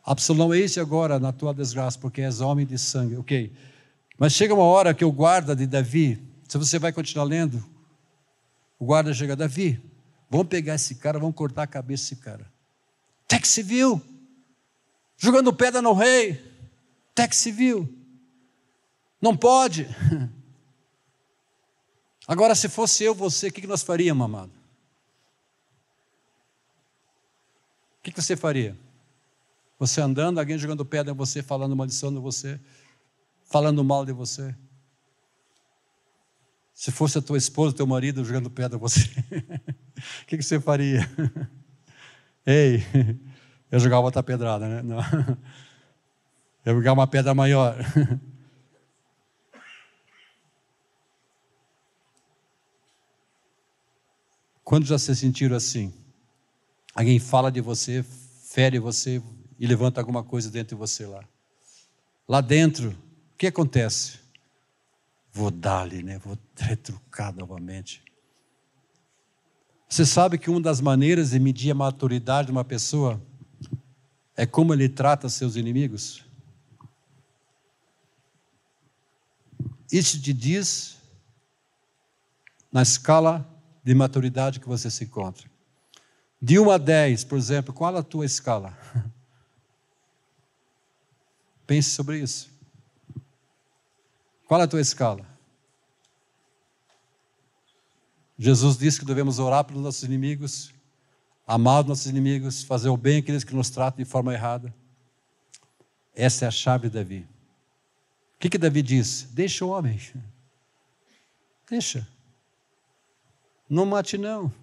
Absalão, 0.03 0.53
eis 0.53 0.77
agora 0.77 1.19
na 1.19 1.31
tua 1.31 1.53
desgraça, 1.53 1.97
porque 1.97 2.21
és 2.21 2.41
homem 2.41 2.65
de 2.65 2.77
sangue. 2.77 3.15
Ok. 3.15 3.51
Mas 4.17 4.33
chega 4.33 4.53
uma 4.53 4.63
hora 4.63 4.93
que 4.93 5.05
o 5.05 5.11
guarda 5.11 5.55
de 5.55 5.65
Davi, 5.65 6.21
se 6.51 6.57
você 6.57 6.77
vai 6.77 6.91
continuar 6.91 7.23
lendo, 7.23 7.63
o 8.77 8.85
guarda 8.85 9.13
chega, 9.13 9.37
Davi, 9.37 9.81
vamos 10.29 10.47
pegar 10.47 10.75
esse 10.75 10.95
cara, 10.95 11.17
vamos 11.17 11.33
cortar 11.33 11.63
a 11.63 11.67
cabeça 11.67 12.03
desse 12.03 12.21
cara. 12.21 12.45
Até 13.23 13.39
que 13.39 13.63
viu, 13.63 14.01
jogando 15.15 15.53
pedra 15.53 15.81
no 15.81 15.93
rei, 15.93 16.43
até 17.13 17.25
que 17.25 17.51
viu. 17.53 17.87
Não 19.21 19.37
pode. 19.37 19.87
Agora, 22.27 22.53
se 22.53 22.67
fosse 22.67 23.05
eu, 23.05 23.15
você, 23.15 23.47
o 23.47 23.53
que 23.53 23.65
nós 23.65 23.81
faríamos, 23.81 24.25
amado? 24.25 24.51
O 27.99 28.01
que 28.03 28.21
você 28.21 28.35
faria? 28.35 28.77
Você 29.79 30.01
andando, 30.01 30.37
alguém 30.37 30.57
jogando 30.57 30.83
pedra 30.83 31.13
em 31.13 31.15
você, 31.15 31.41
falando 31.41 31.77
maldição 31.77 32.13
de 32.13 32.19
você, 32.19 32.59
falando 33.45 33.81
mal 33.85 34.05
de 34.05 34.11
você. 34.11 34.53
Se 36.81 36.89
fosse 36.89 37.15
a 37.15 37.21
tua 37.21 37.37
esposa, 37.37 37.75
teu 37.75 37.85
marido 37.85 38.25
jogando 38.25 38.49
pedra 38.49 38.75
você, 38.75 39.01
o 40.23 40.25
que 40.25 40.41
você 40.41 40.59
faria? 40.59 41.07
Ei, 42.43 42.83
eu 43.69 43.79
jogava 43.79 44.01
outra 44.01 44.23
pedrada, 44.23 44.67
né? 44.67 44.81
Não. 44.81 44.97
Eu 46.65 46.73
jogava 46.73 46.99
uma 46.99 47.05
pedra 47.05 47.35
maior. 47.35 47.77
Quando 54.63 54.87
já 54.87 54.97
se 54.97 55.15
sentiram 55.15 55.55
assim? 55.55 55.93
Alguém 56.95 57.19
fala 57.19 57.51
de 57.51 57.61
você, 57.61 58.03
fere 58.43 58.79
você 58.79 59.21
e 59.59 59.67
levanta 59.67 60.01
alguma 60.01 60.23
coisa 60.23 60.49
dentro 60.49 60.75
de 60.75 60.79
você 60.79 61.05
lá. 61.05 61.23
Lá 62.27 62.41
dentro, 62.41 62.89
o 62.89 63.37
que 63.37 63.45
acontece? 63.45 64.20
Vou 65.33 65.49
dar-lhe, 65.49 66.03
né? 66.03 66.17
vou 66.19 66.37
retrucar 66.57 67.33
novamente. 67.33 68.03
Você 69.87 70.05
sabe 70.05 70.37
que 70.37 70.49
uma 70.49 70.61
das 70.61 70.79
maneiras 70.79 71.31
de 71.31 71.39
medir 71.39 71.71
a 71.71 71.75
maturidade 71.75 72.47
de 72.47 72.51
uma 72.51 72.63
pessoa 72.63 73.21
é 74.35 74.45
como 74.45 74.73
ele 74.73 74.89
trata 74.89 75.29
seus 75.29 75.55
inimigos? 75.55 76.25
Isso 79.91 80.21
te 80.21 80.33
diz 80.33 80.97
na 82.71 82.81
escala 82.81 83.45
de 83.83 83.93
maturidade 83.93 84.59
que 84.59 84.67
você 84.67 84.89
se 84.89 85.03
encontra. 85.03 85.49
De 86.41 86.57
1 86.57 86.71
a 86.71 86.77
10, 86.77 87.23
por 87.25 87.37
exemplo, 87.37 87.73
qual 87.73 87.95
a 87.95 88.01
tua 88.03 88.25
escala? 88.25 88.77
Pense 91.67 91.89
sobre 91.91 92.19
isso. 92.19 92.50
Qual 94.51 94.59
é 94.59 94.65
a 94.65 94.67
tua 94.67 94.81
escala? 94.81 95.25
Jesus 98.37 98.77
disse 98.77 98.99
que 98.99 99.05
devemos 99.05 99.39
orar 99.39 99.63
pelos 99.63 99.81
nossos 99.81 100.03
inimigos, 100.03 100.73
amar 101.47 101.83
os 101.83 101.87
nossos 101.87 102.07
inimigos, 102.07 102.61
fazer 102.61 102.89
o 102.89 102.97
bem 102.97 103.19
àqueles 103.19 103.45
que 103.45 103.55
nos 103.55 103.69
tratam 103.69 104.03
de 104.03 104.03
forma 104.03 104.33
errada. 104.33 104.75
Essa 106.13 106.43
é 106.43 106.47
a 106.49 106.51
chave 106.51 106.89
de 106.89 106.95
Davi. 106.95 107.25
O 108.35 108.39
que, 108.39 108.49
que 108.49 108.57
Davi 108.57 108.81
diz? 108.81 109.23
Deixa 109.31 109.63
o 109.63 109.69
homem. 109.69 109.97
Deixa. 111.69 112.05
Não 113.69 113.85
mate, 113.85 114.17
não. 114.17 114.53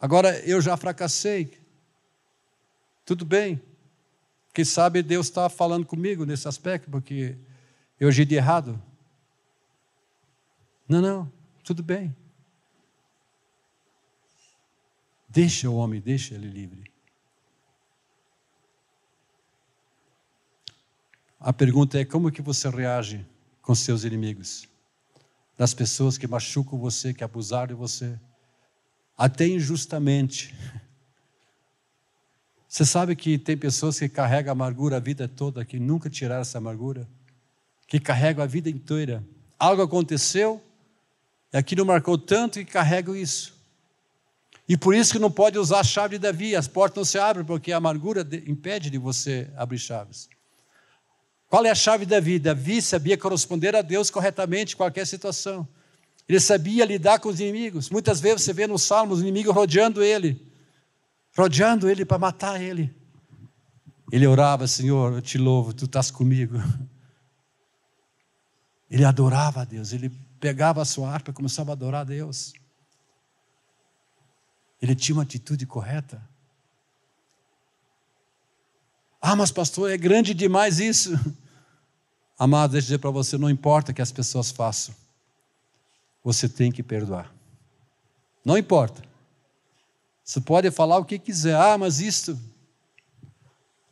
Agora 0.00 0.40
eu 0.40 0.60
já 0.60 0.76
fracassei. 0.76 1.56
Tudo 3.04 3.24
bem. 3.24 3.62
Quem 4.54 4.64
sabe 4.64 5.02
Deus 5.02 5.26
está 5.26 5.50
falando 5.50 5.84
comigo 5.84 6.24
nesse 6.24 6.48
aspecto, 6.48 6.90
porque 6.90 7.36
eu 8.00 8.08
agi 8.08 8.24
de 8.24 8.36
errado. 8.36 8.80
Não, 10.88 11.02
não, 11.02 11.32
tudo 11.62 11.82
bem. 11.82 12.16
Deixa 15.28 15.68
o 15.68 15.74
homem, 15.74 16.00
deixa 16.00 16.34
ele 16.34 16.48
livre. 16.48 16.90
A 21.38 21.52
pergunta 21.52 22.00
é 22.00 22.04
como 22.06 22.32
que 22.32 22.40
você 22.40 22.70
reage 22.70 23.26
com 23.60 23.74
seus 23.74 24.04
inimigos? 24.04 24.68
das 25.56 25.72
pessoas 25.72 26.18
que 26.18 26.26
machucam 26.26 26.78
você, 26.78 27.14
que 27.14 27.22
abusaram 27.22 27.68
de 27.68 27.74
você, 27.74 28.18
até 29.16 29.46
injustamente. 29.46 30.54
Você 32.74 32.84
sabe 32.84 33.14
que 33.14 33.38
tem 33.38 33.56
pessoas 33.56 34.00
que 34.00 34.08
carregam 34.08 34.50
amargura 34.50 34.96
a 34.96 34.98
vida 34.98 35.28
toda, 35.28 35.64
que 35.64 35.78
nunca 35.78 36.10
tiraram 36.10 36.40
essa 36.40 36.58
amargura, 36.58 37.06
que 37.86 38.00
carregam 38.00 38.42
a 38.42 38.48
vida 38.48 38.68
inteira. 38.68 39.22
Algo 39.56 39.80
aconteceu, 39.80 40.60
e 41.52 41.56
aquilo 41.56 41.86
marcou 41.86 42.18
tanto 42.18 42.58
que 42.58 42.64
carregam 42.64 43.14
isso. 43.14 43.54
E 44.68 44.76
por 44.76 44.92
isso 44.92 45.12
que 45.12 45.20
não 45.20 45.30
pode 45.30 45.56
usar 45.56 45.78
a 45.78 45.84
chave 45.84 46.18
de 46.18 46.22
Davi, 46.22 46.56
as 46.56 46.66
portas 46.66 46.96
não 46.96 47.04
se 47.04 47.16
abrem, 47.16 47.44
porque 47.44 47.70
a 47.70 47.76
amargura 47.76 48.26
impede 48.44 48.90
de 48.90 48.98
você 48.98 49.48
abrir 49.56 49.78
chaves. 49.78 50.28
Qual 51.48 51.64
é 51.64 51.70
a 51.70 51.76
chave 51.76 52.04
de 52.04 52.10
Davi? 52.10 52.40
Davi 52.40 52.82
sabia 52.82 53.16
corresponder 53.16 53.76
a 53.76 53.82
Deus 53.82 54.10
corretamente 54.10 54.74
em 54.74 54.76
qualquer 54.76 55.06
situação. 55.06 55.64
Ele 56.28 56.40
sabia 56.40 56.84
lidar 56.84 57.20
com 57.20 57.28
os 57.28 57.38
inimigos. 57.38 57.88
Muitas 57.88 58.20
vezes 58.20 58.42
você 58.42 58.52
vê 58.52 58.66
nos 58.66 58.82
salmos 58.82 59.20
o 59.20 59.22
inimigo 59.22 59.52
rodeando 59.52 60.02
ele, 60.02 60.52
rodeando 61.36 61.88
ele 61.88 62.04
para 62.04 62.18
matar 62.18 62.60
ele. 62.60 62.94
Ele 64.12 64.26
orava, 64.26 64.66
Senhor, 64.66 65.14
eu 65.14 65.22
te 65.22 65.38
louvo, 65.38 65.72
tu 65.72 65.86
estás 65.86 66.10
comigo. 66.10 66.56
Ele 68.90 69.04
adorava 69.04 69.62
a 69.62 69.64
Deus, 69.64 69.92
ele 69.92 70.08
pegava 70.38 70.80
a 70.80 70.84
sua 70.84 71.10
harpa 71.10 71.30
e 71.30 71.34
começava 71.34 71.72
a 71.72 71.74
adorar 71.74 72.02
a 72.02 72.04
Deus. 72.04 72.52
Ele 74.80 74.94
tinha 74.94 75.16
uma 75.16 75.22
atitude 75.22 75.66
correta. 75.66 76.22
Ah, 79.20 79.34
mas 79.34 79.50
pastor, 79.50 79.90
é 79.90 79.96
grande 79.96 80.34
demais 80.34 80.78
isso. 80.78 81.12
Amado, 82.38 82.72
deixa 82.72 82.84
eu 82.84 82.88
dizer 82.88 82.98
para 82.98 83.10
você: 83.10 83.38
não 83.38 83.48
importa 83.48 83.90
o 83.90 83.94
que 83.94 84.02
as 84.02 84.12
pessoas 84.12 84.50
façam, 84.50 84.94
você 86.22 86.48
tem 86.48 86.70
que 86.70 86.82
perdoar. 86.82 87.34
Não 88.44 88.58
importa. 88.58 89.02
Você 90.24 90.40
pode 90.40 90.70
falar 90.70 90.96
o 90.96 91.04
que 91.04 91.18
quiser, 91.18 91.54
ah, 91.54 91.76
mas 91.76 92.00
isto. 92.00 92.38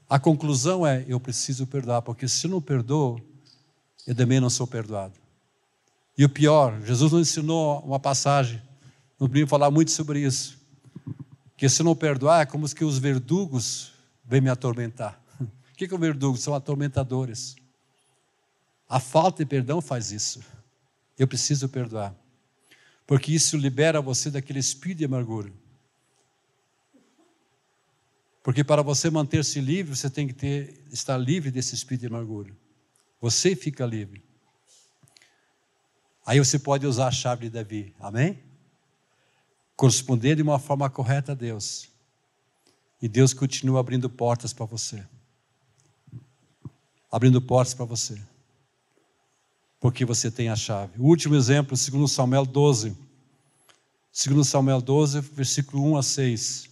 A 0.08 0.18
conclusão 0.18 0.86
é: 0.86 1.04
eu 1.06 1.20
preciso 1.20 1.66
perdoar, 1.66 2.00
porque 2.00 2.26
se 2.26 2.46
eu 2.46 2.50
não 2.50 2.60
perdoo, 2.60 3.20
eu 4.06 4.14
também 4.14 4.40
não 4.40 4.48
sou 4.48 4.66
perdoado. 4.66 5.12
E 6.16 6.24
o 6.24 6.28
pior, 6.28 6.80
Jesus 6.82 7.12
nos 7.12 7.28
ensinou 7.28 7.80
uma 7.80 8.00
passagem, 8.00 8.62
não 9.20 9.28
podemos 9.28 9.50
falar 9.50 9.70
muito 9.70 9.90
sobre 9.90 10.20
isso, 10.20 10.58
que 11.56 11.68
se 11.68 11.82
não 11.82 11.94
perdoar, 11.94 12.42
é 12.42 12.46
como 12.46 12.68
que 12.74 12.84
os 12.84 12.98
verdugos 12.98 13.92
vêm 14.24 14.40
me 14.40 14.50
atormentar. 14.50 15.20
O 15.72 15.84
que 15.84 15.92
é 15.92 15.96
o 15.96 15.98
verdugo? 15.98 16.36
São 16.36 16.54
atormentadores. 16.54 17.56
A 18.88 19.00
falta 19.00 19.42
de 19.42 19.48
perdão 19.48 19.80
faz 19.80 20.12
isso. 20.12 20.40
Eu 21.18 21.26
preciso 21.26 21.68
perdoar. 21.68 22.14
Porque 23.04 23.32
isso 23.32 23.56
libera 23.56 24.00
você 24.00 24.30
daquele 24.30 24.60
espírito 24.60 24.98
de 24.98 25.06
amargura. 25.06 25.50
Porque 28.42 28.64
para 28.64 28.82
você 28.82 29.08
manter-se 29.08 29.60
livre, 29.60 29.94
você 29.94 30.10
tem 30.10 30.26
que 30.26 30.32
ter, 30.32 30.84
estar 30.90 31.16
livre 31.16 31.50
desse 31.50 31.74
espírito 31.74 32.00
de 32.00 32.06
amargura. 32.08 32.52
Você 33.20 33.54
fica 33.54 33.86
livre. 33.86 34.22
Aí 36.26 36.38
você 36.38 36.58
pode 36.58 36.86
usar 36.86 37.08
a 37.08 37.12
chave 37.12 37.44
de 37.44 37.50
Davi. 37.50 37.94
Amém? 38.00 38.40
Corresponder 39.76 40.36
de 40.36 40.42
uma 40.42 40.58
forma 40.58 40.90
correta 40.90 41.32
a 41.32 41.34
Deus. 41.34 41.88
E 43.00 43.08
Deus 43.08 43.32
continua 43.32 43.80
abrindo 43.80 44.10
portas 44.10 44.52
para 44.52 44.66
você. 44.66 45.04
Abrindo 47.10 47.40
portas 47.40 47.74
para 47.74 47.84
você. 47.84 48.20
Porque 49.78 50.04
você 50.04 50.30
tem 50.30 50.48
a 50.48 50.56
chave. 50.56 51.00
O 51.00 51.04
último 51.04 51.34
exemplo, 51.36 51.76
segundo 51.76 52.08
Samuel 52.08 52.46
12. 52.46 52.96
Segundo 54.12 54.44
Samuel 54.44 54.80
12, 54.80 55.20
versículo 55.20 55.92
1 55.92 55.96
a 55.96 56.02
6. 56.02 56.71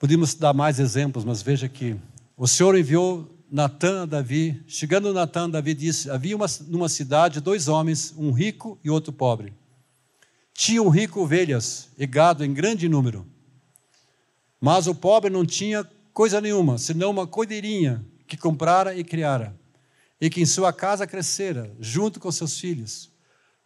Podíamos 0.00 0.32
dar 0.34 0.54
mais 0.54 0.80
exemplos, 0.80 1.26
mas 1.26 1.42
veja 1.42 1.66
aqui. 1.66 1.94
O 2.34 2.48
Senhor 2.48 2.74
enviou 2.74 3.28
Natan 3.52 4.04
a 4.04 4.06
Davi. 4.06 4.64
Chegando 4.66 5.12
Natan, 5.12 5.50
Davi 5.50 5.74
disse: 5.74 6.10
Havia 6.10 6.34
uma, 6.34 6.46
numa 6.68 6.88
cidade 6.88 7.38
dois 7.38 7.68
homens, 7.68 8.14
um 8.16 8.32
rico 8.32 8.78
e 8.82 8.88
outro 8.88 9.12
pobre. 9.12 9.52
Tinha 10.54 10.82
um 10.82 10.88
rico 10.88 11.20
ovelhas 11.20 11.90
e 11.98 12.06
gado 12.06 12.42
em 12.42 12.54
grande 12.54 12.88
número. 12.88 13.26
Mas 14.58 14.86
o 14.86 14.94
pobre 14.94 15.28
não 15.28 15.44
tinha 15.44 15.86
coisa 16.14 16.40
nenhuma, 16.40 16.78
senão 16.78 17.10
uma 17.10 17.26
cordeirinha 17.26 18.02
que 18.26 18.38
comprara 18.38 18.94
e 18.94 19.04
criara, 19.04 19.54
e 20.18 20.30
que 20.30 20.40
em 20.40 20.46
sua 20.46 20.72
casa 20.72 21.06
crescera, 21.06 21.76
junto 21.78 22.18
com 22.18 22.32
seus 22.32 22.58
filhos. 22.58 23.10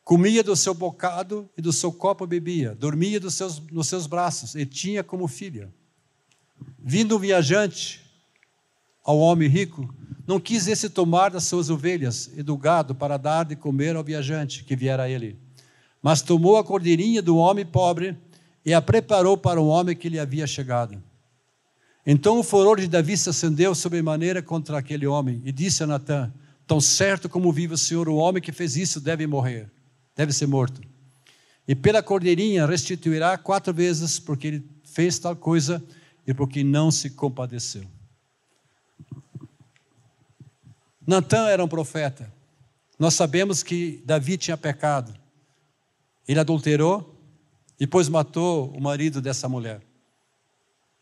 Comia 0.03 0.43
do 0.43 0.57
seu 0.57 0.74
bocado 0.74 1.49
e 1.57 1.62
do 1.62 1.72
seu 1.72 1.93
copo 1.93 2.26
bebia, 2.26 2.74
dormia 2.74 3.20
dos 3.20 3.35
seus, 3.35 3.61
nos 3.70 3.87
seus 3.87 4.09
braços 4.09 4.57
e 4.57 4.66
tinha 4.66 5.05
como 5.05 5.28
filha. 5.28 5.72
Vindo 6.79 7.17
um 7.17 7.19
viajante 7.19 8.01
ao 9.05 9.19
homem 9.19 9.49
rico, 9.49 9.93
não 10.27 10.41
quis 10.41 10.67
esse 10.67 10.89
tomar 10.89 11.31
das 11.31 11.45
suas 11.45 11.69
ovelhas 11.69 12.31
e 12.35 12.43
do 12.43 12.57
gado 12.57 12.95
para 12.95 13.17
dar 13.17 13.45
de 13.45 13.57
comer 13.57 13.95
ao 13.95 14.05
viajante 14.05 14.65
que 14.65 14.75
viera 14.75 15.05
a 15.05 15.09
ele, 15.09 15.39
mas 16.03 16.23
tomou 16.23 16.57
a 16.57 16.65
cordeirinha 16.65 17.21
do 17.21 17.37
homem 17.37 17.65
pobre 17.65 18.17
e 18.65 18.73
a 18.73 18.81
preparou 18.81 19.37
para 19.37 19.61
o 19.61 19.67
homem 19.67 19.95
que 19.95 20.09
lhe 20.09 20.19
havia 20.19 20.47
chegado. 20.47 21.03
Então 22.07 22.39
o 22.39 22.43
furor 22.43 22.81
de 22.81 22.89
Davi 22.89 23.17
se 23.17 23.29
acendeu 23.31 23.75
sobremaneira 23.75 24.43
contra 24.43 24.79
aquele 24.79 25.07
homem 25.07 25.43
e 25.45 25.53
disse 25.53 25.83
a 25.83 25.87
Natã: 25.87 26.33
Tão 26.67 26.81
certo 26.81 27.29
como 27.29 27.53
vive 27.53 27.75
o 27.75 27.79
Senhor, 27.79 28.09
o 28.09 28.17
homem 28.17 28.43
que 28.43 28.53
fez 28.53 28.77
isso 28.77 29.01
deve 29.01 29.27
morrer, 29.27 29.71
deve 30.17 30.33
ser 30.33 30.47
morto. 30.47 30.81
E 31.67 31.75
pela 31.75 32.03
cordeirinha 32.03 32.67
restituirá 32.67 33.37
quatro 33.39 33.73
vezes, 33.73 34.19
porque 34.19 34.47
ele 34.47 34.65
fez 34.85 35.19
tal 35.19 35.35
coisa 35.35 35.83
e 36.27 36.33
porque 36.33 36.64
não 36.64 36.91
se 36.91 37.11
compadeceu. 37.11 37.85
Natã 41.07 41.49
era 41.49 41.62
um 41.62 41.68
profeta. 41.68 42.33
Nós 42.99 43.14
sabemos 43.14 43.62
que 43.62 44.03
Davi 44.07 44.37
tinha 44.39 44.57
pecado. 44.57 45.14
Ele 46.27 46.41
adulterou, 46.41 47.14
depois 47.79 48.09
matou 48.09 48.70
o 48.70 48.81
marido 48.81 49.20
dessa 49.20 49.49
mulher. 49.49 49.83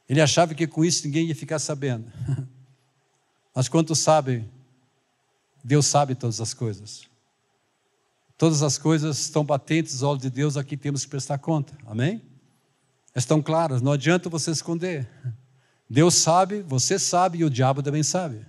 Ele 0.09 0.21
achava 0.21 0.55
que 0.55 0.67
com 0.67 0.85
isso 0.85 1.07
ninguém 1.07 1.27
ia 1.27 1.35
ficar 1.35 1.59
sabendo. 1.59 2.11
Mas 3.55 3.69
quantos 3.69 3.99
sabem, 3.99 4.51
Deus 5.63 5.87
sabe 5.87 6.15
todas 6.15 6.41
as 6.41 6.53
coisas. 6.53 7.09
Todas 8.37 8.63
as 8.63 8.77
coisas 8.77 9.21
estão 9.21 9.47
patentes 9.47 9.95
aos 9.95 10.03
olhos 10.03 10.23
de 10.23 10.31
Deus, 10.31 10.57
aqui 10.57 10.77
temos 10.77 11.05
que 11.05 11.11
prestar 11.11 11.39
conta. 11.39 11.77
Amém? 11.87 12.21
Estão 13.15 13.43
claras, 13.43 13.83
não 13.83 13.93
adianta 13.93 14.29
você 14.29 14.51
esconder. 14.51 15.09
Deus 15.89 16.15
sabe, 16.15 16.63
você 16.63 16.99
sabe 16.99 17.39
e 17.39 17.45
o 17.45 17.51
diabo 17.51 17.83
também 17.83 18.03
sabe. 18.03 18.47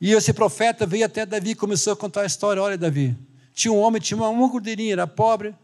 E 0.00 0.12
esse 0.12 0.32
profeta 0.32 0.84
veio 0.84 1.06
até 1.06 1.24
Davi 1.24 1.50
e 1.50 1.54
começou 1.54 1.92
a 1.92 1.96
contar 1.96 2.22
a 2.22 2.26
história. 2.26 2.60
Olha, 2.60 2.76
Davi, 2.76 3.16
tinha 3.54 3.72
um 3.72 3.78
homem, 3.78 4.02
tinha 4.02 4.16
uma, 4.16 4.48
gordeirinha, 4.48 4.94
era 4.94 5.06
pobre, 5.06 5.54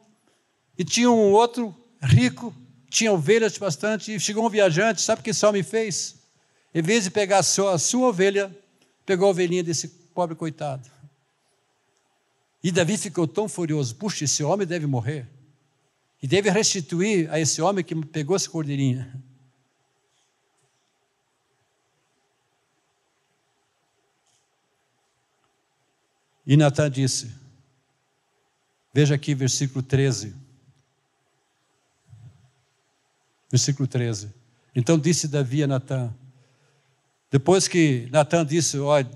e 0.79 0.85
tinha 0.85 1.11
um 1.11 1.33
outro 1.33 1.75
rico, 2.01 2.55
tinha 2.89 3.13
ovelhas 3.13 3.59
bastante, 3.59 4.15
e 4.15 4.21
chegou 4.21 4.47
um 4.47 4.49
viajante, 4.49 5.03
sabe 5.03 5.21
o 5.21 5.25
que 5.25 5.31
esse 5.31 5.45
homem 5.45 5.65
fez? 5.65 6.15
Em 6.73 6.81
vez 6.81 7.03
de 7.03 7.11
pegar 7.11 7.39
a 7.39 7.43
sua, 7.43 7.75
a 7.75 7.79
sua 7.79 8.09
ovelha, 8.09 8.57
pegou 9.05 9.27
a 9.27 9.31
ovelhinha 9.31 9.65
desse 9.65 9.89
pobre 9.89 10.37
coitado. 10.37 10.89
E 12.63 12.71
Davi 12.71 12.97
ficou 12.97 13.27
tão 13.27 13.49
furioso: 13.49 13.97
puxa, 13.97 14.25
esse 14.25 14.45
homem 14.45 14.67
deve 14.67 14.87
morrer. 14.87 15.27
E 16.23 16.27
deve 16.27 16.51
restituir 16.51 17.31
a 17.31 17.39
esse 17.39 17.63
homem 17.63 17.85
que 17.85 17.95
pegou 18.07 18.35
essa 18.35 18.51
cordeirinha. 18.51 19.23
E 26.45 26.57
Natan 26.57 26.91
disse, 26.91 27.31
veja 28.93 29.15
aqui 29.15 29.35
versículo 29.35 29.83
13. 29.83 30.35
Versículo 33.51 33.87
13. 33.87 34.33
Então 34.75 34.99
disse 34.99 35.29
Davi 35.29 35.63
a 35.63 35.67
Natan, 35.67 36.15
depois 37.31 37.69
que 37.69 38.09
Natan 38.11 38.47
disse, 38.47 38.79
olha, 38.79 39.11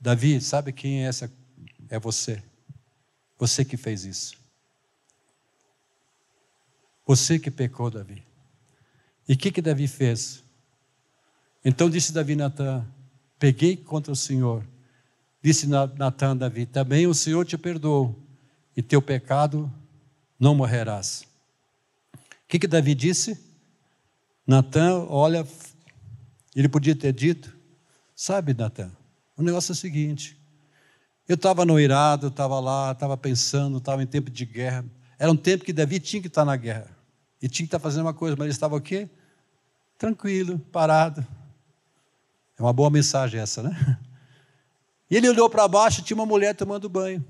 Davi, 0.00 0.40
sabe 0.40 0.72
quem 0.72 1.04
é 1.04 1.08
essa? 1.08 1.32
É 1.88 1.98
você. 1.98 2.42
Você 3.38 3.64
que 3.64 3.76
fez 3.76 4.04
isso. 4.04 4.45
Você 7.06 7.38
que 7.38 7.50
pecou, 7.50 7.88
Davi. 7.88 8.22
E 9.28 9.34
o 9.34 9.36
que, 9.36 9.52
que 9.52 9.62
Davi 9.62 9.86
fez? 9.86 10.42
Então 11.64 11.88
disse 11.88 12.12
Davi 12.12 12.34
Natan: 12.34 12.84
Peguei 13.38 13.76
contra 13.76 14.12
o 14.12 14.16
Senhor. 14.16 14.66
Disse 15.40 15.68
Natan 15.68 16.32
a 16.32 16.34
Davi: 16.34 16.66
Também 16.66 17.06
o 17.06 17.14
Senhor 17.14 17.44
te 17.44 17.56
perdoou, 17.56 18.20
e 18.76 18.82
teu 18.82 19.00
pecado 19.00 19.72
não 20.38 20.54
morrerás. 20.54 21.24
O 22.14 22.48
que, 22.48 22.58
que 22.58 22.66
Davi 22.66 22.94
disse? 22.94 23.38
Natan, 24.46 25.06
olha, 25.08 25.46
ele 26.54 26.68
podia 26.68 26.94
ter 26.96 27.12
dito: 27.12 27.56
Sabe, 28.14 28.52
Natan, 28.52 28.90
o 29.36 29.42
negócio 29.42 29.72
é 29.72 29.74
o 29.74 29.76
seguinte. 29.76 30.36
Eu 31.28 31.34
estava 31.34 31.64
no 31.64 31.78
irado, 31.78 32.28
estava 32.28 32.58
lá, 32.58 32.92
estava 32.92 33.16
pensando, 33.16 33.78
estava 33.78 34.02
em 34.02 34.06
tempo 34.06 34.30
de 34.30 34.44
guerra. 34.44 34.84
Era 35.18 35.30
um 35.30 35.36
tempo 35.36 35.64
que 35.64 35.72
Davi 35.72 35.98
tinha 35.98 36.22
que 36.22 36.28
estar 36.28 36.44
na 36.44 36.56
guerra. 36.56 36.95
E 37.40 37.48
tinha 37.48 37.66
que 37.66 37.68
estar 37.68 37.78
fazendo 37.78 38.02
uma 38.02 38.14
coisa, 38.14 38.36
mas 38.36 38.46
ele 38.46 38.52
estava 38.52 38.76
o 38.76 38.80
quê? 38.80 39.08
Tranquilo, 39.98 40.58
parado. 40.72 41.26
É 42.58 42.62
uma 42.62 42.72
boa 42.72 42.90
mensagem 42.90 43.40
essa, 43.40 43.62
né? 43.62 43.98
E 45.08 45.16
ele 45.16 45.28
olhou 45.28 45.48
para 45.48 45.68
baixo 45.68 46.00
e 46.00 46.02
tinha 46.02 46.16
uma 46.16 46.26
mulher 46.26 46.52
tomando 46.52 46.88
banho. 46.88 47.24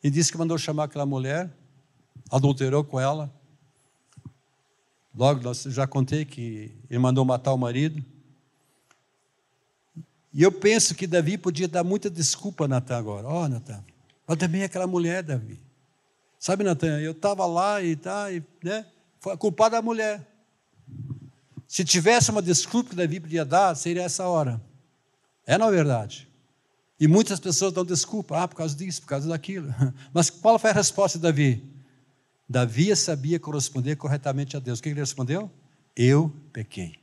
E 0.00 0.08
disse 0.08 0.30
que 0.30 0.38
mandou 0.38 0.56
chamar 0.56 0.84
aquela 0.84 1.04
mulher, 1.04 1.50
adulterou 2.30 2.84
com 2.84 3.00
ela. 3.00 3.28
Logo, 5.12 5.52
já 5.52 5.88
contei 5.88 6.24
que 6.24 6.72
ele 6.88 7.00
mandou 7.00 7.24
matar 7.24 7.52
o 7.52 7.58
marido. 7.58 8.00
E 10.32 10.40
eu 10.40 10.52
penso 10.52 10.94
que 10.94 11.06
Davi 11.06 11.36
podia 11.36 11.66
dar 11.66 11.82
muita 11.82 12.08
desculpa 12.08 12.66
a 12.66 12.68
Natan 12.68 12.96
agora. 12.96 13.26
Ó, 13.26 13.44
oh, 13.44 13.48
Natan, 13.48 13.84
mas 14.24 14.38
também 14.38 14.62
aquela 14.62 14.86
mulher, 14.86 15.24
Davi. 15.24 15.58
Sabe, 16.40 16.64
Natan, 16.64 16.98
eu 17.00 17.12
estava 17.12 17.44
lá 17.44 17.82
e 17.82 17.94
tá, 17.94 18.32
e, 18.32 18.42
né? 18.64 18.86
Foi 19.20 19.34
a 19.34 19.36
culpa 19.36 19.68
da 19.68 19.82
mulher. 19.82 20.26
Se 21.68 21.84
tivesse 21.84 22.30
uma 22.30 22.40
desculpa 22.40 22.90
que 22.90 22.96
Davi 22.96 23.20
podia 23.20 23.44
dar, 23.44 23.74
seria 23.74 24.04
essa 24.04 24.26
hora. 24.26 24.58
É 25.46 25.58
na 25.58 25.70
verdade. 25.70 26.26
E 26.98 27.06
muitas 27.06 27.38
pessoas 27.38 27.74
dão 27.74 27.84
desculpa, 27.84 28.42
ah, 28.42 28.48
por 28.48 28.56
causa 28.56 28.74
disso, 28.74 29.02
por 29.02 29.08
causa 29.08 29.28
daquilo. 29.28 29.68
Mas 30.14 30.30
qual 30.30 30.58
foi 30.58 30.70
a 30.70 30.72
resposta 30.72 31.18
de 31.18 31.22
Davi? 31.22 31.62
Davi 32.48 32.96
sabia 32.96 33.38
corresponder 33.38 33.96
corretamente 33.96 34.56
a 34.56 34.60
Deus. 34.60 34.78
O 34.78 34.82
que 34.82 34.88
ele 34.88 35.00
respondeu? 35.00 35.50
Eu 35.94 36.34
pequei. 36.54 36.94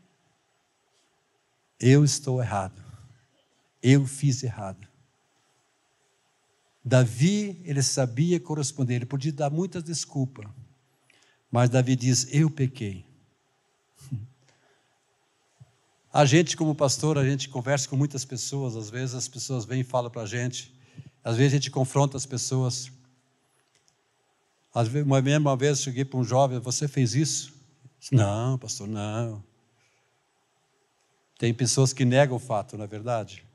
Eu 1.79 2.03
estou 2.03 2.41
errado. 2.41 2.81
Eu 3.83 4.07
fiz 4.07 4.41
errado. 4.41 4.87
Davi, 6.87 7.61
ele 7.65 7.83
sabia 7.83 8.39
corresponder, 8.39 8.95
ele 8.95 9.05
podia 9.05 9.33
dar 9.33 9.49
muitas 9.49 9.83
desculpas, 9.83 10.47
mas 11.51 11.69
Davi 11.69 11.97
diz: 11.97 12.29
Eu 12.31 12.49
pequei. 12.49 13.05
A 16.13 16.23
gente, 16.23 16.55
como 16.55 16.73
pastor, 16.73 17.17
a 17.17 17.29
gente 17.29 17.49
conversa 17.49 17.89
com 17.89 17.97
muitas 17.97 18.23
pessoas, 18.23 18.77
às 18.77 18.89
vezes 18.89 19.13
as 19.13 19.27
pessoas 19.27 19.65
vêm 19.65 19.81
e 19.81 19.83
falam 19.83 20.09
para 20.09 20.21
a 20.21 20.25
gente, 20.25 20.73
às 21.21 21.35
vezes 21.35 21.53
a 21.53 21.55
gente 21.57 21.69
confronta 21.69 22.15
as 22.15 22.25
pessoas. 22.25 22.89
Às 24.73 24.87
vezes, 24.87 25.05
uma, 25.05 25.19
uma 25.19 25.57
vez 25.57 25.79
eu 25.79 25.83
cheguei 25.83 26.05
para 26.05 26.17
um 26.17 26.23
jovem: 26.23 26.57
Você 26.59 26.87
fez 26.87 27.13
isso? 27.13 27.53
Não, 28.11 28.57
pastor, 28.57 28.87
não. 28.87 29.43
Tem 31.37 31.53
pessoas 31.53 31.91
que 31.91 32.05
negam 32.05 32.37
o 32.37 32.39
fato, 32.39 32.77
não 32.77 32.85
é 32.85 32.87
verdade? 32.87 33.46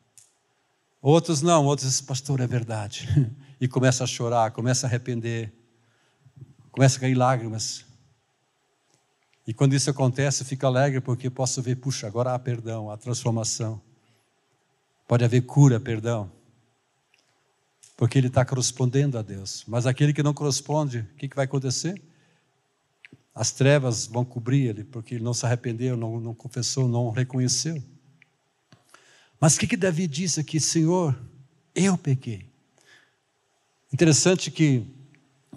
Outros 1.03 1.43
não, 1.43 1.67
outros 1.67 1.91
dizem, 1.91 2.07
pastor, 2.07 2.41
é 2.41 2.47
verdade. 2.47 3.09
E 3.61 3.69
começa 3.69 4.03
a 4.03 4.09
chorar, 4.09 4.51
começa 4.51 4.89
a 4.89 4.91
arrepender, 4.91 5.53
começa 6.73 6.97
a 6.97 7.01
cair 7.01 7.15
lágrimas. 7.15 7.85
E 9.47 9.55
quando 9.55 9.73
isso 9.73 9.89
acontece, 9.89 10.45
fica 10.45 10.67
alegre 10.67 11.01
porque 11.01 11.31
posso 11.31 11.63
ver, 11.63 11.77
puxa, 11.77 12.09
agora 12.09 12.35
há 12.35 12.39
perdão, 12.41 12.91
há 12.91 12.97
transformação. 12.97 13.81
Pode 15.07 15.25
haver 15.25 15.43
cura, 15.43 15.79
perdão. 15.79 16.29
Porque 17.97 18.19
ele 18.19 18.27
está 18.27 18.45
correspondendo 18.45 19.17
a 19.17 19.23
Deus. 19.23 19.63
Mas 19.69 19.87
aquele 19.87 20.13
que 20.13 20.25
não 20.25 20.35
corresponde, 20.35 20.99
o 20.99 21.17
que, 21.17 21.29
que 21.29 21.37
vai 21.37 21.45
acontecer? 21.45 22.03
As 23.33 23.53
trevas 23.53 24.07
vão 24.07 24.25
cobrir 24.25 24.67
ele, 24.67 24.83
porque 24.83 25.15
ele 25.15 25.23
não 25.23 25.35
se 25.35 25.47
arrependeu, 25.47 25.97
não, 25.97 26.19
não 26.19 26.35
confessou, 26.35 26.89
não 26.89 27.11
reconheceu. 27.11 27.81
Mas 29.43 29.57
o 29.57 29.59
que, 29.59 29.66
que 29.66 29.76
Davi 29.76 30.07
disse 30.07 30.38
aqui? 30.38 30.61
Senhor, 30.61 31.20
eu 31.74 31.99
pequei. 31.99 32.47
Interessante 33.93 34.53
que 34.53 34.86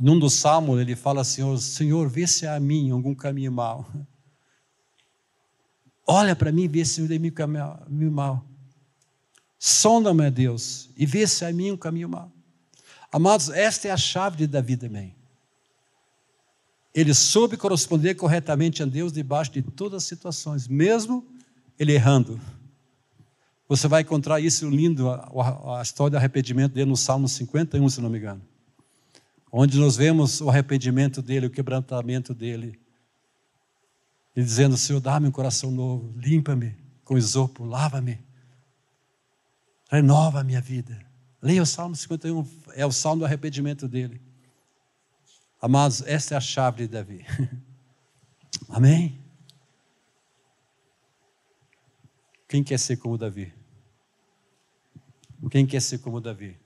num 0.01 0.17
dos 0.17 0.33
salmos 0.33 0.81
ele 0.81 0.95
fala 0.95 1.23
Senhor, 1.23 1.55
Senhor, 1.59 2.09
vê 2.09 2.25
se 2.25 2.47
há 2.47 2.55
a 2.55 2.59
mim 2.59 2.89
algum 2.89 3.13
caminho 3.13 3.51
mal. 3.51 3.88
Olha 6.07 6.36
para 6.36 6.51
mim, 6.51 6.67
vê 6.67 6.83
se 6.83 6.99
eu 6.99 7.07
dei 7.07 7.19
caminho 7.29 8.11
mal. 8.11 8.43
Sonda-me, 9.59 10.31
Deus, 10.31 10.89
e 10.97 11.05
vê 11.05 11.27
se 11.27 11.45
há 11.45 11.51
em 11.51 11.53
mim 11.53 11.71
um 11.71 11.77
caminho 11.77 12.09
mal. 12.09 12.31
Amados, 13.11 13.49
esta 13.49 13.88
é 13.88 13.91
a 13.91 13.97
chave 13.97 14.38
de 14.38 14.47
Davi 14.47 14.75
também. 14.77 15.15
Ele 16.91 17.13
soube 17.13 17.55
corresponder 17.55 18.15
corretamente 18.15 18.81
a 18.81 18.86
Deus 18.88 19.13
debaixo 19.13 19.51
de 19.51 19.61
todas 19.61 20.01
as 20.01 20.09
situações, 20.09 20.67
mesmo 20.67 21.23
ele 21.77 21.93
errando. 21.93 22.41
Você 23.68 23.88
vai 23.88 24.01
encontrar 24.01 24.39
isso 24.39 24.70
lindo, 24.70 25.09
a, 25.09 25.80
a 25.80 25.82
história 25.82 26.11
do 26.11 26.18
arrependimento 26.18 26.74
dele 26.74 26.89
no 26.89 26.97
Salmo 26.97 27.28
51, 27.28 27.89
se 27.89 27.99
não 27.99 28.09
me 28.09 28.20
engano. 28.20 28.41
Onde 29.51 29.80
nós 29.80 29.95
vemos 29.95 30.41
o 30.41 30.49
arrependimento 30.49 31.22
dele, 31.22 31.47
o 31.47 31.49
quebrantamento 31.49 32.34
dele. 32.34 32.80
E 34.36 34.43
dizendo: 34.43 34.78
Senhor, 34.78 34.99
dá-me 34.99 35.28
um 35.28 35.32
coração 35.32 35.72
novo, 35.72 36.13
limpa-me 36.18 36.76
com 37.03 37.18
isopo, 37.18 37.63
lava-me, 37.63 38.20
renova 39.89 40.41
a 40.41 40.43
minha 40.43 40.61
vida. 40.61 40.99
Leia 41.41 41.61
o 41.61 41.66
Salmo 41.66 41.95
51, 41.95 42.45
é 42.74 42.86
o 42.86 42.91
salmo 42.91 43.20
do 43.20 43.26
arrependimento 43.26 43.88
dele. 43.88 44.22
Amados, 45.61 46.01
esta 46.05 46.34
é 46.36 46.38
a 46.38 46.41
chave 46.41 46.84
de 46.84 46.88
Davi. 46.89 47.26
Amém? 48.70 49.24
Quem 52.47 52.63
quer 52.63 52.80
ser 52.80 52.97
como 52.97 53.18
Davi? 53.18 53.53
Quem 55.50 55.66
quer 55.66 55.82
ser 55.82 56.00
como 56.00 56.20
Davi? 56.22 56.58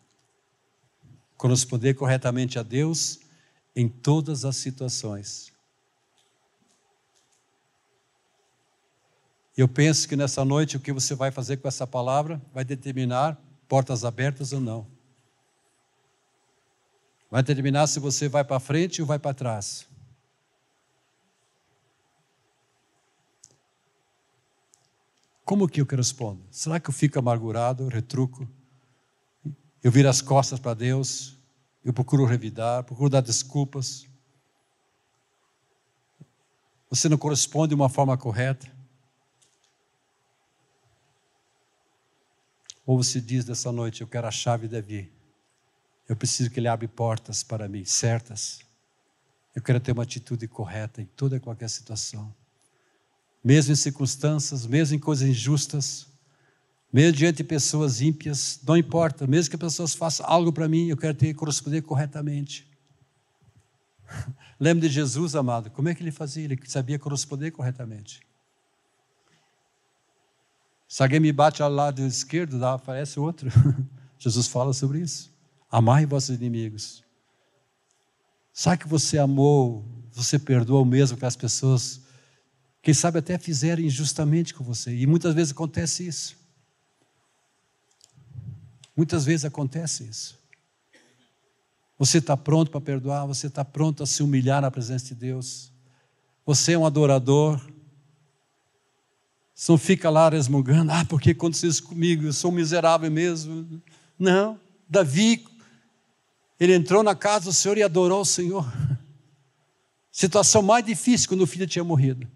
Corresponder 1.37 1.93
corretamente 1.93 2.57
a 2.57 2.63
Deus 2.63 3.19
em 3.75 3.87
todas 3.87 4.45
as 4.45 4.55
situações. 4.55 5.51
Eu 9.57 9.67
penso 9.67 10.07
que 10.07 10.15
nessa 10.15 10.45
noite 10.45 10.77
o 10.77 10.79
que 10.79 10.93
você 10.93 11.13
vai 11.13 11.31
fazer 11.31 11.57
com 11.57 11.67
essa 11.67 11.85
palavra 11.85 12.41
vai 12.53 12.63
determinar 12.63 13.37
portas 13.67 14.05
abertas 14.05 14.53
ou 14.53 14.61
não. 14.61 14.87
Vai 17.29 17.43
determinar 17.43 17.87
se 17.87 17.99
você 17.99 18.27
vai 18.27 18.43
para 18.43 18.59
frente 18.59 19.01
ou 19.01 19.07
vai 19.07 19.19
para 19.19 19.33
trás. 19.33 19.85
Como 25.43 25.67
que 25.67 25.81
eu 25.81 25.85
respondo? 25.85 26.41
Será 26.51 26.79
que 26.79 26.89
eu 26.89 26.93
fico 26.93 27.19
amargurado, 27.19 27.87
retruco? 27.87 28.47
Eu 29.83 29.91
viro 29.91 30.09
as 30.09 30.21
costas 30.21 30.59
para 30.59 30.73
Deus? 30.73 31.37
Eu 31.83 31.93
procuro 31.93 32.25
revidar, 32.25 32.83
procuro 32.83 33.09
dar 33.09 33.21
desculpas? 33.21 34.05
Você 36.89 37.07
não 37.07 37.17
corresponde 37.17 37.69
de 37.69 37.75
uma 37.75 37.89
forma 37.89 38.17
correta? 38.17 38.69
Ou 42.85 43.01
você 43.01 43.21
diz 43.21 43.45
dessa 43.45 43.71
noite: 43.71 44.01
Eu 44.01 44.07
quero 44.07 44.27
a 44.27 44.31
chave 44.31 44.67
de 44.67 44.73
Davi. 44.73 45.11
Eu 46.07 46.15
preciso 46.15 46.49
que 46.49 46.59
ele 46.59 46.67
abra 46.67 46.87
portas 46.87 47.43
para 47.43 47.67
mim, 47.67 47.85
certas. 47.85 48.59
Eu 49.55 49.61
quero 49.61 49.79
ter 49.79 49.91
uma 49.91 50.03
atitude 50.03 50.47
correta 50.47 51.01
em 51.01 51.05
toda 51.05 51.35
e 51.37 51.39
qualquer 51.39 51.69
situação 51.69 52.33
mesmo 53.43 53.71
em 53.71 53.75
circunstâncias, 53.75 54.65
mesmo 54.65 54.95
em 54.95 54.99
coisas 54.99 55.27
injustas, 55.27 56.07
mesmo 56.91 57.17
diante 57.17 57.37
de 57.37 57.43
pessoas 57.43 58.01
ímpias, 58.01 58.59
não 58.65 58.75
importa, 58.75 59.27
mesmo 59.27 59.49
que 59.49 59.55
as 59.55 59.73
pessoas 59.73 59.93
façam 59.93 60.25
algo 60.25 60.51
para 60.51 60.67
mim, 60.67 60.87
eu 60.87 60.97
quero 60.97 61.13
ter 61.13 61.27
que 61.27 61.33
corresponder 61.35 61.81
corretamente. 61.81 62.67
Lembra 64.59 64.87
de 64.87 64.93
Jesus, 64.93 65.35
amado? 65.35 65.69
Como 65.69 65.87
é 65.87 65.95
que 65.95 66.01
ele 66.01 66.11
fazia? 66.11 66.43
Ele 66.43 66.59
sabia 66.65 66.97
corresponder 66.97 67.51
corretamente. 67.51 68.21
Se 70.87 71.03
alguém 71.03 71.19
me 71.19 71.31
bate 71.31 71.61
ao 71.61 71.69
lado 71.69 72.01
esquerdo, 72.01 72.63
aparece 72.65 73.19
outro. 73.19 73.51
Jesus 74.17 74.47
fala 74.47 74.73
sobre 74.73 74.99
isso. 74.99 75.31
Amai 75.69 76.05
vossos 76.05 76.35
inimigos. 76.35 77.03
Sabe 78.51 78.81
que 78.81 78.87
você 78.87 79.19
amou, 79.19 79.85
você 80.11 80.39
perdoou 80.39 80.83
mesmo 80.83 81.15
que 81.15 81.25
as 81.25 81.35
pessoas 81.35 82.01
quem 82.81 82.93
sabe 82.93 83.19
até 83.19 83.37
fizeram 83.37 83.83
injustamente 83.83 84.53
com 84.53 84.63
você. 84.63 84.95
E 84.95 85.05
muitas 85.05 85.33
vezes 85.35 85.51
acontece 85.51 86.07
isso. 86.07 86.38
Muitas 88.99 89.23
vezes 89.23 89.45
acontece 89.45 90.03
isso. 90.03 90.37
Você 91.97 92.17
está 92.17 92.35
pronto 92.35 92.69
para 92.69 92.81
perdoar, 92.81 93.25
você 93.25 93.47
está 93.47 93.63
pronto 93.63 94.03
a 94.03 94.05
se 94.05 94.21
humilhar 94.21 94.61
na 94.61 94.69
presença 94.69 95.05
de 95.05 95.15
Deus. 95.15 95.71
Você 96.45 96.73
é 96.73 96.77
um 96.77 96.85
adorador. 96.85 97.65
Você 99.55 99.71
não 99.71 99.77
fica 99.77 100.09
lá 100.09 100.27
resmungando, 100.27 100.91
ah, 100.91 101.05
porque 101.05 101.31
aconteceu 101.31 101.69
isso 101.69 101.83
comigo? 101.83 102.25
Eu 102.25 102.33
sou 102.33 102.51
um 102.51 102.55
miserável 102.55 103.09
mesmo. 103.09 103.81
Não. 104.19 104.59
Davi, 104.89 105.45
ele 106.59 106.75
entrou 106.75 107.01
na 107.01 107.15
casa 107.15 107.45
do 107.45 107.53
Senhor 107.53 107.77
e 107.77 107.83
adorou 107.83 108.19
o 108.19 108.25
Senhor. 108.25 108.69
Situação 110.11 110.61
mais 110.61 110.85
difícil 110.85 111.29
quando 111.29 111.43
o 111.43 111.47
filho 111.47 111.65
tinha 111.65 111.85
morrido 111.85 112.27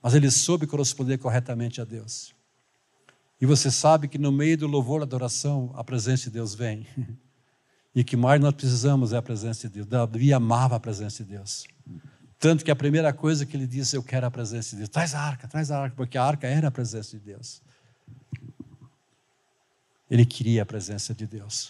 mas 0.00 0.14
ele 0.14 0.30
soube 0.30 0.66
corresponder 0.68 1.16
corretamente 1.16 1.80
a 1.80 1.84
Deus. 1.84 2.32
E 3.44 3.46
você 3.46 3.70
sabe 3.70 4.08
que 4.08 4.16
no 4.16 4.32
meio 4.32 4.56
do 4.56 4.66
louvor 4.66 5.00
e 5.00 5.02
adoração, 5.02 5.70
a 5.74 5.84
presença 5.84 6.24
de 6.24 6.30
Deus 6.30 6.54
vem. 6.54 6.86
E 7.94 8.02
que 8.02 8.16
mais 8.16 8.40
nós 8.40 8.54
precisamos 8.54 9.12
é 9.12 9.18
a 9.18 9.22
presença 9.22 9.68
de 9.68 9.74
Deus. 9.74 9.86
Davi 9.86 10.32
amava 10.32 10.76
a 10.76 10.80
presença 10.80 11.22
de 11.22 11.32
Deus. 11.32 11.66
Tanto 12.38 12.64
que 12.64 12.70
a 12.70 12.74
primeira 12.74 13.12
coisa 13.12 13.44
que 13.44 13.54
ele 13.54 13.66
disse, 13.66 13.98
eu 13.98 14.02
quero 14.02 14.26
a 14.26 14.30
presença 14.30 14.70
de 14.70 14.76
Deus. 14.78 14.88
Traz 14.88 15.14
a 15.14 15.20
arca, 15.20 15.46
traz 15.46 15.70
a 15.70 15.78
arca, 15.78 15.94
porque 15.94 16.16
a 16.16 16.24
arca 16.24 16.46
era 16.46 16.68
a 16.68 16.70
presença 16.70 17.18
de 17.18 17.22
Deus. 17.22 17.60
Ele 20.10 20.24
queria 20.24 20.62
a 20.62 20.66
presença 20.66 21.12
de 21.12 21.26
Deus. 21.26 21.68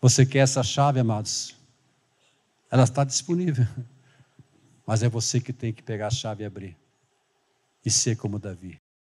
Você 0.00 0.24
quer 0.24 0.38
essa 0.38 0.62
chave, 0.62 1.00
amados? 1.00 1.54
Ela 2.70 2.84
está 2.84 3.04
disponível. 3.04 3.66
Mas 4.86 5.02
é 5.02 5.08
você 5.10 5.38
que 5.38 5.52
tem 5.52 5.70
que 5.70 5.82
pegar 5.82 6.06
a 6.06 6.10
chave 6.10 6.44
e 6.44 6.46
abrir. 6.46 6.74
E 7.84 7.90
ser 7.90 8.16
como 8.16 8.38
Davi. 8.38 8.80